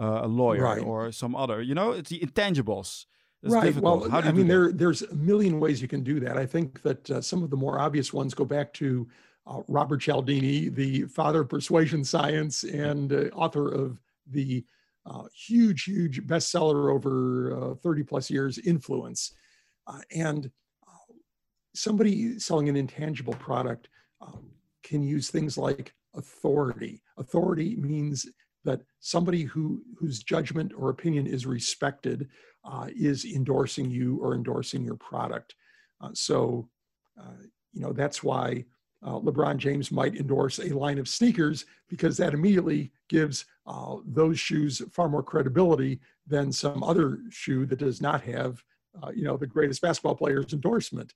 uh, 0.00 0.20
a 0.22 0.28
lawyer, 0.28 0.62
Right. 0.62 0.82
or 0.82 1.12
some 1.12 1.34
other. 1.34 1.60
You 1.62 1.74
know, 1.74 1.92
it's 1.92 2.10
the 2.10 2.20
intangibles. 2.20 3.06
It's 3.42 3.52
right. 3.52 3.64
difficult. 3.64 4.02
Well, 4.02 4.10
how 4.10 4.20
do 4.20 4.28
I 4.28 4.32
mean, 4.32 4.46
that? 4.46 4.52
there 4.54 4.72
there's 4.72 5.02
a 5.02 5.14
million 5.14 5.58
ways 5.58 5.82
you 5.82 5.88
can 5.88 6.02
do 6.02 6.20
that. 6.20 6.36
I 6.36 6.46
think 6.46 6.82
that 6.82 7.10
uh, 7.10 7.20
some 7.20 7.42
of 7.42 7.50
the 7.50 7.56
more 7.56 7.80
obvious 7.80 8.12
ones 8.12 8.34
go 8.34 8.44
back 8.44 8.72
to 8.74 9.08
uh, 9.46 9.62
Robert 9.68 10.00
Cialdini, 10.00 10.68
the 10.68 11.02
father 11.06 11.40
of 11.40 11.48
persuasion 11.48 12.04
science 12.04 12.62
and 12.64 13.12
uh, 13.12 13.24
author 13.34 13.68
of 13.68 14.00
the 14.30 14.64
uh, 15.06 15.24
huge, 15.34 15.84
huge 15.84 16.22
bestseller 16.26 16.92
over 16.94 17.72
uh, 17.72 17.74
30 17.74 18.04
plus 18.04 18.30
years, 18.30 18.58
Influence. 18.58 19.32
Uh, 19.88 19.98
and 20.14 20.48
uh, 20.86 21.14
somebody 21.74 22.38
selling 22.38 22.68
an 22.68 22.76
intangible 22.76 23.34
product 23.34 23.88
um, 24.20 24.48
can 24.84 25.02
use 25.02 25.28
things 25.28 25.58
like 25.58 25.92
authority. 26.14 27.02
Authority 27.18 27.74
means 27.74 28.26
that 28.64 28.82
somebody 29.00 29.42
who 29.42 29.82
whose 29.98 30.22
judgment 30.22 30.72
or 30.76 30.90
opinion 30.90 31.26
is 31.26 31.46
respected 31.46 32.28
uh, 32.64 32.88
is 32.96 33.24
endorsing 33.24 33.90
you 33.90 34.18
or 34.22 34.34
endorsing 34.34 34.84
your 34.84 34.96
product. 34.96 35.54
Uh, 36.00 36.10
so, 36.14 36.68
uh, 37.20 37.42
you 37.72 37.80
know, 37.80 37.92
that's 37.92 38.22
why 38.22 38.64
uh, 39.04 39.18
LeBron 39.18 39.56
James 39.56 39.90
might 39.90 40.14
endorse 40.16 40.60
a 40.60 40.76
line 40.76 40.98
of 40.98 41.08
sneakers 41.08 41.64
because 41.88 42.16
that 42.16 42.34
immediately 42.34 42.92
gives 43.08 43.46
uh, 43.66 43.96
those 44.06 44.38
shoes 44.38 44.80
far 44.92 45.08
more 45.08 45.22
credibility 45.22 46.00
than 46.26 46.52
some 46.52 46.84
other 46.84 47.18
shoe 47.30 47.66
that 47.66 47.80
does 47.80 48.00
not 48.00 48.22
have, 48.22 48.62
uh, 49.02 49.10
you 49.10 49.24
know, 49.24 49.36
the 49.36 49.46
greatest 49.46 49.82
basketball 49.82 50.14
player's 50.14 50.52
endorsement. 50.52 51.14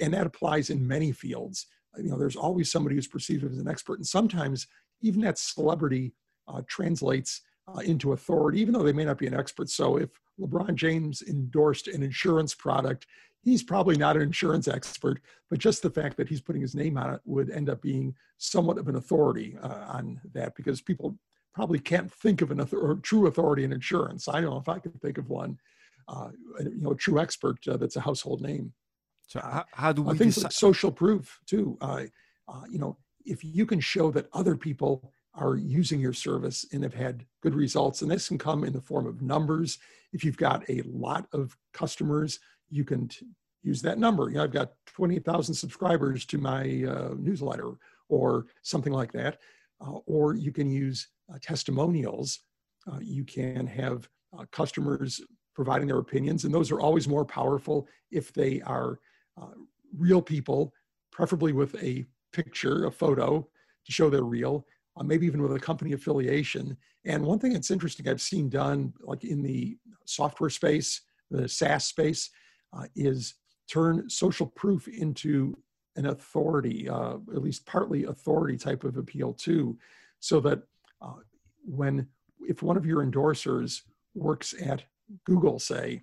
And 0.00 0.12
that 0.12 0.26
applies 0.26 0.70
in 0.70 0.86
many 0.86 1.12
fields. 1.12 1.66
You 1.96 2.10
know, 2.10 2.18
there's 2.18 2.36
always 2.36 2.70
somebody 2.70 2.96
who's 2.96 3.06
perceived 3.06 3.44
as 3.44 3.58
an 3.58 3.68
expert, 3.68 3.98
and 3.98 4.06
sometimes 4.06 4.66
even 5.02 5.20
that 5.22 5.38
celebrity 5.38 6.12
uh, 6.48 6.62
translates 6.66 7.42
uh, 7.68 7.80
into 7.80 8.12
authority, 8.12 8.60
even 8.60 8.72
though 8.74 8.82
they 8.82 8.92
may 8.92 9.04
not 9.04 9.18
be 9.18 9.26
an 9.26 9.34
expert. 9.34 9.68
So 9.70 9.96
if 9.96 10.10
LeBron 10.40 10.74
James 10.74 11.22
endorsed 11.22 11.88
an 11.88 12.02
insurance 12.02 12.54
product, 12.54 13.06
he's 13.42 13.62
probably 13.62 13.96
not 13.96 14.16
an 14.16 14.22
insurance 14.22 14.66
expert, 14.68 15.20
but 15.50 15.58
just 15.58 15.82
the 15.82 15.90
fact 15.90 16.16
that 16.16 16.28
he's 16.28 16.40
putting 16.40 16.62
his 16.62 16.74
name 16.74 16.96
on 16.96 17.14
it 17.14 17.20
would 17.24 17.50
end 17.50 17.68
up 17.68 17.80
being 17.82 18.14
somewhat 18.38 18.78
of 18.78 18.88
an 18.88 18.96
authority 18.96 19.56
uh, 19.62 19.84
on 19.96 20.20
that 20.32 20.54
because 20.54 20.80
people 20.80 21.18
probably 21.54 21.78
can't 21.78 22.12
think 22.12 22.40
of 22.42 22.50
an 22.50 22.60
author- 22.60 22.78
or 22.78 22.94
true 22.96 23.26
authority 23.26 23.64
in 23.64 23.72
insurance. 23.72 24.28
I 24.28 24.40
don't 24.40 24.50
know 24.50 24.58
if 24.58 24.68
I 24.68 24.78
could 24.78 25.00
think 25.00 25.18
of 25.18 25.28
one, 25.28 25.58
uh, 26.08 26.30
you 26.60 26.80
know, 26.80 26.92
a 26.92 26.96
true 26.96 27.18
expert 27.20 27.58
uh, 27.68 27.76
that's 27.76 27.96
a 27.96 28.00
household 28.00 28.40
name. 28.40 28.72
So 29.26 29.40
how, 29.40 29.64
how 29.72 29.92
do 29.92 30.02
Uh, 30.06 30.12
we 30.12 30.18
things 30.18 30.34
decide? 30.36 30.46
like 30.48 30.52
social 30.52 30.92
proof 30.92 31.38
too. 31.46 31.76
Uh, 31.80 32.04
uh, 32.48 32.64
you 32.70 32.78
know, 32.78 32.96
if 33.24 33.44
you 33.44 33.66
can 33.66 33.80
show 33.80 34.10
that 34.12 34.28
other 34.32 34.56
people 34.56 35.12
are 35.34 35.56
using 35.56 36.00
your 36.00 36.12
service 36.12 36.66
and 36.72 36.82
have 36.82 36.94
had 36.94 37.24
good 37.42 37.54
results, 37.54 38.02
and 38.02 38.10
this 38.10 38.28
can 38.28 38.38
come 38.38 38.64
in 38.64 38.72
the 38.72 38.80
form 38.80 39.06
of 39.06 39.22
numbers. 39.22 39.78
If 40.12 40.24
you've 40.24 40.36
got 40.36 40.68
a 40.68 40.82
lot 40.84 41.26
of 41.32 41.56
customers, 41.72 42.40
you 42.70 42.84
can 42.84 43.08
t- 43.08 43.26
use 43.62 43.82
that 43.82 43.98
number. 43.98 44.28
You 44.28 44.36
know, 44.36 44.44
I've 44.44 44.52
got 44.52 44.72
28,000 44.86 45.54
subscribers 45.54 46.24
to 46.26 46.38
my 46.38 46.84
uh, 46.88 47.14
newsletter 47.16 47.74
or 48.08 48.46
something 48.62 48.92
like 48.92 49.12
that. 49.12 49.38
Uh, 49.80 49.98
or 50.06 50.34
you 50.34 50.50
can 50.50 50.70
use 50.70 51.08
uh, 51.32 51.38
testimonials. 51.40 52.40
Uh, 52.90 52.98
you 53.00 53.24
can 53.24 53.66
have 53.66 54.08
uh, 54.36 54.44
customers 54.50 55.20
providing 55.54 55.88
their 55.88 55.98
opinions, 55.98 56.44
and 56.44 56.54
those 56.54 56.70
are 56.70 56.80
always 56.80 57.08
more 57.08 57.24
powerful 57.24 57.86
if 58.10 58.32
they 58.32 58.60
are 58.62 58.98
uh, 59.40 59.54
real 59.96 60.22
people, 60.22 60.72
preferably 61.12 61.52
with 61.52 61.74
a 61.82 62.04
picture, 62.32 62.86
a 62.86 62.92
photo 62.92 63.46
to 63.84 63.92
show 63.92 64.10
they're 64.10 64.22
real, 64.22 64.66
uh, 64.98 65.02
maybe 65.02 65.26
even 65.26 65.42
with 65.42 65.54
a 65.54 65.60
company 65.60 65.92
affiliation. 65.92 66.76
And 67.04 67.24
one 67.24 67.38
thing 67.38 67.52
that's 67.52 67.70
interesting 67.70 68.08
I've 68.08 68.20
seen 68.20 68.48
done, 68.48 68.92
like 69.00 69.24
in 69.24 69.42
the 69.42 69.78
software 70.04 70.50
space, 70.50 71.02
the 71.30 71.48
SaaS 71.48 71.84
space, 71.84 72.30
uh, 72.76 72.86
is 72.96 73.34
turn 73.70 74.08
social 74.08 74.46
proof 74.46 74.88
into 74.88 75.56
an 75.96 76.06
authority, 76.06 76.88
uh, 76.88 77.16
at 77.34 77.42
least 77.42 77.66
partly 77.66 78.04
authority 78.04 78.56
type 78.56 78.84
of 78.84 78.96
appeal 78.96 79.32
too, 79.32 79.76
so 80.20 80.40
that 80.40 80.62
uh, 81.02 81.14
when 81.64 82.06
if 82.48 82.62
one 82.62 82.76
of 82.76 82.86
your 82.86 83.04
endorsers 83.04 83.82
works 84.14 84.54
at 84.60 84.84
Google, 85.24 85.58
say, 85.58 86.02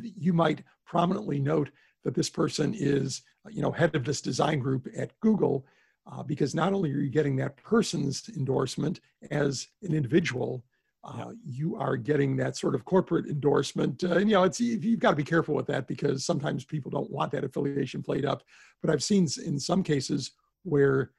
you 0.00 0.32
might 0.32 0.62
prominently 0.84 1.38
note 1.38 1.70
that 2.04 2.14
this 2.14 2.30
person 2.30 2.74
is, 2.76 3.22
you 3.50 3.62
know, 3.62 3.70
head 3.70 3.94
of 3.94 4.04
this 4.04 4.20
design 4.20 4.58
group 4.58 4.88
at 4.96 5.18
Google, 5.20 5.66
uh, 6.10 6.22
because 6.22 6.54
not 6.54 6.72
only 6.72 6.92
are 6.92 6.98
you 6.98 7.10
getting 7.10 7.36
that 7.36 7.56
person's 7.56 8.28
endorsement 8.36 9.00
as 9.30 9.68
an 9.82 9.94
individual, 9.94 10.64
uh, 11.04 11.32
you 11.44 11.76
are 11.76 11.96
getting 11.96 12.36
that 12.36 12.56
sort 12.56 12.74
of 12.74 12.84
corporate 12.84 13.26
endorsement. 13.26 14.02
Uh, 14.02 14.14
and 14.14 14.28
you 14.28 14.34
know, 14.34 14.42
it's 14.42 14.58
you've 14.60 14.98
got 14.98 15.10
to 15.10 15.16
be 15.16 15.22
careful 15.22 15.54
with 15.54 15.66
that 15.66 15.86
because 15.86 16.24
sometimes 16.24 16.64
people 16.64 16.90
don't 16.90 17.10
want 17.10 17.30
that 17.30 17.44
affiliation 17.44 18.02
played 18.02 18.24
up. 18.24 18.42
But 18.82 18.90
I've 18.90 19.04
seen 19.04 19.28
in 19.44 19.58
some 19.58 19.82
cases 19.82 20.32
where 20.64 21.12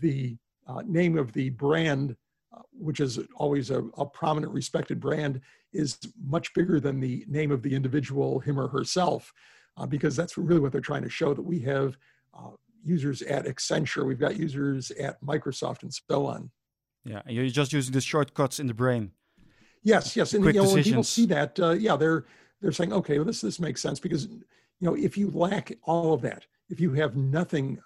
the 0.00 0.36
uh, 0.66 0.82
name 0.86 1.18
of 1.18 1.32
the 1.32 1.50
brand, 1.50 2.16
uh, 2.56 2.62
which 2.72 3.00
is 3.00 3.18
always 3.34 3.70
a, 3.70 3.82
a 3.98 4.06
prominent, 4.06 4.52
respected 4.52 5.00
brand, 5.00 5.40
is 5.72 5.98
much 6.24 6.54
bigger 6.54 6.78
than 6.78 7.00
the 7.00 7.24
name 7.28 7.50
of 7.50 7.62
the 7.62 7.74
individual, 7.74 8.38
him 8.38 8.60
or 8.60 8.68
herself, 8.68 9.32
uh, 9.76 9.86
because 9.86 10.14
that's 10.14 10.38
really 10.38 10.60
what 10.60 10.70
they're 10.70 10.80
trying 10.80 11.02
to 11.02 11.08
show 11.08 11.34
that 11.34 11.42
we 11.42 11.58
have, 11.60 11.96
uh, 12.38 12.50
users 12.84 13.22
at 13.22 13.46
Accenture, 13.46 14.06
we've 14.06 14.18
got 14.18 14.36
users 14.36 14.90
at 14.92 15.22
Microsoft, 15.22 15.82
and 15.82 15.92
so 15.92 16.26
on. 16.26 16.50
Yeah, 17.04 17.22
and 17.26 17.34
you're 17.34 17.46
just 17.48 17.72
using 17.72 17.92
the 17.92 18.00
shortcuts 18.00 18.60
in 18.60 18.66
the 18.66 18.74
brain. 18.74 19.12
Yes, 19.82 20.16
yes, 20.16 20.34
and 20.34 20.44
you 20.44 20.52
know, 20.52 20.72
when 20.72 20.84
people 20.84 21.02
see 21.02 21.26
that, 21.26 21.58
uh, 21.58 21.70
yeah, 21.70 21.96
they're 21.96 22.24
they're 22.60 22.72
saying, 22.72 22.92
okay, 22.92 23.18
well, 23.18 23.24
this 23.24 23.40
this 23.40 23.58
makes 23.58 23.82
sense 23.82 23.98
because 23.98 24.26
you 24.26 24.40
know 24.80 24.94
if 24.94 25.18
you 25.18 25.30
lack 25.30 25.72
all 25.82 26.12
of 26.12 26.22
that, 26.22 26.46
if 26.68 26.78
you 26.78 26.92
have 26.92 27.16
nothing 27.16 27.80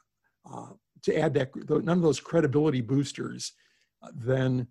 uh, 0.51 0.68
to 1.03 1.18
add 1.18 1.32
that 1.34 1.51
none 1.70 1.97
of 1.97 2.03
those 2.03 2.20
credibility 2.20 2.82
boosters, 2.82 3.53
uh, 4.03 4.09
then 4.14 4.66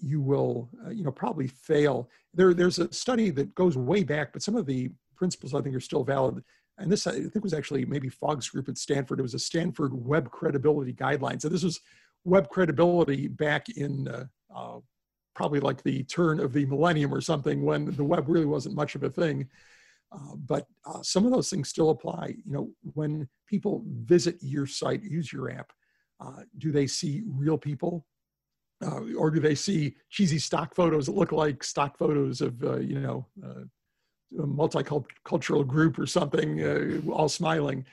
you 0.00 0.20
will 0.20 0.70
uh, 0.86 0.90
you 0.90 1.02
know 1.02 1.10
probably 1.10 1.48
fail. 1.48 2.08
There 2.32 2.54
there's 2.54 2.78
a 2.78 2.92
study 2.92 3.30
that 3.30 3.54
goes 3.56 3.76
way 3.76 4.04
back, 4.04 4.32
but 4.32 4.42
some 4.42 4.54
of 4.54 4.66
the 4.66 4.90
principles 5.16 5.54
I 5.54 5.60
think 5.60 5.74
are 5.74 5.80
still 5.80 6.04
valid. 6.04 6.42
And 6.80 6.90
this 6.90 7.06
I 7.06 7.12
think 7.12 7.44
was 7.44 7.54
actually 7.54 7.84
maybe 7.84 8.08
Fogg's 8.08 8.48
group 8.48 8.68
at 8.68 8.78
Stanford. 8.78 9.18
It 9.18 9.22
was 9.22 9.34
a 9.34 9.38
Stanford 9.38 9.92
Web 9.94 10.30
Credibility 10.30 10.92
Guidelines. 10.92 11.42
So 11.42 11.48
this 11.48 11.62
was 11.62 11.80
web 12.24 12.48
credibility 12.48 13.28
back 13.28 13.68
in 13.68 14.08
uh, 14.08 14.24
uh, 14.54 14.78
probably 15.34 15.60
like 15.60 15.82
the 15.82 16.02
turn 16.04 16.40
of 16.40 16.52
the 16.52 16.66
millennium 16.66 17.14
or 17.14 17.20
something 17.20 17.62
when 17.62 17.90
the 17.92 18.04
web 18.04 18.24
really 18.28 18.46
wasn't 18.46 18.74
much 18.74 18.94
of 18.94 19.02
a 19.02 19.10
thing. 19.10 19.48
Uh, 20.12 20.34
but 20.46 20.66
uh, 20.86 21.02
some 21.02 21.24
of 21.24 21.32
those 21.32 21.48
things 21.48 21.68
still 21.68 21.90
apply. 21.90 22.34
You 22.44 22.52
know, 22.52 22.70
when 22.94 23.28
people 23.46 23.84
visit 23.86 24.36
your 24.40 24.66
site, 24.66 25.02
use 25.02 25.32
your 25.32 25.50
app, 25.50 25.72
uh, 26.18 26.42
do 26.58 26.72
they 26.72 26.86
see 26.86 27.22
real 27.26 27.56
people? 27.56 28.06
Uh, 28.82 29.00
or 29.16 29.30
do 29.30 29.40
they 29.40 29.54
see 29.54 29.94
cheesy 30.08 30.38
stock 30.38 30.74
photos 30.74 31.04
that 31.06 31.14
look 31.14 31.32
like 31.32 31.62
stock 31.62 31.98
photos 31.98 32.40
of, 32.40 32.62
you 32.82 32.98
know, 32.98 33.26
multicultural 34.36 35.66
group 35.66 35.98
or 35.98 36.06
something, 36.06 37.10
all 37.10 37.28
smiling? 37.28 37.84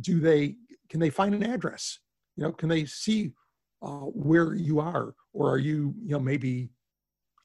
do 0.00 0.20
they, 0.20 0.56
can 0.88 1.00
they 1.00 1.10
find 1.10 1.34
an 1.34 1.44
address? 1.44 1.98
You 2.36 2.44
know, 2.44 2.52
can 2.52 2.68
they 2.68 2.84
see 2.84 3.32
where 3.80 4.54
you 4.54 4.80
are? 4.80 5.14
Or 5.32 5.50
are 5.50 5.58
you, 5.58 5.94
you 6.02 6.10
know, 6.10 6.20
maybe 6.20 6.70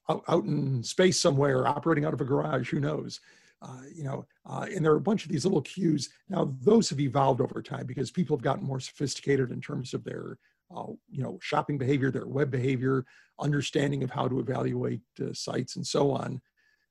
out, 0.08 0.24
out 0.28 0.44
in 0.44 0.82
space 0.82 1.20
somewhere, 1.20 1.66
operating 1.66 2.04
out 2.04 2.14
of 2.14 2.20
a 2.20 2.24
garage, 2.24 2.70
who 2.70 2.80
knows? 2.80 3.20
Uh, 3.62 3.82
you 3.94 4.02
know, 4.02 4.26
uh, 4.48 4.66
and 4.74 4.84
there 4.84 4.92
are 4.92 4.96
a 4.96 5.00
bunch 5.00 5.24
of 5.24 5.30
these 5.30 5.44
little 5.44 5.62
cues. 5.62 6.08
Now, 6.28 6.52
those 6.62 6.90
have 6.90 6.98
evolved 6.98 7.40
over 7.40 7.62
time 7.62 7.86
because 7.86 8.10
people 8.10 8.36
have 8.36 8.42
gotten 8.42 8.66
more 8.66 8.80
sophisticated 8.80 9.52
in 9.52 9.60
terms 9.60 9.94
of 9.94 10.02
their, 10.02 10.38
uh, 10.76 10.86
you 11.08 11.22
know, 11.22 11.38
shopping 11.40 11.78
behavior, 11.78 12.10
their 12.10 12.26
web 12.26 12.50
behavior, 12.50 13.04
understanding 13.38 14.02
of 14.02 14.10
how 14.10 14.26
to 14.26 14.40
evaluate 14.40 15.02
uh, 15.20 15.32
sites, 15.32 15.76
and 15.76 15.86
so 15.86 16.10
on. 16.10 16.40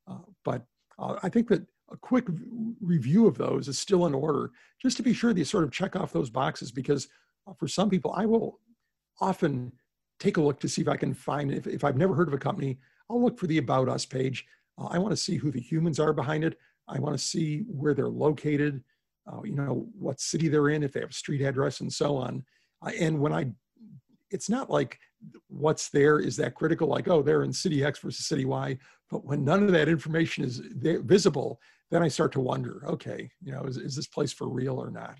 Uh, 0.07 0.23
but 0.45 0.63
I 1.01 1.29
think 1.29 1.47
that 1.49 1.65
a 1.91 1.97
quick 1.97 2.27
review 2.79 3.27
of 3.27 3.37
those 3.37 3.67
is 3.67 3.77
still 3.77 4.05
in 4.05 4.13
order, 4.13 4.51
just 4.81 4.97
to 4.97 5.03
be 5.03 5.13
sure 5.13 5.33
that 5.33 5.39
you 5.39 5.45
sort 5.45 5.63
of 5.63 5.71
check 5.71 5.95
off 5.95 6.13
those 6.13 6.29
boxes. 6.29 6.71
Because 6.71 7.07
for 7.57 7.67
some 7.67 7.89
people, 7.89 8.13
I 8.15 8.25
will 8.25 8.59
often 9.19 9.71
take 10.19 10.37
a 10.37 10.41
look 10.41 10.59
to 10.59 10.69
see 10.69 10.81
if 10.81 10.87
I 10.87 10.97
can 10.97 11.13
find 11.13 11.51
if, 11.51 11.67
if 11.67 11.83
I've 11.83 11.97
never 11.97 12.15
heard 12.15 12.27
of 12.27 12.33
a 12.33 12.37
company, 12.37 12.77
I'll 13.09 13.21
look 13.21 13.37
for 13.37 13.47
the 13.47 13.57
About 13.57 13.89
Us 13.89 14.05
page 14.05 14.45
uh, 14.77 14.87
I 14.87 14.97
want 14.97 15.11
to 15.11 15.17
see 15.17 15.37
who 15.37 15.51
the 15.51 15.59
humans 15.59 15.99
are 15.99 16.13
behind 16.13 16.43
it. 16.43 16.57
I 16.87 16.99
want 16.99 17.17
to 17.17 17.23
see 17.23 17.59
where 17.67 17.93
they're 17.93 18.09
located, 18.09 18.83
uh, 19.31 19.41
you 19.43 19.55
know, 19.55 19.87
what 19.97 20.19
city 20.19 20.47
they're 20.47 20.69
in, 20.69 20.83
if 20.83 20.93
they 20.93 20.99
have 21.01 21.11
a 21.11 21.13
street 21.13 21.41
address 21.41 21.81
and 21.81 21.91
so 21.91 22.15
on. 22.15 22.43
Uh, 22.81 22.91
and 22.99 23.19
when 23.19 23.33
I, 23.33 23.51
it's 24.31 24.49
not 24.49 24.69
like 24.69 24.99
what's 25.47 25.89
there 25.89 26.19
is 26.19 26.35
that 26.37 26.55
critical, 26.55 26.87
like, 26.87 27.07
oh, 27.07 27.21
they're 27.21 27.43
in 27.43 27.53
city 27.53 27.83
X 27.83 27.99
versus 27.99 28.25
city 28.25 28.45
Y. 28.45 28.77
But 29.09 29.25
when 29.25 29.43
none 29.43 29.63
of 29.63 29.71
that 29.71 29.89
information 29.89 30.43
is 30.43 30.61
visible, 30.75 31.59
then 31.89 32.01
I 32.01 32.07
start 32.07 32.31
to 32.33 32.39
wonder, 32.39 32.83
okay, 32.87 33.29
you 33.41 33.51
know, 33.51 33.63
is, 33.63 33.77
is 33.77 33.95
this 33.95 34.07
place 34.07 34.33
for 34.33 34.47
real 34.47 34.77
or 34.77 34.89
not? 34.89 35.17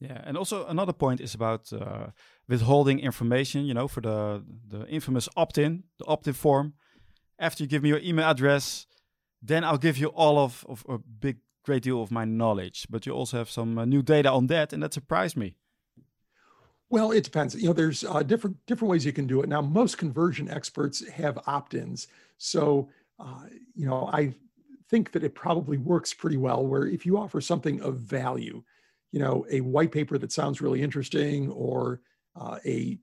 Yeah, 0.00 0.20
and 0.24 0.36
also 0.36 0.66
another 0.66 0.92
point 0.92 1.20
is 1.20 1.34
about 1.34 1.72
uh, 1.72 2.08
withholding 2.48 2.98
information. 3.00 3.64
You 3.64 3.74
know, 3.74 3.88
for 3.88 4.02
the 4.02 4.44
the 4.68 4.86
infamous 4.88 5.28
opt-in, 5.36 5.84
the 5.98 6.04
opt-in 6.06 6.34
form 6.34 6.74
after 7.38 7.62
you 7.62 7.68
give 7.68 7.82
me 7.82 7.88
your 7.90 7.98
email 7.98 8.28
address, 8.28 8.86
then 9.42 9.64
I'll 9.64 9.78
give 9.78 9.98
you 9.98 10.08
all 10.08 10.38
of, 10.38 10.64
of 10.68 10.84
a 10.88 10.98
big, 10.98 11.38
great 11.64 11.82
deal 11.82 12.02
of 12.02 12.10
my 12.10 12.24
knowledge. 12.24 12.86
But 12.90 13.06
you 13.06 13.12
also 13.12 13.38
have 13.38 13.50
some 13.50 13.78
uh, 13.78 13.84
new 13.84 14.02
data 14.02 14.30
on 14.30 14.46
that, 14.48 14.72
and 14.72 14.82
that 14.82 14.94
surprised 14.94 15.36
me. 15.36 15.56
Well, 16.88 17.10
it 17.10 17.24
depends. 17.24 17.54
You 17.54 17.68
know, 17.68 17.72
there's 17.72 18.04
uh, 18.04 18.22
different 18.22 18.56
different 18.66 18.90
ways 18.90 19.04
you 19.04 19.12
can 19.12 19.26
do 19.26 19.42
it. 19.42 19.48
Now, 19.48 19.60
most 19.60 19.98
conversion 19.98 20.48
experts 20.48 21.06
have 21.08 21.38
opt-ins, 21.46 22.06
so 22.38 22.88
uh, 23.18 23.44
you 23.74 23.86
know, 23.86 24.08
I 24.12 24.34
think 24.88 25.10
that 25.12 25.24
it 25.24 25.34
probably 25.34 25.78
works 25.78 26.14
pretty 26.14 26.36
well. 26.36 26.64
Where 26.64 26.86
if 26.86 27.04
you 27.04 27.18
offer 27.18 27.40
something 27.40 27.80
of 27.80 27.96
value, 27.98 28.62
you 29.10 29.18
know, 29.18 29.44
a 29.50 29.60
white 29.62 29.90
paper 29.90 30.16
that 30.18 30.30
sounds 30.32 30.60
really 30.60 30.80
interesting, 30.82 31.50
or 31.50 32.00
uh, 32.36 32.58
a 32.64 32.98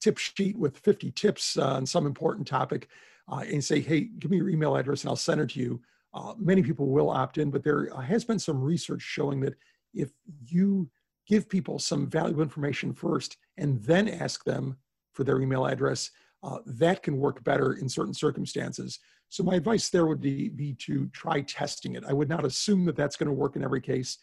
tip 0.00 0.16
sheet 0.16 0.56
with 0.56 0.78
50 0.78 1.10
tips 1.10 1.56
on 1.58 1.84
some 1.84 2.06
important 2.06 2.46
topic, 2.46 2.88
uh, 3.30 3.44
and 3.46 3.62
say, 3.62 3.80
hey, 3.80 4.08
give 4.18 4.30
me 4.30 4.38
your 4.38 4.48
email 4.48 4.76
address 4.76 5.02
and 5.02 5.10
I'll 5.10 5.16
send 5.16 5.40
it 5.40 5.50
to 5.50 5.60
you. 5.60 5.80
Uh, 6.14 6.34
many 6.38 6.62
people 6.62 6.86
will 6.88 7.10
opt 7.10 7.36
in, 7.36 7.50
but 7.50 7.62
there 7.62 7.90
uh, 7.94 8.00
has 8.00 8.24
been 8.24 8.38
some 8.38 8.62
research 8.62 9.02
showing 9.02 9.40
that 9.40 9.54
if 9.92 10.10
you 10.46 10.88
give 11.28 11.48
people 11.48 11.78
some 11.78 12.08
valuable 12.08 12.42
information 12.42 12.92
first 12.92 13.36
and 13.56 13.82
then 13.82 14.08
ask 14.08 14.44
them 14.44 14.76
for 15.12 15.24
their 15.24 15.40
email 15.40 15.66
address, 15.66 16.10
uh, 16.42 16.58
that 16.64 17.02
can 17.02 17.18
work 17.18 17.42
better 17.44 17.74
in 17.74 17.88
certain 17.88 18.14
circumstances. 18.14 18.98
So 19.28 19.42
my 19.42 19.56
advice 19.56 19.90
there 19.90 20.06
would 20.06 20.20
be, 20.20 20.48
be 20.48 20.74
to 20.86 21.06
try 21.08 21.42
testing 21.42 21.96
it. 21.96 22.04
I 22.08 22.12
would 22.12 22.28
not 22.28 22.44
assume 22.44 22.84
that 22.86 22.96
that's 22.96 23.16
going 23.16 23.26
to 23.26 23.32
work 23.32 23.56
in 23.56 23.64
every 23.64 23.80
case. 23.80 24.18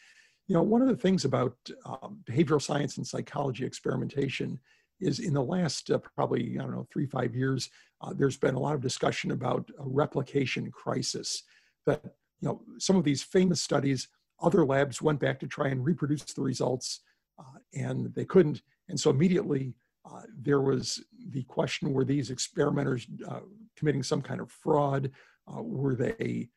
You 0.47 0.55
know, 0.55 0.63
one 0.63 0.81
of 0.81 0.87
the 0.87 0.95
things 0.95 1.25
about 1.25 1.55
um, 1.85 2.19
behavioral 2.29 2.61
science 2.61 2.97
and 2.97 3.05
psychology 3.05 3.65
experimentation 3.65 4.59
is 5.01 5.19
in 5.19 5.33
the 5.33 5.43
last 5.43 5.91
uh, 5.91 5.99
probably, 6.15 6.57
I 6.57 6.61
don't 6.63 6.71
know, 6.71 6.87
three, 6.91 7.05
five 7.05 7.35
years, 7.35 7.69
uh, 8.01 8.13
there's 8.15 8.37
been 8.37 8.55
a 8.55 8.59
lot 8.59 8.75
of 8.75 8.81
discussion 8.81 9.31
about 9.31 9.69
a 9.79 9.83
replication 9.83 10.71
crisis. 10.71 11.43
That, 11.85 12.01
you 12.41 12.47
know, 12.47 12.61
some 12.79 12.95
of 12.95 13.03
these 13.03 13.21
famous 13.21 13.61
studies, 13.61 14.07
other 14.41 14.65
labs 14.65 15.01
went 15.01 15.19
back 15.19 15.39
to 15.39 15.47
try 15.47 15.67
and 15.67 15.85
reproduce 15.85 16.23
the 16.23 16.41
results 16.41 17.01
uh, 17.39 17.59
and 17.73 18.13
they 18.13 18.25
couldn't. 18.25 18.61
And 18.89 18.99
so 18.99 19.09
immediately 19.09 19.73
uh, 20.09 20.21
there 20.37 20.61
was 20.61 21.03
the 21.29 21.43
question 21.43 21.93
were 21.93 22.05
these 22.05 22.29
experimenters 22.29 23.07
uh, 23.27 23.39
committing 23.75 24.03
some 24.03 24.21
kind 24.21 24.39
of 24.39 24.51
fraud? 24.51 25.11
Uh, 25.47 25.61
were 25.61 25.95
they 25.95 26.49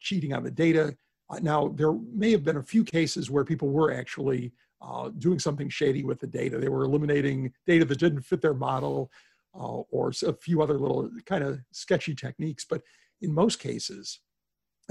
cheating 0.00 0.32
on 0.32 0.44
the 0.44 0.50
data? 0.50 0.96
now, 1.42 1.68
there 1.68 1.92
may 2.14 2.30
have 2.30 2.44
been 2.44 2.56
a 2.56 2.62
few 2.62 2.84
cases 2.84 3.30
where 3.30 3.44
people 3.44 3.68
were 3.68 3.92
actually 3.92 4.52
uh, 4.80 5.10
doing 5.18 5.38
something 5.38 5.68
shady 5.68 6.04
with 6.04 6.20
the 6.20 6.26
data. 6.26 6.58
They 6.58 6.68
were 6.68 6.84
eliminating 6.84 7.52
data 7.66 7.84
that 7.84 7.98
didn't 7.98 8.22
fit 8.22 8.40
their 8.40 8.54
model 8.54 9.10
uh, 9.54 9.82
or 9.90 10.12
a 10.24 10.32
few 10.32 10.62
other 10.62 10.78
little 10.78 11.10
kind 11.26 11.42
of 11.42 11.60
sketchy 11.72 12.14
techniques. 12.14 12.64
But 12.68 12.82
in 13.20 13.34
most 13.34 13.58
cases, 13.58 14.20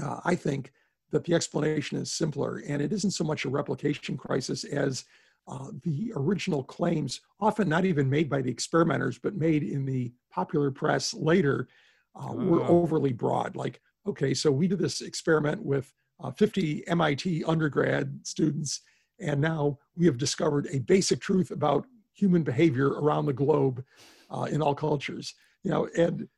uh, 0.02 0.20
I 0.24 0.34
think 0.34 0.72
that 1.10 1.24
the 1.24 1.34
explanation 1.34 1.98
is 1.98 2.12
simpler 2.12 2.62
and 2.66 2.82
it 2.82 2.92
isn't 2.92 3.12
so 3.12 3.24
much 3.24 3.44
a 3.44 3.48
replication 3.48 4.16
crisis 4.16 4.64
as 4.64 5.04
uh, 5.46 5.68
the 5.82 6.12
original 6.14 6.62
claims, 6.62 7.22
often 7.40 7.68
not 7.68 7.86
even 7.86 8.10
made 8.10 8.28
by 8.28 8.42
the 8.42 8.50
experimenters, 8.50 9.18
but 9.18 9.34
made 9.34 9.62
in 9.62 9.86
the 9.86 10.12
popular 10.30 10.70
press 10.70 11.14
later, 11.14 11.68
uh, 12.14 12.32
were 12.34 12.62
ah. 12.62 12.68
overly 12.68 13.14
broad. 13.14 13.56
Like, 13.56 13.80
okay, 14.06 14.34
so 14.34 14.50
we 14.50 14.68
did 14.68 14.78
this 14.78 15.00
experiment 15.00 15.62
with 15.62 15.92
uh, 16.22 16.30
50 16.32 16.86
MIT 16.88 17.44
undergrad 17.44 18.18
students 18.24 18.82
and 19.20 19.40
now 19.40 19.78
we 19.96 20.06
have 20.06 20.18
discovered 20.18 20.68
a 20.70 20.78
basic 20.80 21.20
truth 21.20 21.50
about 21.50 21.86
human 22.14 22.42
behavior 22.42 22.88
around 22.88 23.26
the 23.26 23.32
globe 23.32 23.84
uh, 24.30 24.46
in 24.50 24.62
all 24.62 24.74
cultures. 24.74 25.34
You 25.62 25.70
know, 25.70 25.88
and 25.96 26.28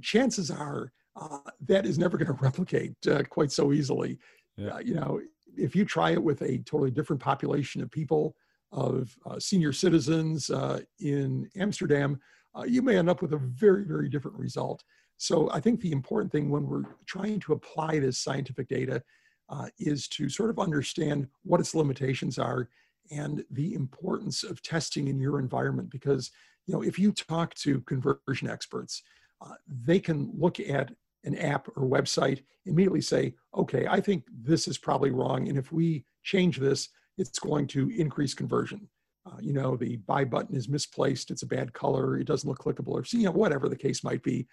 chances 0.00 0.50
are 0.50 0.92
uh, 1.16 1.38
that 1.66 1.86
is 1.86 1.98
never 1.98 2.16
going 2.16 2.26
to 2.36 2.42
replicate 2.42 2.94
uh, 3.06 3.22
quite 3.24 3.52
so 3.52 3.72
easily. 3.72 4.18
Yeah. 4.56 4.74
Uh, 4.74 4.78
you 4.78 4.94
know, 4.94 5.20
if 5.56 5.74
you 5.74 5.84
try 5.84 6.10
it 6.10 6.22
with 6.22 6.42
a 6.42 6.58
totally 6.58 6.90
different 6.90 7.20
population 7.20 7.82
of 7.82 7.90
people, 7.90 8.36
of 8.72 9.16
uh, 9.26 9.38
senior 9.38 9.72
citizens 9.72 10.48
uh, 10.48 10.80
in 11.00 11.48
Amsterdam, 11.56 12.20
you 12.66 12.82
may 12.82 12.98
end 12.98 13.08
up 13.08 13.22
with 13.22 13.32
a 13.32 13.38
very, 13.38 13.84
very 13.84 14.08
different 14.08 14.36
result. 14.36 14.82
So 15.20 15.50
I 15.52 15.60
think 15.60 15.80
the 15.80 15.92
important 15.92 16.32
thing 16.32 16.48
when 16.48 16.66
we're 16.66 16.84
trying 17.04 17.40
to 17.40 17.52
apply 17.52 17.98
this 17.98 18.18
scientific 18.18 18.68
data 18.68 19.02
uh, 19.50 19.68
is 19.78 20.08
to 20.08 20.30
sort 20.30 20.48
of 20.48 20.58
understand 20.58 21.28
what 21.42 21.60
its 21.60 21.74
limitations 21.74 22.38
are 22.38 22.70
and 23.10 23.44
the 23.50 23.74
importance 23.74 24.42
of 24.44 24.62
testing 24.62 25.08
in 25.08 25.18
your 25.18 25.38
environment. 25.38 25.90
Because, 25.90 26.30
you 26.66 26.72
know, 26.72 26.82
if 26.82 26.98
you 26.98 27.12
talk 27.12 27.54
to 27.56 27.82
conversion 27.82 28.48
experts, 28.48 29.02
uh, 29.40 29.54
they 29.66 30.00
can 30.00 30.30
look 30.36 30.60
at 30.60 30.92
an 31.24 31.36
app 31.36 31.68
or 31.76 31.84
website, 31.86 32.42
immediately 32.66 33.00
say, 33.00 33.34
okay, 33.54 33.86
I 33.88 34.00
think 34.00 34.24
this 34.32 34.66
is 34.66 34.78
probably 34.78 35.10
wrong. 35.10 35.48
And 35.48 35.58
if 35.58 35.70
we 35.72 36.04
change 36.22 36.58
this, 36.58 36.88
it's 37.18 37.38
going 37.38 37.66
to 37.68 37.90
increase 37.90 38.34
conversion. 38.34 38.88
Uh, 39.26 39.36
you 39.40 39.52
know, 39.52 39.76
the 39.76 39.96
buy 39.96 40.24
button 40.24 40.56
is 40.56 40.68
misplaced, 40.68 41.30
it's 41.30 41.42
a 41.42 41.46
bad 41.46 41.72
color, 41.74 42.16
it 42.16 42.26
doesn't 42.26 42.48
look 42.48 42.58
clickable, 42.58 42.92
or 42.92 43.04
you 43.10 43.24
know, 43.24 43.30
whatever 43.30 43.68
the 43.68 43.76
case 43.76 44.02
might 44.02 44.22
be. 44.22 44.46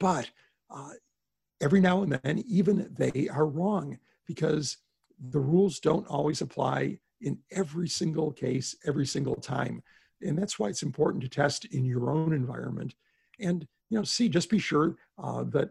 But 0.00 0.30
uh, 0.70 0.90
every 1.60 1.80
now 1.80 2.02
and 2.02 2.18
then, 2.22 2.42
even 2.46 2.88
they 2.96 3.28
are 3.28 3.46
wrong 3.46 3.98
because 4.26 4.78
the 5.30 5.40
rules 5.40 5.80
don't 5.80 6.06
always 6.06 6.40
apply 6.40 6.98
in 7.20 7.38
every 7.50 7.88
single 7.88 8.32
case, 8.32 8.74
every 8.86 9.06
single 9.06 9.36
time. 9.36 9.82
And 10.22 10.38
that's 10.38 10.58
why 10.58 10.68
it's 10.68 10.82
important 10.82 11.22
to 11.22 11.28
test 11.28 11.66
in 11.66 11.84
your 11.84 12.10
own 12.10 12.32
environment. 12.32 12.94
And, 13.38 13.66
you 13.90 13.98
know, 13.98 14.04
see, 14.04 14.28
just 14.28 14.50
be 14.50 14.58
sure 14.58 14.96
uh, 15.22 15.44
that 15.44 15.70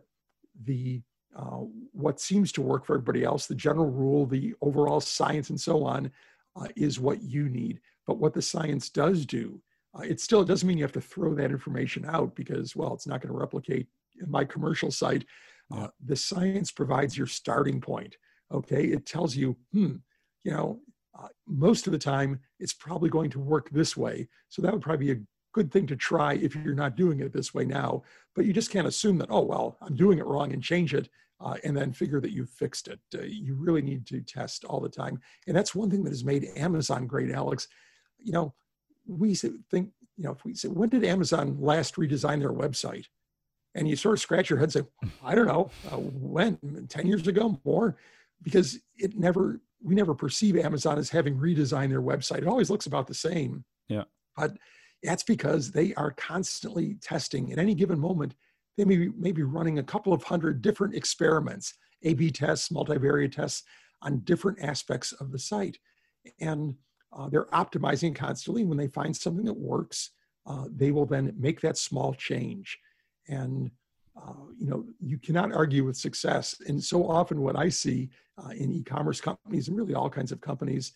the 0.63 1.01
uh, 1.35 1.63
what 1.91 2.19
seems 2.19 2.51
to 2.53 2.61
work 2.61 2.85
for 2.85 2.93
everybody 2.95 3.25
else, 3.25 3.45
the 3.45 3.55
general 3.55 3.89
rule, 3.89 4.25
the 4.25 4.53
overall 4.61 5.01
science, 5.01 5.49
and 5.49 5.59
so 5.59 5.83
on, 5.83 6.09
uh, 6.55 6.67
is 6.77 6.99
what 6.99 7.21
you 7.21 7.49
need. 7.49 7.81
But 8.07 8.19
what 8.19 8.33
the 8.33 8.41
science 8.41 8.89
does 8.89 9.25
do, 9.25 9.61
uh, 9.97 10.03
it 10.03 10.21
still 10.21 10.45
doesn't 10.45 10.67
mean 10.67 10.77
you 10.77 10.85
have 10.85 10.93
to 10.93 11.01
throw 11.01 11.35
that 11.35 11.51
information 11.51 12.05
out 12.05 12.35
because, 12.35 12.73
well, 12.75 12.93
it's 12.93 13.07
not 13.07 13.21
going 13.21 13.33
to 13.33 13.39
replicate 13.39 13.87
in 14.21 14.31
my 14.31 14.45
commercial 14.45 14.91
site. 14.91 15.25
Uh, 15.73 15.87
the 16.05 16.15
science 16.15 16.71
provides 16.71 17.17
your 17.17 17.27
starting 17.27 17.81
point. 17.81 18.15
Okay, 18.53 18.85
it 18.85 19.05
tells 19.05 19.35
you, 19.35 19.57
hmm, 19.73 19.95
you 20.43 20.51
know, 20.51 20.79
uh, 21.19 21.27
most 21.47 21.87
of 21.87 21.91
the 21.91 21.99
time 21.99 22.39
it's 22.59 22.73
probably 22.73 23.09
going 23.09 23.29
to 23.31 23.39
work 23.39 23.69
this 23.71 23.97
way. 23.97 24.27
So 24.49 24.61
that 24.61 24.71
would 24.71 24.81
probably 24.81 25.13
be 25.13 25.19
a 25.19 25.25
good 25.55 25.71
thing 25.71 25.87
to 25.87 25.95
try 25.95 26.33
if 26.33 26.53
you're 26.53 26.75
not 26.75 26.97
doing 26.97 27.21
it 27.21 27.31
this 27.31 27.53
way 27.53 27.63
now. 27.63 28.03
But 28.35 28.45
you 28.45 28.51
just 28.51 28.71
can't 28.71 28.87
assume 28.87 29.17
that, 29.19 29.29
oh, 29.31 29.39
well, 29.45 29.77
I'm 29.81 29.95
doing 29.95 30.19
it 30.19 30.25
wrong 30.25 30.51
and 30.51 30.61
change 30.61 30.93
it 30.93 31.07
uh, 31.39 31.55
and 31.63 31.75
then 31.75 31.93
figure 31.93 32.19
that 32.19 32.33
you've 32.33 32.49
fixed 32.49 32.89
it. 32.89 32.99
Uh, 33.13 33.21
you 33.21 33.55
really 33.55 33.81
need 33.81 34.05
to 34.07 34.19
test 34.19 34.65
all 34.65 34.81
the 34.81 34.89
time. 34.89 35.17
And 35.47 35.55
that's 35.55 35.73
one 35.73 35.89
thing 35.89 36.03
that 36.03 36.09
has 36.09 36.25
made 36.25 36.49
Amazon 36.57 37.07
great, 37.07 37.31
Alex. 37.31 37.69
You 38.19 38.33
know, 38.33 38.53
we 39.07 39.33
think, 39.33 39.91
you 40.17 40.25
know, 40.25 40.31
if 40.31 40.43
we 40.43 40.55
say, 40.55 40.67
when 40.67 40.89
did 40.89 41.05
Amazon 41.05 41.55
last 41.57 41.95
redesign 41.95 42.39
their 42.39 42.51
website? 42.51 43.05
And 43.75 43.87
you 43.87 43.95
sort 43.95 44.15
of 44.15 44.21
scratch 44.21 44.49
your 44.49 44.59
head 44.59 44.65
and 44.65 44.73
say, 44.73 45.09
I 45.23 45.35
don't 45.35 45.47
know, 45.47 45.71
uh, 45.89 45.97
when, 45.97 46.57
10 46.89 47.07
years 47.07 47.27
ago, 47.27 47.61
more? 47.63 47.95
Because 48.43 48.77
it 48.97 49.17
never, 49.17 49.61
we 49.81 49.95
never 49.95 50.13
perceive 50.13 50.57
Amazon 50.57 50.97
as 50.97 51.09
having 51.09 51.37
redesigned 51.37 51.89
their 51.89 52.01
website. 52.01 52.39
It 52.39 52.47
always 52.47 52.69
looks 52.69 52.87
about 52.87 53.07
the 53.07 53.13
same. 53.13 53.63
Yeah. 53.87 54.03
But 54.35 54.57
that's 55.05 55.23
because 55.23 55.71
they 55.71 55.93
are 55.95 56.11
constantly 56.11 56.95
testing 57.01 57.51
at 57.51 57.59
any 57.59 57.75
given 57.75 57.99
moment. 57.99 58.35
They 58.77 58.85
may 58.85 58.97
be, 58.97 59.09
may 59.17 59.31
be 59.31 59.43
running 59.43 59.79
a 59.79 59.83
couple 59.83 60.13
of 60.13 60.23
hundred 60.23 60.61
different 60.61 60.95
experiments, 60.95 61.75
A 62.03 62.13
B 62.13 62.29
tests, 62.31 62.69
multivariate 62.69 63.31
tests 63.31 63.63
on 64.01 64.19
different 64.19 64.59
aspects 64.61 65.11
of 65.13 65.31
the 65.31 65.39
site. 65.39 65.77
And 66.39 66.75
uh, 67.13 67.29
they're 67.29 67.45
optimizing 67.45 68.13
constantly. 68.15 68.65
When 68.65 68.77
they 68.77 68.87
find 68.87 69.15
something 69.15 69.45
that 69.45 69.57
works, 69.57 70.11
uh, 70.45 70.65
they 70.75 70.91
will 70.91 71.05
then 71.05 71.33
make 71.37 71.61
that 71.61 71.77
small 71.77 72.13
change. 72.13 72.77
And 73.27 73.71
uh, 74.21 74.45
you 74.57 74.67
know, 74.67 74.85
you 75.01 75.17
cannot 75.17 75.53
argue 75.53 75.83
with 75.83 75.97
success. 75.97 76.55
And 76.67 76.81
so 76.83 77.07
often, 77.07 77.41
what 77.41 77.57
I 77.57 77.69
see 77.69 78.09
uh, 78.37 78.49
in 78.49 78.71
e-commerce 78.71 79.21
companies 79.21 79.67
and 79.67 79.77
really 79.77 79.93
all 79.93 80.09
kinds 80.09 80.31
of 80.31 80.41
companies, 80.41 80.93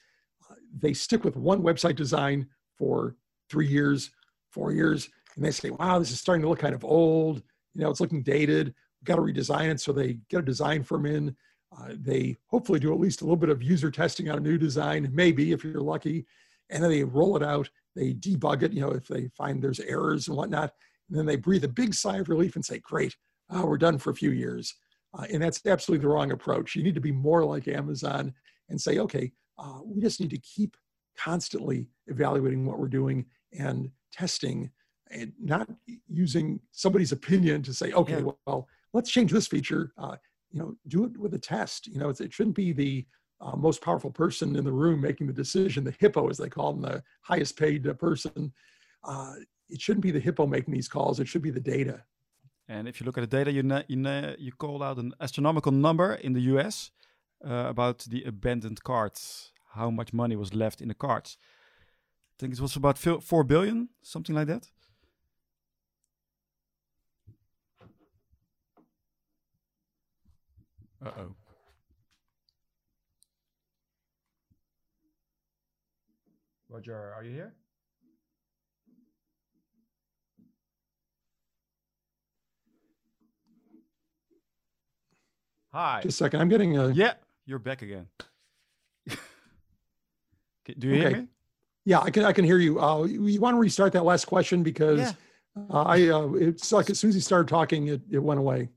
uh, 0.49 0.55
they 0.77 0.93
stick 0.93 1.23
with 1.23 1.35
one 1.35 1.61
website 1.61 1.95
design 1.95 2.47
for 2.77 3.15
three 3.49 3.67
years, 3.67 4.11
four 4.51 4.71
years, 4.71 5.09
and 5.35 5.45
they 5.45 5.51
say, 5.51 5.69
wow, 5.69 5.99
this 5.99 6.11
is 6.11 6.19
starting 6.19 6.41
to 6.41 6.49
look 6.49 6.59
kind 6.59 6.75
of 6.75 6.83
old. 6.83 7.41
You 7.73 7.81
know, 7.81 7.89
it's 7.89 8.01
looking 8.01 8.23
dated. 8.23 8.67
We've 8.67 9.05
got 9.05 9.15
to 9.15 9.21
redesign 9.21 9.69
it. 9.69 9.79
So 9.79 9.93
they 9.93 10.19
get 10.29 10.39
a 10.39 10.43
design 10.43 10.83
firm 10.83 11.05
in. 11.05 11.35
Uh, 11.77 11.93
they 11.93 12.35
hopefully 12.47 12.79
do 12.79 12.91
at 12.91 12.99
least 12.99 13.21
a 13.21 13.23
little 13.23 13.37
bit 13.37 13.49
of 13.49 13.63
user 13.63 13.91
testing 13.91 14.29
on 14.29 14.37
a 14.37 14.41
new 14.41 14.57
design, 14.57 15.09
maybe 15.13 15.51
if 15.51 15.63
you're 15.63 15.81
lucky. 15.81 16.25
And 16.69 16.83
then 16.83 16.89
they 16.89 17.03
roll 17.03 17.37
it 17.37 17.43
out. 17.43 17.69
They 17.95 18.13
debug 18.13 18.63
it, 18.63 18.73
you 18.73 18.81
know, 18.81 18.91
if 18.91 19.07
they 19.07 19.29
find 19.29 19.61
there's 19.61 19.79
errors 19.79 20.27
and 20.27 20.35
whatnot. 20.35 20.73
And 21.09 21.17
then 21.17 21.25
they 21.25 21.35
breathe 21.35 21.63
a 21.63 21.69
big 21.69 21.93
sigh 21.93 22.17
of 22.17 22.29
relief 22.29 22.55
and 22.55 22.65
say, 22.65 22.79
great, 22.79 23.15
oh, 23.49 23.65
we're 23.65 23.77
done 23.77 23.97
for 23.97 24.09
a 24.09 24.15
few 24.15 24.31
years. 24.31 24.75
Uh, 25.17 25.25
and 25.31 25.41
that's 25.41 25.65
absolutely 25.65 26.03
the 26.03 26.13
wrong 26.13 26.31
approach. 26.31 26.75
You 26.75 26.83
need 26.83 26.95
to 26.95 27.01
be 27.01 27.11
more 27.11 27.43
like 27.43 27.67
Amazon 27.67 28.33
and 28.69 28.79
say, 28.79 28.99
okay, 28.99 29.31
uh, 29.57 29.79
we 29.83 30.01
just 30.01 30.19
need 30.19 30.29
to 30.31 30.37
keep 30.39 30.75
constantly 31.17 31.87
evaluating 32.07 32.65
what 32.65 32.79
we're 32.79 32.87
doing 32.87 33.25
and 33.57 33.89
testing 34.11 34.69
and 35.11 35.33
not 35.41 35.67
using 36.07 36.59
somebody's 36.71 37.11
opinion 37.11 37.63
to 37.63 37.73
say, 37.73 37.91
okay, 37.93 38.21
yeah. 38.21 38.31
well, 38.45 38.67
let's 38.93 39.09
change 39.09 39.31
this 39.31 39.47
feature. 39.47 39.91
Uh, 39.97 40.15
you 40.51 40.59
know, 40.59 40.75
do 40.87 41.05
it 41.05 41.17
with 41.17 41.33
a 41.33 41.39
test. 41.39 41.87
You 41.87 41.99
know, 41.99 42.09
it 42.09 42.33
shouldn't 42.33 42.55
be 42.55 42.73
the 42.73 43.05
uh, 43.41 43.55
most 43.55 43.81
powerful 43.81 44.11
person 44.11 44.55
in 44.55 44.65
the 44.65 44.71
room 44.71 45.01
making 45.01 45.27
the 45.27 45.33
decision, 45.33 45.83
the 45.83 45.95
hippo, 45.99 46.29
as 46.29 46.37
they 46.37 46.49
call 46.49 46.73
them, 46.73 46.81
the 46.81 47.03
highest 47.21 47.57
paid 47.57 47.87
uh, 47.87 47.93
person. 47.93 48.51
Uh, 49.03 49.35
it 49.69 49.79
shouldn't 49.81 50.03
be 50.03 50.11
the 50.11 50.19
hippo 50.19 50.45
making 50.45 50.73
these 50.73 50.87
calls. 50.87 51.19
It 51.19 51.27
should 51.27 51.41
be 51.41 51.51
the 51.51 51.59
data. 51.59 52.03
And 52.67 52.87
if 52.87 52.99
you 52.99 53.05
look 53.05 53.17
at 53.17 53.21
the 53.21 53.37
data, 53.37 53.51
you 53.51 53.63
you, 53.87 54.35
you 54.37 54.51
called 54.51 54.83
out 54.83 54.97
an 54.97 55.13
astronomical 55.19 55.71
number 55.71 56.13
in 56.13 56.33
the 56.33 56.41
U.S. 56.53 56.91
Uh, 57.43 57.65
about 57.67 57.99
the 57.99 58.23
abandoned 58.25 58.83
carts, 58.83 59.51
how 59.73 59.89
much 59.89 60.13
money 60.13 60.35
was 60.35 60.53
left 60.53 60.81
in 60.81 60.89
the 60.89 60.93
carts. 60.93 61.37
I 62.39 62.41
think 62.41 62.53
it 62.53 62.61
was 62.61 62.77
about 62.77 62.97
four 62.97 63.43
billion, 63.43 63.89
something 64.01 64.33
like 64.33 64.47
that. 64.47 64.65
Uh 71.05 71.11
oh. 71.19 71.35
Roger, 76.69 77.13
are 77.13 77.23
you 77.25 77.33
here? 77.33 77.53
Hi. 85.73 85.99
Just 86.03 86.21
a 86.21 86.23
second. 86.23 86.39
I'm 86.39 86.47
getting 86.47 86.77
a. 86.77 86.89
Yeah, 86.91 87.15
you're 87.45 87.59
back 87.59 87.81
again. 87.81 88.07
Do 89.07 89.17
you 90.87 90.93
okay. 90.93 90.99
hear 91.01 91.11
me? 91.23 91.27
Yeah, 91.89 92.01
I 92.01 92.11
can. 92.11 92.23
I 92.23 92.33
can 92.33 92.45
hear 92.45 92.59
you. 92.59 92.79
Uh, 92.79 93.05
you 93.05 93.41
want 93.41 93.55
to 93.55 93.59
restart 93.59 93.93
that 93.93 94.05
last 94.05 94.25
question 94.25 94.61
because 94.61 94.99
yeah. 94.99 95.13
uh, 95.73 95.95
I. 95.95 96.07
Uh, 96.09 96.33
it's 96.33 96.71
like 96.71 96.87
as 96.91 96.99
soon 96.99 97.09
as 97.09 97.15
he 97.15 97.21
started 97.21 97.47
talking, 97.47 97.87
it, 97.87 98.01
it 98.11 98.19
went 98.19 98.39
away. 98.39 98.69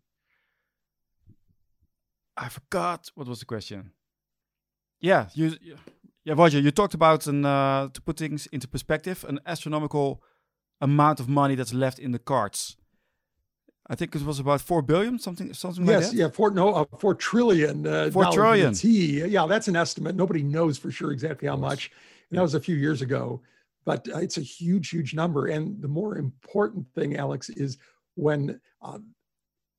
I 2.39 2.49
forgot 2.49 3.11
what 3.15 3.29
was 3.29 3.41
the 3.41 3.45
question. 3.45 3.91
Yeah, 4.99 5.27
you. 5.35 5.47
Yeah, 6.25 6.35
Roger, 6.39 6.59
you 6.59 6.71
talked 6.71 6.95
about 6.95 7.27
an 7.27 7.45
uh, 7.45 7.89
to 7.93 8.01
put 8.01 8.17
things 8.17 8.47
into 8.47 8.67
perspective, 8.67 9.27
an 9.29 9.41
astronomical 9.45 10.23
amount 10.81 11.21
of 11.21 11.29
money 11.29 11.55
that's 11.55 11.75
left 11.75 11.99
in 11.99 12.13
the 12.13 12.19
cards. 12.19 12.79
I 13.91 13.95
think 13.95 14.15
it 14.15 14.25
was 14.25 14.39
about 14.39 14.63
four 14.63 14.81
billion, 14.81 15.19
something, 15.19 15.53
something 15.53 15.85
yes, 15.85 15.95
like 15.95 16.05
that. 16.05 16.17
Yes, 16.17 16.19
yeah, 16.19 16.29
four 16.31 16.51
no, 16.51 16.75
uh, 16.75 16.85
four 16.99 17.15
trillion. 17.15 17.87
Uh, 17.87 18.11
four 18.11 18.33
trillion. 18.33 18.73
T. 18.73 19.23
Yeah, 19.27 19.47
that's 19.47 19.69
an 19.69 19.77
estimate. 19.77 20.15
Nobody 20.17 20.43
knows 20.43 20.79
for 20.79 20.91
sure 20.91 21.13
exactly 21.13 21.47
how 21.47 21.57
much. 21.57 21.91
And 22.33 22.39
that 22.39 22.43
was 22.43 22.55
a 22.55 22.61
few 22.61 22.77
years 22.77 23.03
ago, 23.03 23.43
but 23.85 24.09
uh, 24.09 24.17
it's 24.17 24.39
a 24.39 24.41
huge, 24.43 24.89
huge 24.89 25.15
number. 25.15 25.49
And 25.49 25.83
the 25.83 25.89
more 25.89 26.17
important 26.17 26.87
thing, 26.95 27.17
Alex, 27.17 27.51
is 27.51 27.77
when 28.15 28.59
uh, 28.81 29.01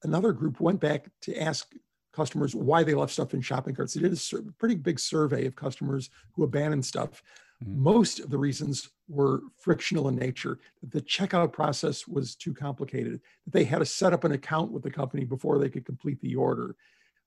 another 0.03 0.31
group 0.33 0.59
went 0.59 0.79
back 0.79 1.07
to 1.21 1.35
ask 1.41 1.73
customers 2.13 2.53
why 2.53 2.83
they 2.83 2.93
left 2.93 3.11
stuff 3.11 3.33
in 3.33 3.41
shopping 3.41 3.73
carts. 3.73 3.95
They 3.95 4.01
did 4.01 4.13
a 4.13 4.17
sur- 4.17 4.43
pretty 4.59 4.75
big 4.75 4.99
survey 4.99 5.47
of 5.47 5.55
customers 5.55 6.11
who 6.33 6.43
abandoned 6.43 6.85
stuff. 6.85 7.23
Mm-hmm. 7.63 7.81
Most 7.81 8.19
of 8.19 8.29
the 8.29 8.37
reasons 8.37 8.91
were 9.07 9.41
frictional 9.57 10.07
in 10.09 10.15
nature. 10.15 10.59
The 10.91 11.01
checkout 11.01 11.53
process 11.53 12.07
was 12.07 12.35
too 12.35 12.53
complicated. 12.53 13.19
That 13.45 13.53
they 13.53 13.63
had 13.63 13.79
to 13.79 13.85
set 13.85 14.13
up 14.13 14.25
an 14.25 14.33
account 14.33 14.71
with 14.71 14.83
the 14.83 14.91
company 14.91 15.25
before 15.25 15.57
they 15.57 15.69
could 15.69 15.87
complete 15.87 16.21
the 16.21 16.35
order. 16.35 16.75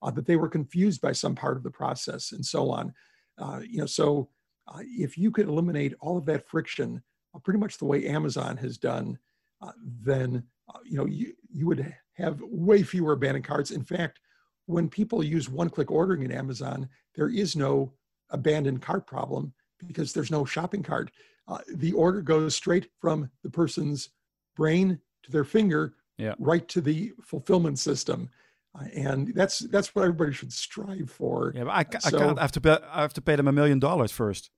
Uh, 0.03 0.13
that 0.13 0.27
they 0.27 0.37
were 0.37 0.49
confused 0.49 1.01
by 1.01 1.11
some 1.11 1.35
part 1.35 1.57
of 1.57 1.65
the 1.65 1.71
process, 1.71 2.31
and 2.31 2.47
so 2.47 2.71
on. 2.71 2.95
Uh, 3.39 3.61
you 3.69 3.79
know, 3.79 3.87
so 3.87 4.29
uh, 4.69 4.81
if 4.83 5.17
you 5.17 5.31
could 5.31 5.49
eliminate 5.49 5.95
all 6.01 6.17
of 6.17 6.27
that 6.27 6.47
friction, 6.49 7.03
uh, 7.35 7.39
pretty 7.39 7.59
much 7.59 7.79
the 7.79 7.85
way 7.85 8.07
Amazon 8.07 8.57
has 8.57 8.79
done, 8.79 9.19
uh, 9.63 9.73
then 10.03 10.43
uh, 10.69 10.79
you 10.85 10.97
know 10.97 11.07
you 11.07 11.33
you 11.53 11.67
would 11.67 11.95
have 12.15 12.41
way 12.43 12.83
fewer 12.83 13.13
abandoned 13.13 13.45
carts. 13.45 13.71
In 13.71 13.85
fact, 13.85 14.21
when 14.67 14.89
people 14.89 15.23
use 15.23 15.49
one-click 15.49 15.91
ordering 15.91 16.23
in 16.23 16.33
Amazon, 16.33 16.89
there 17.15 17.29
is 17.29 17.55
no 17.55 17.93
abandoned 18.31 18.83
cart 18.83 19.07
problem 19.07 19.53
because 19.87 20.13
there's 20.13 20.31
no 20.31 20.45
shopping 20.45 20.83
cart. 20.83 21.11
Uh, 21.47 21.59
the 21.75 21.93
order 21.93 22.23
goes 22.23 22.57
straight 22.57 22.89
from 23.01 23.31
the 23.43 23.51
person's 23.51 24.11
brain 24.57 24.99
to 25.23 25.31
their 25.31 25.45
finger, 25.45 25.95
yeah. 26.19 26.35
right 26.39 26.67
to 26.69 26.81
the 26.81 27.13
fulfillment 27.23 27.79
system. 27.79 28.29
Uh, 28.75 28.85
and 28.95 29.33
that's 29.35 29.61
that's 29.61 29.95
what 29.95 30.03
everybody 30.03 30.33
should 30.33 30.53
strive 30.53 31.11
for. 31.11 31.53
Yeah, 31.55 31.65
but 31.65 31.71
I, 31.71 31.85
I 32.05 32.11
so, 32.11 32.19
can't. 32.19 32.39
I 32.39 32.43
have 32.43 32.53
to 32.53 32.61
pay. 32.61 32.79
I 32.91 33.03
have 33.03 33.15
to 33.15 33.23
pay 33.23 33.37
them 33.37 33.49
a 33.49 33.53
million 33.53 33.79
dollars 33.79 34.11
first. 34.11 34.51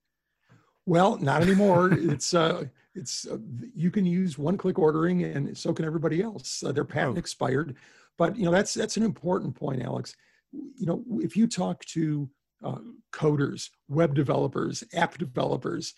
Well, 0.89 1.19
not 1.19 1.43
anymore. 1.43 1.93
it's 1.93 2.33
uh, 2.33 2.65
it's 2.95 3.27
uh, 3.27 3.37
you 3.75 3.91
can 3.91 4.07
use 4.07 4.39
one-click 4.39 4.79
ordering, 4.79 5.23
and 5.23 5.57
so 5.57 5.75
can 5.75 5.85
everybody 5.85 6.23
else. 6.23 6.65
Uh, 6.65 6.73
their 6.73 6.85
patent 6.85 7.17
oh. 7.17 7.19
expired, 7.19 7.77
but 8.17 8.35
you 8.37 8.47
know 8.47 8.51
that's 8.51 8.73
that's 8.73 8.97
an 8.97 9.03
important 9.03 9.55
point, 9.55 9.83
Alex. 9.83 10.17
You 10.51 10.87
know, 10.87 11.05
if 11.19 11.37
you 11.37 11.47
talk 11.47 11.85
to 11.87 12.31
uh, 12.65 12.79
coders, 13.13 13.69
web 13.89 14.15
developers, 14.15 14.83
app 14.95 15.19
developers, 15.19 15.93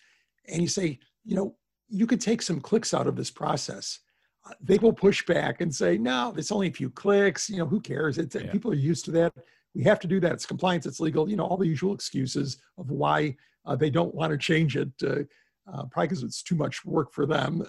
and 0.49 0.61
you 0.61 0.67
say, 0.67 0.99
you 1.23 1.37
know, 1.37 1.55
you 1.87 2.05
could 2.05 2.19
take 2.19 2.41
some 2.41 2.59
clicks 2.59 2.93
out 2.93 3.07
of 3.07 3.15
this 3.15 3.31
process. 3.31 3.99
Uh, 4.45 4.55
they 4.59 4.77
will 4.77 4.91
push 4.91 5.25
back 5.25 5.61
and 5.61 5.73
say, 5.73 5.97
no, 5.97 6.33
it's 6.35 6.51
only 6.51 6.67
a 6.67 6.73
few 6.73 6.89
clicks. 6.89 7.49
You 7.49 7.59
know, 7.59 7.65
who 7.65 7.79
cares? 7.79 8.17
It's, 8.17 8.35
yeah. 8.35 8.51
People 8.51 8.71
are 8.71 8.75
used 8.75 9.05
to 9.05 9.11
that. 9.11 9.33
We 9.73 9.83
have 9.83 10.01
to 10.01 10.07
do 10.07 10.19
that. 10.19 10.33
It's 10.33 10.45
compliance. 10.45 10.85
It's 10.85 10.99
legal. 10.99 11.29
You 11.29 11.37
know, 11.37 11.45
all 11.45 11.55
the 11.55 11.67
usual 11.67 11.93
excuses 11.93 12.57
of 12.77 12.91
why 12.91 13.37
uh, 13.65 13.75
they 13.75 13.89
don't 13.89 14.15
want 14.15 14.31
to 14.31 14.37
change 14.37 14.75
it, 14.75 14.91
uh, 15.03 15.23
uh 15.71 15.85
probably 15.85 16.07
because 16.07 16.23
it's 16.23 16.43
too 16.43 16.55
much 16.55 16.83
work 16.85 17.11
for 17.13 17.25
them. 17.25 17.63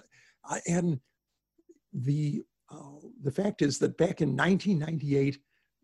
Uh, 0.49 0.59
and 0.67 1.01
the 1.93 2.43
uh, 2.71 3.01
the 3.23 3.31
fact 3.31 3.63
is 3.63 3.79
that 3.79 3.99
back 3.99 4.21
in 4.23 4.37
1998, 4.37 5.39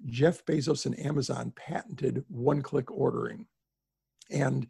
Jeff 0.07 0.45
Bezos 0.47 0.87
and 0.87 0.99
Amazon 0.99 1.53
patented 1.55 2.25
one-click 2.29 2.91
ordering, 2.91 3.47
and 4.31 4.67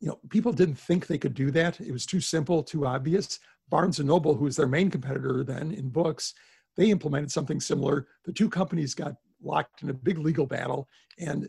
you 0.00 0.08
know 0.08 0.18
people 0.30 0.52
didn't 0.52 0.78
think 0.78 1.06
they 1.06 1.18
could 1.18 1.34
do 1.34 1.50
that. 1.52 1.80
It 1.80 1.92
was 1.92 2.06
too 2.06 2.20
simple, 2.20 2.62
too 2.62 2.86
obvious. 2.86 3.38
Barnes 3.68 3.98
and 3.98 4.08
Noble, 4.08 4.34
who 4.34 4.44
was 4.44 4.56
their 4.56 4.66
main 4.66 4.90
competitor 4.90 5.42
then 5.42 5.72
in 5.72 5.88
books, 5.88 6.34
they 6.76 6.90
implemented 6.90 7.30
something 7.30 7.60
similar. 7.60 8.08
The 8.24 8.32
two 8.32 8.50
companies 8.50 8.94
got 8.94 9.14
locked 9.42 9.82
in 9.82 9.90
a 9.90 9.94
big 9.94 10.18
legal 10.18 10.46
battle, 10.46 10.88
and 11.18 11.44
uh, 11.44 11.48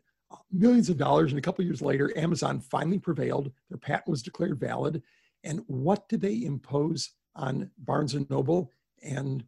millions 0.52 0.90
of 0.90 0.98
dollars. 0.98 1.32
And 1.32 1.40
a 1.40 1.42
couple 1.42 1.66
years 1.66 1.82
later, 1.82 2.16
Amazon 2.18 2.60
finally 2.60 3.00
prevailed. 3.00 3.52
Their 3.70 3.78
patent 3.78 4.10
was 4.10 4.24
declared 4.24 4.60
valid. 4.60 5.02
And 5.44 5.64
what 5.68 6.10
did 6.10 6.22
they 6.22 6.44
impose 6.44 7.12
on 7.36 7.70
Barnes 7.78 8.14
and 8.14 8.30
Noble 8.30 8.72
and 9.04 9.44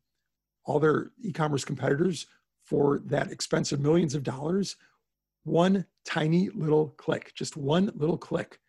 all 0.65 0.80
their 0.80 1.11
e-commerce 1.21 1.65
competitors 1.65 2.28
for 2.63 2.99
that 3.05 3.32
expensive 3.32 3.80
millions 3.80 4.13
of 4.15 4.23
dollars? 4.23 4.75
One 5.43 5.86
tiny 6.05 6.49
little 6.49 6.89
click, 6.97 7.32
just 7.36 7.57
one 7.57 7.91
little 7.95 8.17
click. 8.17 8.59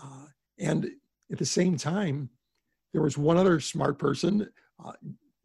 Uh, 0.00 0.26
and 0.58 0.90
at 1.30 1.38
the 1.38 1.44
same 1.44 1.76
time, 1.76 2.30
there 2.92 3.02
was 3.02 3.18
one 3.18 3.36
other 3.36 3.60
smart 3.60 3.98
person. 3.98 4.48
Uh, 4.82 4.92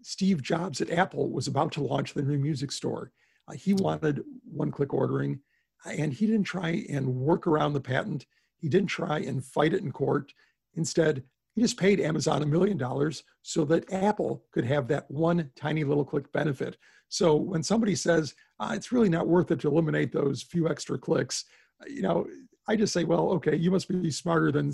Steve 0.04 0.42
Jobs 0.42 0.82
at 0.82 0.90
Apple 0.90 1.30
was 1.30 1.48
about 1.48 1.72
to 1.74 1.84
launch 1.84 2.14
the 2.14 2.22
new 2.22 2.38
music 2.38 2.72
store. 2.72 3.12
Uh, 3.48 3.54
he 3.54 3.74
wanted 3.74 4.24
one 4.44 4.72
click 4.72 4.94
ordering, 4.94 5.40
and 5.86 6.14
he 6.14 6.26
didn't 6.26 6.44
try 6.44 6.86
and 6.90 7.16
work 7.16 7.48
around 7.48 7.74
the 7.74 7.82
patent. 7.82 8.26
He 8.58 8.70
didn't 8.70 8.90
try 8.90 9.20
and 9.20 9.44
fight 9.44 9.74
it 9.74 9.82
in 9.82 9.92
court. 9.92 10.34
Instead, 10.76 11.24
he 11.54 11.62
just 11.62 11.78
paid 11.78 12.00
Amazon 12.00 12.44
a 12.44 12.46
million 12.46 12.78
dollars 12.78 13.24
so 13.42 13.66
that 13.66 13.92
Apple 13.92 14.46
could 14.52 14.66
have 14.66 14.88
that 14.88 15.10
one 15.10 15.50
tiny 15.56 15.84
little 15.84 16.06
click 16.06 16.32
benefit. 16.32 16.78
So 17.10 17.36
when 17.36 17.62
somebody 17.62 17.96
says 17.96 18.36
uh, 18.60 18.72
it's 18.74 18.92
really 18.92 19.10
not 19.10 19.28
worth 19.28 19.52
it 19.52 19.60
to 19.62 19.68
eliminate 19.68 20.14
those 20.14 20.42
few 20.42 20.70
extra 20.70 20.98
clicks, 20.98 21.46
you 21.88 22.02
know, 22.02 22.28
I 22.68 22.76
just 22.76 22.94
say, 22.94 23.04
well, 23.04 23.32
okay, 23.32 23.56
you 23.56 23.72
must 23.72 23.90
be 23.90 24.12
smarter 24.12 24.52
than 24.52 24.72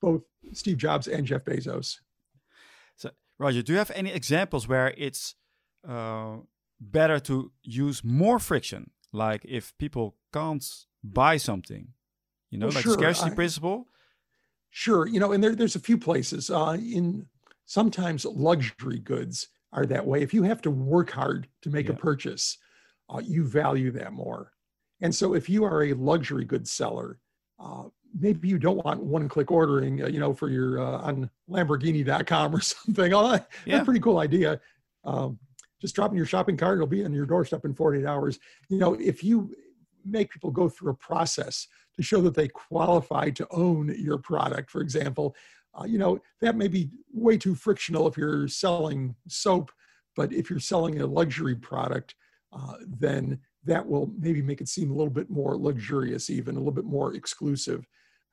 both 0.00 0.22
Steve 0.52 0.78
Jobs 0.78 1.06
and 1.06 1.26
Jeff 1.26 1.44
Bezos. 1.44 1.98
So, 2.96 3.10
Roger, 3.38 3.62
do 3.62 3.72
you 3.72 3.78
have 3.78 3.92
any 3.94 4.10
examples 4.10 4.66
where 4.66 4.94
it's 4.96 5.36
uh, 5.88 6.38
better 6.80 7.20
to 7.20 7.52
use 7.62 8.02
more 8.02 8.38
friction? 8.38 8.90
Like 9.12 9.44
if 9.44 9.76
people 9.78 10.16
can't 10.36 10.64
buy 11.02 11.36
something, 11.36 11.88
you 12.50 12.58
know, 12.58 12.66
well, 12.66 12.74
like 12.74 12.84
sure. 12.84 12.92
scarcity 12.94 13.30
I, 13.30 13.34
principle. 13.34 13.86
Sure, 14.70 15.06
you 15.06 15.20
know, 15.20 15.32
and 15.32 15.42
there, 15.42 15.54
there's 15.54 15.76
a 15.76 15.80
few 15.80 15.98
places. 15.98 16.50
Uh, 16.50 16.76
in 16.78 17.26
sometimes 17.64 18.24
luxury 18.24 18.98
goods 18.98 19.48
are 19.72 19.86
that 19.86 20.06
way. 20.06 20.22
If 20.22 20.34
you 20.34 20.42
have 20.42 20.62
to 20.62 20.70
work 20.70 21.10
hard 21.10 21.48
to 21.62 21.70
make 21.70 21.86
yeah. 21.86 21.94
a 21.94 21.96
purchase, 21.96 22.58
uh, 23.08 23.20
you 23.24 23.44
value 23.44 23.90
that 23.92 24.12
more. 24.12 24.52
And 25.00 25.14
so, 25.14 25.34
if 25.34 25.48
you 25.48 25.64
are 25.64 25.84
a 25.84 25.92
luxury 25.94 26.44
goods 26.44 26.72
seller, 26.72 27.18
uh, 27.58 27.84
maybe 28.18 28.48
you 28.48 28.58
don't 28.58 28.84
want 28.84 29.02
one-click 29.02 29.50
ordering, 29.50 30.02
uh, 30.02 30.08
you 30.08 30.18
know, 30.18 30.32
for 30.32 30.48
your 30.48 30.80
uh, 30.80 30.98
on 30.98 31.30
Lamborghini.com 31.50 32.54
or 32.54 32.60
something. 32.62 33.12
Oh, 33.12 33.30
that's 33.30 33.46
yeah. 33.64 33.82
a 33.82 33.84
pretty 33.84 34.00
cool 34.00 34.18
idea. 34.18 34.60
Um, 35.04 35.38
just 35.80 35.94
dropping 35.94 36.16
your 36.16 36.26
shopping 36.26 36.56
cart, 36.56 36.78
it'll 36.78 36.86
be 36.86 37.04
on 37.04 37.12
your 37.12 37.26
doorstep 37.26 37.64
in 37.64 37.74
48 37.74 38.06
hours. 38.06 38.38
You 38.68 38.78
know, 38.78 38.94
if 38.94 39.22
you 39.22 39.54
make 40.08 40.30
people 40.30 40.50
go 40.50 40.68
through 40.68 40.92
a 40.92 40.96
process 40.96 41.66
to 41.96 42.02
show 42.02 42.20
that 42.22 42.34
they 42.34 42.48
qualify 42.48 43.30
to 43.30 43.46
own 43.50 43.94
your 43.98 44.18
product, 44.18 44.70
for 44.70 44.80
example, 44.80 45.34
uh, 45.78 45.84
you 45.84 45.98
know, 45.98 46.18
that 46.40 46.56
may 46.56 46.68
be 46.68 46.90
way 47.12 47.36
too 47.36 47.54
frictional 47.54 48.06
if 48.06 48.16
you're 48.16 48.48
selling 48.48 49.14
soap, 49.28 49.70
but 50.14 50.32
if 50.32 50.48
you're 50.48 50.58
selling 50.58 51.00
a 51.00 51.06
luxury 51.06 51.54
product, 51.54 52.14
uh, 52.52 52.74
then 52.86 53.38
that 53.64 53.86
will 53.86 54.10
maybe 54.18 54.40
make 54.40 54.60
it 54.60 54.68
seem 54.68 54.90
a 54.90 54.94
little 54.94 55.12
bit 55.12 55.28
more 55.28 55.56
luxurious, 55.56 56.30
even 56.30 56.54
a 56.54 56.58
little 56.58 56.72
bit 56.72 56.84
more 56.84 57.14
exclusive. 57.14 57.86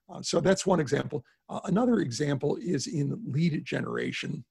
Uh, 0.10 0.22
so 0.22 0.40
that's 0.40 0.66
one 0.66 0.80
example. 0.80 1.26
Uh, 1.50 1.60
another 1.66 2.00
example 2.00 2.58
is 2.62 2.88
in 2.88 3.20
lead 3.28 3.66
generation. 3.66 4.46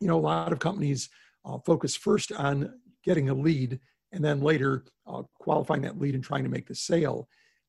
You 0.00 0.08
know, 0.08 0.18
a 0.18 0.20
lot 0.20 0.52
of 0.52 0.58
companies 0.58 1.08
uh, 1.44 1.58
focus 1.64 1.96
first 1.96 2.32
on 2.32 2.72
getting 3.04 3.28
a 3.28 3.34
lead 3.34 3.78
and 4.12 4.24
then 4.24 4.40
later 4.40 4.84
uh, 5.06 5.22
qualifying 5.38 5.82
that 5.82 5.98
lead 5.98 6.14
and 6.14 6.24
trying 6.24 6.44
to 6.44 6.50
make 6.50 6.66
the 6.66 6.74
sale. 6.74 7.28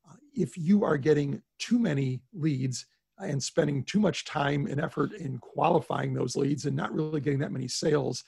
Uh, 0.09 0.15
if 0.33 0.57
you 0.57 0.83
are 0.83 0.97
getting 0.97 1.41
too 1.59 1.79
many 1.79 2.21
leads 2.33 2.85
and 3.19 3.41
spending 3.41 3.83
too 3.83 3.99
much 3.99 4.25
time 4.25 4.67
and 4.67 4.79
effort 4.79 5.13
in 5.13 5.37
qualifying 5.39 6.13
those 6.13 6.35
leads 6.35 6.65
and 6.65 6.75
not 6.75 6.93
really 6.93 7.19
getting 7.19 7.39
that 7.39 7.51
many 7.51 7.67
sales, 7.67 8.23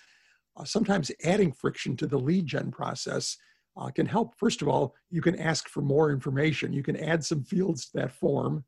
uh, 0.57 0.63
sometimes 0.63 1.11
adding 1.23 1.51
friction 1.51 1.95
to 1.95 2.07
the 2.07 2.17
lead 2.17 2.45
gen 2.45 2.71
process 2.71 3.37
uh, 3.77 3.89
can 3.89 4.05
help. 4.05 4.33
First 4.37 4.61
of 4.61 4.67
all, 4.67 4.95
you 5.09 5.21
can 5.21 5.39
ask 5.39 5.69
for 5.69 5.81
more 5.81 6.11
information. 6.11 6.73
You 6.73 6.83
can 6.83 6.97
add 6.97 7.23
some 7.23 7.43
fields 7.43 7.85
to 7.85 7.97
that 7.97 8.11
form, 8.11 8.65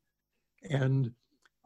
and 0.70 1.10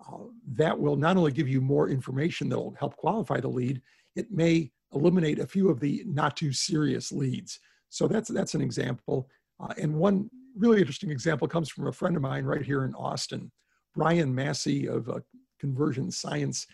uh, 0.00 0.24
that 0.54 0.78
will 0.78 0.96
not 0.96 1.16
only 1.16 1.32
give 1.32 1.48
you 1.48 1.60
more 1.60 1.88
information 1.88 2.48
that 2.48 2.58
will 2.58 2.74
help 2.78 2.96
qualify 2.96 3.40
the 3.40 3.48
lead, 3.48 3.80
it 4.16 4.30
may 4.30 4.72
eliminate 4.96 5.38
a 5.38 5.46
few 5.46 5.68
of 5.68 5.80
the 5.80 6.02
not 6.06 6.36
too 6.36 6.52
serious 6.52 7.12
leads. 7.12 7.60
So 7.88 8.08
that's 8.08 8.28
that's 8.28 8.54
an 8.54 8.60
example. 8.60 9.28
Uh, 9.60 9.72
and 9.80 9.94
one 9.94 10.30
really 10.56 10.80
interesting 10.80 11.10
example 11.10 11.48
comes 11.48 11.68
from 11.68 11.86
a 11.86 11.92
friend 11.92 12.16
of 12.16 12.22
mine 12.22 12.44
right 12.44 12.62
here 12.62 12.84
in 12.84 12.94
Austin, 12.94 13.50
Brian 13.94 14.34
Massey 14.34 14.86
of 14.86 15.08
uh, 15.08 15.20
Conversion 15.60 16.10
Science. 16.10 16.66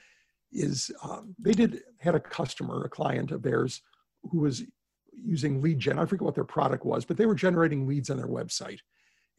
Is 0.55 0.91
uh, 1.03 1.23
they 1.39 1.53
did 1.53 1.81
had 1.99 2.15
a 2.15 2.21
customer, 2.21 2.85
a 2.85 2.89
client 2.89 3.31
of 3.31 3.43
theirs, 3.43 3.81
who 4.31 4.41
was 4.41 4.63
using 5.13 5.63
lead 5.63 5.79
gen. 5.79 5.99
I 5.99 6.05
forget 6.05 6.25
what 6.25 6.35
their 6.35 6.45
product 6.45 6.85
was, 6.85 7.05
but 7.05 7.17
they 7.17 7.27
were 7.27 7.35
generating 7.35 7.87
leads 7.87 8.11
on 8.11 8.17
their 8.17 8.29
website. 8.29 8.81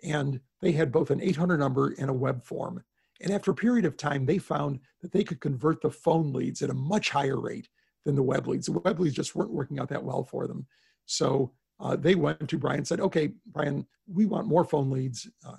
And 0.04 0.40
they 0.62 0.72
had 0.72 0.92
both 0.92 1.12
an 1.12 1.22
800 1.22 1.58
number 1.60 1.94
and 2.00 2.10
a 2.10 2.14
web 2.14 2.44
form. 2.44 2.84
And 3.22 3.32
after 3.32 3.52
a 3.52 3.56
period 3.56 3.86
of 3.86 3.96
time, 3.96 4.26
they 4.26 4.38
found 4.38 4.80
that 5.02 5.12
they 5.12 5.24
could 5.24 5.40
convert 5.40 5.82
the 5.82 5.92
phone 5.92 6.34
leads 6.34 6.62
at 6.62 6.70
a 6.70 6.76
much 6.76 7.10
higher 7.10 7.40
rate 7.40 7.70
than 8.06 8.16
the 8.16 8.24
web 8.24 8.48
leads. 8.48 8.68
The 8.68 8.80
web 8.80 9.00
leads 9.00 9.16
just 9.16 9.36
weren't 9.36 9.52
working 9.52 9.80
out 9.80 9.90
that 9.90 10.04
well 10.04 10.24
for 10.24 10.48
them. 10.48 10.66
So 11.06 11.52
uh, 11.80 11.96
they 11.96 12.16
went 12.16 12.48
to 12.50 12.58
Brian 12.58 12.80
and 12.80 12.88
said, 12.88 13.00
okay, 13.00 13.32
Brian, 13.48 13.86
we 14.08 14.26
want 14.26 14.48
more 14.48 14.64
phone 14.64 14.90
leads. 14.90 15.28
Uh, 15.46 15.56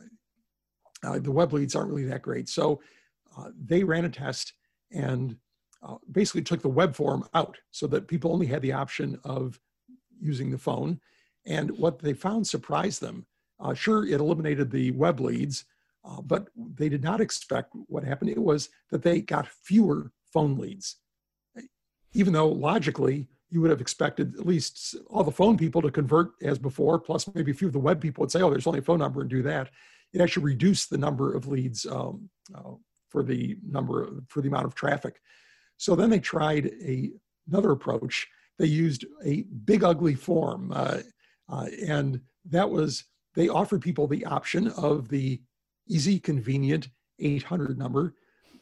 uh, 1.05 1.19
the 1.19 1.33
web 1.33 1.53
leads 1.53 1.75
aren't 1.75 1.91
really 1.91 2.05
that 2.07 2.23
great. 2.23 2.49
So 2.49 2.81
uh, 3.37 3.51
they 3.59 3.85
ran 3.85 4.05
a 4.05 4.09
test 4.09 4.55
and 4.93 5.37
uh, 5.83 5.97
basically 6.11 6.43
took 6.43 6.63
the 6.63 6.69
web 6.69 6.95
form 6.95 7.29
out 7.35 7.59
so 7.71 7.87
that 7.89 8.09
people 8.09 8.33
only 8.33 8.47
had 8.47 8.63
the 8.63 8.73
option 8.73 9.19
of 9.25 9.61
using 10.21 10.51
the 10.51 10.59
phone. 10.59 11.01
And 11.47 11.71
what 11.73 11.99
they 11.99 12.15
found 12.15 12.47
surprised 12.47 13.01
them. 13.01 13.27
Uh, 13.61 13.75
sure, 13.75 14.07
it 14.07 14.21
eliminated 14.21 14.71
the 14.71 14.91
web 14.93 15.21
leads, 15.21 15.65
uh, 16.05 16.21
but 16.23 16.49
they 16.57 16.89
did 16.89 17.03
not 17.03 17.21
expect 17.21 17.71
what 17.87 18.03
happened. 18.03 18.31
It 18.31 18.39
was 18.39 18.71
that 18.91 19.03
they 19.03 19.21
got 19.21 19.47
fewer 19.47 20.11
phone 20.33 20.57
leads. 20.57 20.97
Even 22.15 22.33
though 22.33 22.49
logically, 22.49 23.29
you 23.51 23.61
would 23.61 23.71
have 23.71 23.81
expected 23.81 24.35
at 24.39 24.47
least 24.47 24.97
all 25.09 25.23
the 25.23 25.31
phone 25.31 25.57
people 25.57 25.83
to 25.83 25.91
convert 25.91 26.33
as 26.43 26.59
before, 26.59 26.99
plus 26.99 27.29
maybe 27.35 27.51
a 27.51 27.55
few 27.55 27.69
of 27.69 27.73
the 27.73 27.79
web 27.79 28.01
people 28.01 28.23
would 28.23 28.31
say, 28.31 28.43
oh, 28.43 28.51
there's 28.51 28.67
only 28.67 28.81
a 28.81 28.83
phone 28.83 28.99
number 28.99 29.21
and 29.21 29.31
do 29.31 29.43
that. 29.43 29.71
It 30.13 30.21
actually 30.21 30.45
reduced 30.45 30.91
the 30.91 30.99
number 30.99 31.35
of 31.35 31.47
leads 31.47 31.87
um, 31.87 32.29
uh, 32.55 32.73
for 33.09 33.23
the 33.23 33.57
number, 33.69 34.23
for 34.29 34.41
the 34.41 34.49
amount 34.49 34.67
of 34.67 34.75
traffic. 34.75 35.21
So 35.77 35.95
then 35.95 36.11
they 36.11 36.21
tried 36.21 36.67
a, 36.67 37.11
another 37.49 37.73
approach 37.73 38.29
they 38.59 38.67
used 38.67 39.05
a 39.25 39.43
big 39.65 39.83
ugly 39.83 40.15
form. 40.15 40.73
Uh, 40.75 40.99
uh, 41.49 41.67
and 41.87 42.21
that 42.47 42.71
was, 42.71 43.05
they 43.35 43.49
offered 43.49 43.83
people 43.83 44.07
the 44.07 44.25
option 44.25 44.69
of 44.69 45.09
the 45.09 45.41
easy, 45.89 46.19
convenient 46.19 46.89
800 47.19 47.79
number, 47.79 48.15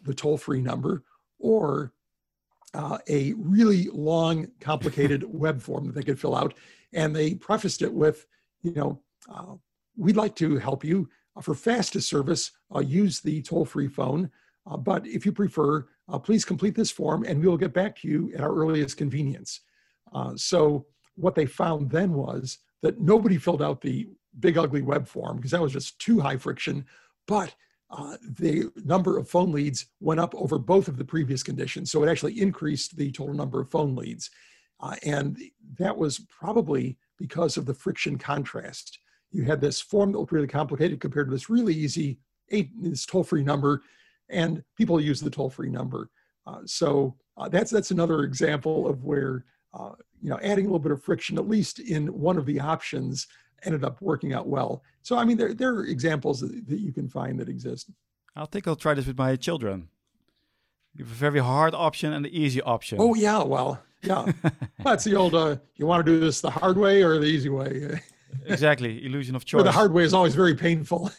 the 0.05 0.14
toll 0.14 0.36
free 0.36 0.61
number, 0.61 1.05
or 1.38 1.92
uh, 2.74 2.98
a 3.08 3.32
really 3.34 3.88
long, 3.92 4.48
complicated 4.60 5.24
web 5.28 5.60
form 5.60 5.86
that 5.86 5.94
they 5.94 6.02
could 6.02 6.20
fill 6.20 6.36
out. 6.36 6.54
And 6.92 7.14
they 7.14 7.34
prefaced 7.34 7.82
it 7.82 7.92
with, 7.92 8.26
you 8.62 8.72
know, 8.72 9.00
uh, 9.28 9.54
we'd 9.96 10.16
like 10.16 10.34
to 10.36 10.58
help 10.58 10.84
you 10.84 11.08
uh, 11.36 11.40
for 11.40 11.54
fastest 11.54 12.08
service, 12.08 12.52
uh, 12.74 12.80
use 12.80 13.20
the 13.20 13.42
toll 13.42 13.64
free 13.64 13.88
phone. 13.88 14.30
but 14.80 15.06
if 15.06 15.24
you 15.26 15.32
prefer, 15.32 15.86
please 16.22 16.44
complete 16.44 16.74
this 16.74 16.90
form 16.90 17.24
and 17.24 17.40
we 17.40 17.48
will 17.48 17.56
get 17.56 17.72
back 17.72 17.96
to 17.96 18.08
you 18.08 18.30
at 18.34 18.40
our 18.40 18.54
earliest 18.54 18.96
convenience. 18.96 19.60
Uh, 20.14 20.36
so 20.36 20.86
what 21.16 21.34
they 21.34 21.46
found 21.46 21.90
then 21.90 22.12
was 22.12 22.58
that 22.82 23.00
nobody 23.00 23.38
filled 23.38 23.62
out 23.62 23.80
the 23.80 24.08
big 24.40 24.58
ugly 24.58 24.82
web 24.82 25.06
form 25.06 25.36
because 25.36 25.50
that 25.50 25.62
was 25.62 25.72
just 25.72 25.98
too 25.98 26.20
high 26.20 26.36
friction, 26.36 26.84
but 27.26 27.54
uh, 27.93 28.16
the 28.38 28.70
number 28.84 29.18
of 29.18 29.28
phone 29.28 29.53
leads 29.53 29.86
went 30.01 30.18
up 30.18 30.34
over 30.34 30.59
both 30.59 30.88
of 30.88 30.97
the 30.97 31.05
previous 31.05 31.43
conditions. 31.43 31.90
So 31.90 32.03
it 32.03 32.09
actually 32.09 32.40
increased 32.40 32.97
the 32.97 33.12
total 33.12 33.34
number 33.34 33.61
of 33.61 33.70
phone 33.70 33.95
leads. 33.95 34.30
Uh, 34.80 34.97
and 35.05 35.38
that 35.78 35.97
was 35.97 36.18
probably 36.30 36.97
because 37.18 37.57
of 37.57 37.66
the 37.66 37.74
friction 37.74 38.18
contrast. 38.18 38.99
You 39.30 39.45
had 39.45 39.61
this 39.61 39.80
form 39.80 40.12
that 40.12 40.18
looked 40.18 40.32
really 40.32 40.47
complicated 40.49 41.01
compared 41.01 41.28
to 41.28 41.32
this 41.32 41.51
really 41.51 41.74
easy 41.74 42.18
eight 42.51 42.70
this 42.80 43.07
toll 43.07 43.24
free 43.24 43.45
number, 43.45 43.82
and 44.28 44.62
people 44.76 45.01
use 45.01 45.20
the 45.20 45.30
toll 45.30 45.51
free 45.51 45.70
number. 45.70 46.11
Uh, 46.47 46.61
so 46.64 47.14
uh, 47.36 47.49
that's 47.49 47.70
that's 47.70 47.93
another 47.93 48.24
example 48.24 48.88
of 48.88 49.05
where 49.05 49.45
uh, 49.74 49.93
you 50.20 50.30
know 50.30 50.38
adding 50.43 50.64
a 50.64 50.68
little 50.68 50.78
bit 50.78 50.93
of 50.93 51.03
friction, 51.03 51.38
at 51.38 51.49
least 51.49 51.78
in 51.78 52.09
one 52.09 52.36
of 52.36 52.47
the 52.47 52.59
options, 52.59 53.26
ended 53.64 53.84
up 53.84 54.00
working 54.00 54.32
out 54.32 54.48
well. 54.48 54.82
So 55.02 55.16
I 55.16 55.24
mean, 55.24 55.36
there 55.36 55.54
there 55.54 55.74
are 55.74 55.84
examples 55.86 56.40
that, 56.40 56.68
that 56.68 56.80
you 56.80 56.92
can 56.92 57.08
find 57.08 57.38
that 57.40 57.48
exist. 57.48 57.90
I 58.34 58.44
think 58.46 58.66
I'll 58.66 58.76
try 58.76 58.94
this 58.94 59.06
with 59.06 59.18
my 59.18 59.36
children. 59.36 59.88
You 60.94 61.04
have 61.04 61.12
a 61.12 61.16
very 61.16 61.40
hard 61.40 61.74
option 61.74 62.12
and 62.12 62.24
the 62.24 62.38
easy 62.38 62.60
option. 62.62 62.98
Oh 63.00 63.14
yeah, 63.14 63.42
well 63.42 63.82
yeah, 64.02 64.32
that's 64.84 65.04
the 65.04 65.14
old. 65.14 65.34
Uh, 65.34 65.56
you 65.76 65.86
want 65.86 66.04
to 66.04 66.12
do 66.12 66.20
this 66.20 66.40
the 66.40 66.50
hard 66.50 66.76
way 66.76 67.02
or 67.02 67.18
the 67.18 67.26
easy 67.26 67.48
way? 67.48 68.00
exactly, 68.46 69.04
illusion 69.04 69.36
of 69.36 69.44
choice. 69.44 69.60
Or 69.60 69.64
the 69.64 69.72
hard 69.72 69.92
way 69.92 70.04
is 70.04 70.14
always 70.14 70.34
very 70.34 70.54
painful. 70.54 71.10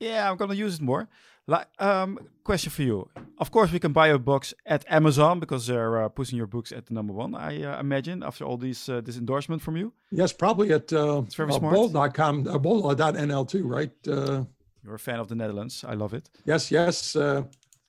Yeah, 0.00 0.30
I'm 0.30 0.38
gonna 0.38 0.54
use 0.54 0.76
it 0.76 0.80
more. 0.80 1.08
Like, 1.50 1.66
um, 1.80 2.18
question 2.44 2.70
for 2.70 2.82
you. 2.82 3.08
Of 3.38 3.50
course, 3.50 3.72
we 3.72 3.80
can 3.80 3.92
buy 3.92 4.06
your 4.06 4.20
books 4.20 4.54
at 4.66 4.84
Amazon 4.88 5.40
because 5.40 5.66
they're 5.66 6.04
uh, 6.04 6.08
pushing 6.08 6.38
your 6.38 6.46
books 6.46 6.70
at 6.70 6.86
the 6.86 6.94
number 6.94 7.12
one. 7.12 7.34
I 7.34 7.64
uh, 7.64 7.80
imagine 7.80 8.22
after 8.22 8.44
all 8.44 8.56
these 8.56 8.88
uh, 8.88 9.00
this 9.00 9.16
endorsement 9.16 9.60
from 9.60 9.76
you. 9.76 9.92
Yes, 10.12 10.32
probably 10.32 10.72
at 10.72 10.92
uh, 10.92 11.22
it's 11.26 11.34
very 11.34 11.50
uh, 11.50 11.58
smart. 11.58 11.74
Bol.com, 11.74 12.46
uh, 12.46 12.56
Bol.nl 12.56 13.48
too, 13.48 13.66
right? 13.66 13.90
Uh, 14.06 14.44
You're 14.84 14.94
a 14.94 14.98
fan 14.98 15.18
of 15.18 15.26
the 15.26 15.34
Netherlands. 15.34 15.84
I 15.84 15.94
love 15.94 16.14
it. 16.14 16.30
Yes, 16.44 16.70
yes. 16.70 17.16
Uh, 17.16 17.42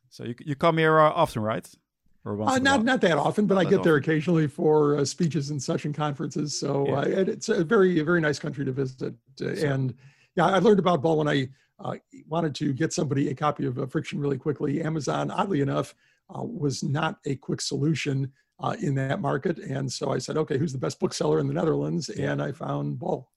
so 0.09 0.24
you 0.24 0.34
you 0.43 0.55
come 0.55 0.80
here 0.80 0.99
uh, 0.99 1.12
often, 1.12 1.43
right? 1.43 1.70
Or 2.26 2.41
uh, 2.41 2.57
not 2.57 2.84
not 2.84 3.01
that 3.01 3.18
often, 3.20 3.45
but 3.45 3.55
not 3.55 3.68
I 3.68 3.70
get 3.70 3.84
there 3.84 3.95
occasionally 3.95 4.47
for 4.47 4.97
uh, 4.97 5.05
speeches 5.05 5.51
and 5.51 5.62
such 5.62 5.86
and 5.86 5.93
conferences. 5.93 6.59
So 6.59 6.88
yeah. 6.88 6.93
uh, 6.95 7.32
it's 7.36 7.49
a 7.49 7.64
very 7.64 7.99
very 8.01 8.22
nice 8.22 8.39
country 8.39 8.66
to 8.66 8.72
visit. 8.72 9.03
Uh, 9.03 9.55
so, 9.55 9.68
and 9.68 9.93
yeah, 10.36 10.47
I 10.47 10.57
learned 10.57 10.80
about 10.80 11.03
Bol 11.03 11.18
when 11.18 11.28
I 11.28 11.49
uh, 11.84 11.95
wanted 12.27 12.55
to 12.55 12.73
get 12.73 12.93
somebody 12.93 13.29
a 13.29 13.36
copy 13.36 13.65
of 13.65 13.79
uh, 13.79 13.86
Friction 13.86 14.19
really 14.19 14.38
quickly. 14.38 14.82
Amazon, 14.82 15.32
oddly 15.32 15.61
enough, 15.61 15.93
was 16.29 16.82
not 16.82 17.19
a 17.25 17.36
quick 17.36 17.59
solution 17.59 18.32
in 18.79 18.95
that 18.95 19.19
market, 19.19 19.57
and 19.57 19.91
so 19.91 20.11
I 20.11 20.19
said, 20.19 20.38
okay, 20.38 20.57
who's 20.57 20.71
the 20.71 20.77
best 20.77 20.99
bookseller 20.99 21.39
in 21.39 21.47
the 21.47 21.53
Netherlands? 21.53 22.09
And 22.09 22.41
I 22.41 22.51
found 22.51 22.99
Bol. 22.99 23.29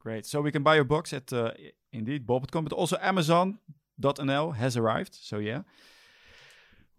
Great. 0.00 0.26
So 0.26 0.40
we 0.40 0.50
can 0.50 0.62
buy 0.62 0.74
your 0.74 0.84
books 0.84 1.12
at 1.12 1.32
indeed 1.92 2.26
Bol.com, 2.26 2.64
but 2.64 2.72
also 2.72 2.96
Amazon.nl 3.00 4.56
has 4.56 4.76
arrived. 4.76 5.14
So 5.14 5.38
yeah. 5.38 5.62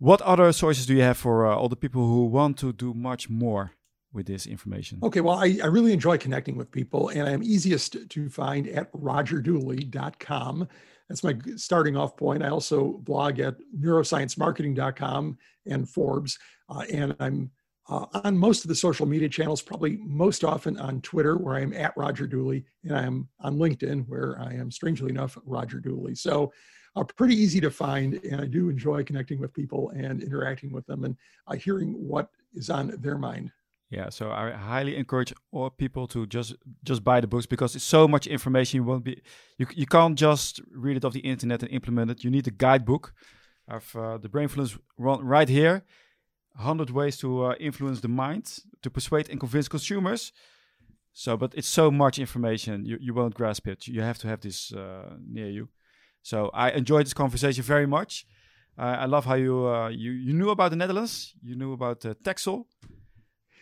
What 0.02 0.20
other 0.22 0.52
sources 0.52 0.88
do 0.88 0.95
you 0.95 1.04
have 1.04 1.18
for 1.18 1.45
uh, 1.45 1.56
all 1.56 1.70
the 1.70 1.76
people 1.76 2.08
who 2.08 2.26
want 2.26 2.58
to 2.58 2.74
do 2.74 2.91
much 2.91 3.30
more 3.30 3.74
with 4.14 4.26
this 4.26 4.45
information? 4.45 4.99
Okay, 5.03 5.22
well, 5.22 5.38
I, 5.38 5.59
I 5.64 5.68
really 5.68 5.93
enjoy 5.93 6.18
connecting 6.18 6.57
with 6.57 6.72
people, 6.72 7.09
and 7.09 7.28
I'm 7.28 7.43
easiest 7.43 8.09
to 8.09 8.30
find 8.30 8.68
at 8.68 8.91
rogerdooley.com. 8.93 10.68
That's 11.09 11.24
my 11.24 11.38
starting 11.55 11.97
off 11.97 12.16
point. 12.16 12.43
I 12.43 12.49
also 12.49 12.99
blog 13.03 13.39
at 13.39 13.55
neurosciencemarketing.com 13.78 15.38
and 15.68 15.89
Forbes, 15.89 16.39
uh, 16.70 16.84
and 16.91 17.16
I'm 17.20 17.51
uh, 17.89 18.05
on 18.24 18.38
most 18.38 18.64
of 18.64 18.70
the 18.70 18.76
social 18.76 19.05
media 19.05 19.28
channels, 19.28 19.62
probably 19.62 19.97
most 19.97 20.43
often 20.43 20.78
on 20.80 21.01
Twitter, 21.01 21.38
where 21.38 21.55
I 21.55 21.62
am 21.62 21.74
at 21.74 21.95
Roger 21.97 22.28
Dooley, 22.28 22.64
and 22.84 22.95
I 22.95 23.03
am 23.03 23.28
on 23.41 23.57
LinkedIn, 23.57 24.07
where 24.07 24.39
I 24.39 24.53
am 24.53 24.72
strangely 24.72 25.09
enough 25.09 25.38
Roger 25.45 25.80
Dooley. 25.80 26.16
So 26.16 26.53
are 26.95 27.05
pretty 27.05 27.36
easy 27.36 27.62
to 27.62 27.72
find. 27.72 28.16
And 28.26 28.41
I 28.41 28.45
do 28.45 28.70
enjoy 28.70 29.03
connecting 29.03 29.39
with 29.39 29.53
people 29.53 29.91
and 29.91 30.22
interacting 30.22 30.72
with 30.72 30.86
them 30.88 31.05
and 31.05 31.16
uh, 31.47 31.55
hearing 31.55 31.93
what 31.93 32.30
is 32.53 32.70
on 32.70 32.95
their 32.99 33.18
mind. 33.18 33.51
Yeah, 33.92 34.10
so 34.10 34.32
I 34.32 34.52
highly 34.52 34.96
encourage 34.96 35.34
all 35.52 35.70
people 35.70 36.08
to 36.08 36.26
just 36.26 36.56
just 36.84 37.04
buy 37.04 37.20
the 37.20 37.28
books 37.28 37.46
because 37.46 37.76
it's 37.76 37.84
so 37.84 38.08
much 38.08 38.26
information. 38.26 38.78
You 38.78 38.84
won't 38.86 39.04
be 39.04 39.22
you 39.58 39.68
you 39.76 39.86
can't 39.86 40.18
just 40.18 40.62
read 40.74 40.96
it 40.96 41.04
off 41.04 41.12
the 41.12 41.20
internet 41.20 41.62
and 41.62 41.72
implement 41.72 42.10
it. 42.10 42.24
You 42.24 42.32
need 42.32 42.48
a 42.48 42.52
guidebook. 42.52 43.14
of 43.68 43.96
uh, 43.96 44.18
the 44.18 44.30
Brainfluence 44.30 44.78
run 44.98 45.20
right 45.24 45.50
here. 45.50 45.84
100 46.56 46.89
ways 46.89 47.18
to 47.18 47.46
uh, 47.46 47.56
influence 47.60 48.02
the 48.02 48.08
mind 48.08 48.46
to 48.82 48.89
persuade 48.89 49.30
and 49.30 49.39
convince 49.39 49.68
consumers. 49.70 50.34
So, 51.14 51.38
but 51.38 51.54
it's 51.56 51.68
so 51.68 51.92
much 51.92 52.20
information, 52.20 52.86
you, 52.86 52.98
you 53.00 53.14
won't 53.14 53.34
grasp 53.34 53.68
it. 53.68 53.88
You 53.88 54.02
have 54.02 54.18
to 54.20 54.28
have 54.28 54.42
this 54.42 54.74
uh, 54.74 55.16
near 55.26 55.50
you. 55.50 55.70
So 56.22 56.50
I 56.54 56.72
enjoyed 56.72 57.06
this 57.06 57.14
conversation 57.14 57.64
very 57.64 57.88
much. 57.88 58.26
I 58.78 59.06
love 59.06 59.26
how 59.26 59.36
you 59.36 59.68
uh, 59.68 59.89
you 59.89 60.12
you 60.12 60.34
knew 60.34 60.50
about 60.50 60.70
the 60.72 60.78
Netherlands. 60.78 61.36
You 61.44 61.56
knew 61.56 61.74
about 61.74 62.06
uh, 62.06 62.14
Texel. 62.24 62.68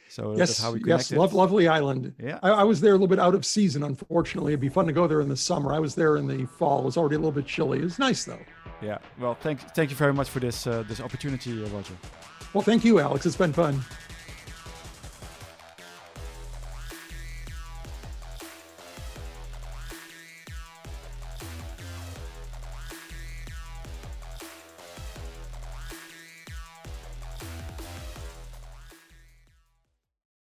So 0.09 0.35
yes, 0.35 0.49
that's 0.49 0.61
how 0.61 0.71
we 0.71 0.79
connected. 0.79 1.17
Yes, 1.17 1.33
lovely 1.33 1.67
island. 1.67 2.13
Yeah, 2.19 2.39
I, 2.41 2.49
I, 2.49 2.63
was 2.63 2.81
there 2.81 2.91
a 2.91 2.95
little 2.95 3.07
bit 3.07 3.19
out 3.19 3.35
of 3.35 3.45
season. 3.45 3.83
Unfortunately, 3.83 4.53
it'd 4.53 4.59
be 4.59 4.69
fun 4.69 4.87
to 4.87 4.93
go 4.93 5.07
there 5.07 5.21
in 5.21 5.29
the 5.29 5.37
summer. 5.37 5.71
I 5.71 5.79
was 5.79 5.93
there 5.93 6.17
in 6.17 6.27
the 6.27 6.45
fall. 6.45 6.81
It 6.81 6.85
was 6.85 6.97
already 6.97 7.15
a 7.15 7.19
little 7.19 7.31
bit 7.31 7.45
chilly. 7.45 7.79
It 7.79 7.83
was 7.83 7.99
nice 7.99 8.23
though. 8.23 8.39
Yeah. 8.81 8.97
Well, 9.19 9.35
thank 9.35 9.61
thank 9.75 9.91
you 9.91 9.95
very 9.95 10.13
much 10.13 10.29
for 10.29 10.39
this 10.39 10.65
uh, 10.65 10.83
this 10.87 10.99
opportunity, 10.99 11.61
Roger. 11.63 11.93
Well, 12.53 12.63
thank 12.63 12.83
you, 12.83 12.99
Alex. 12.99 13.25
It's 13.25 13.35
been 13.35 13.53
fun. 13.53 13.81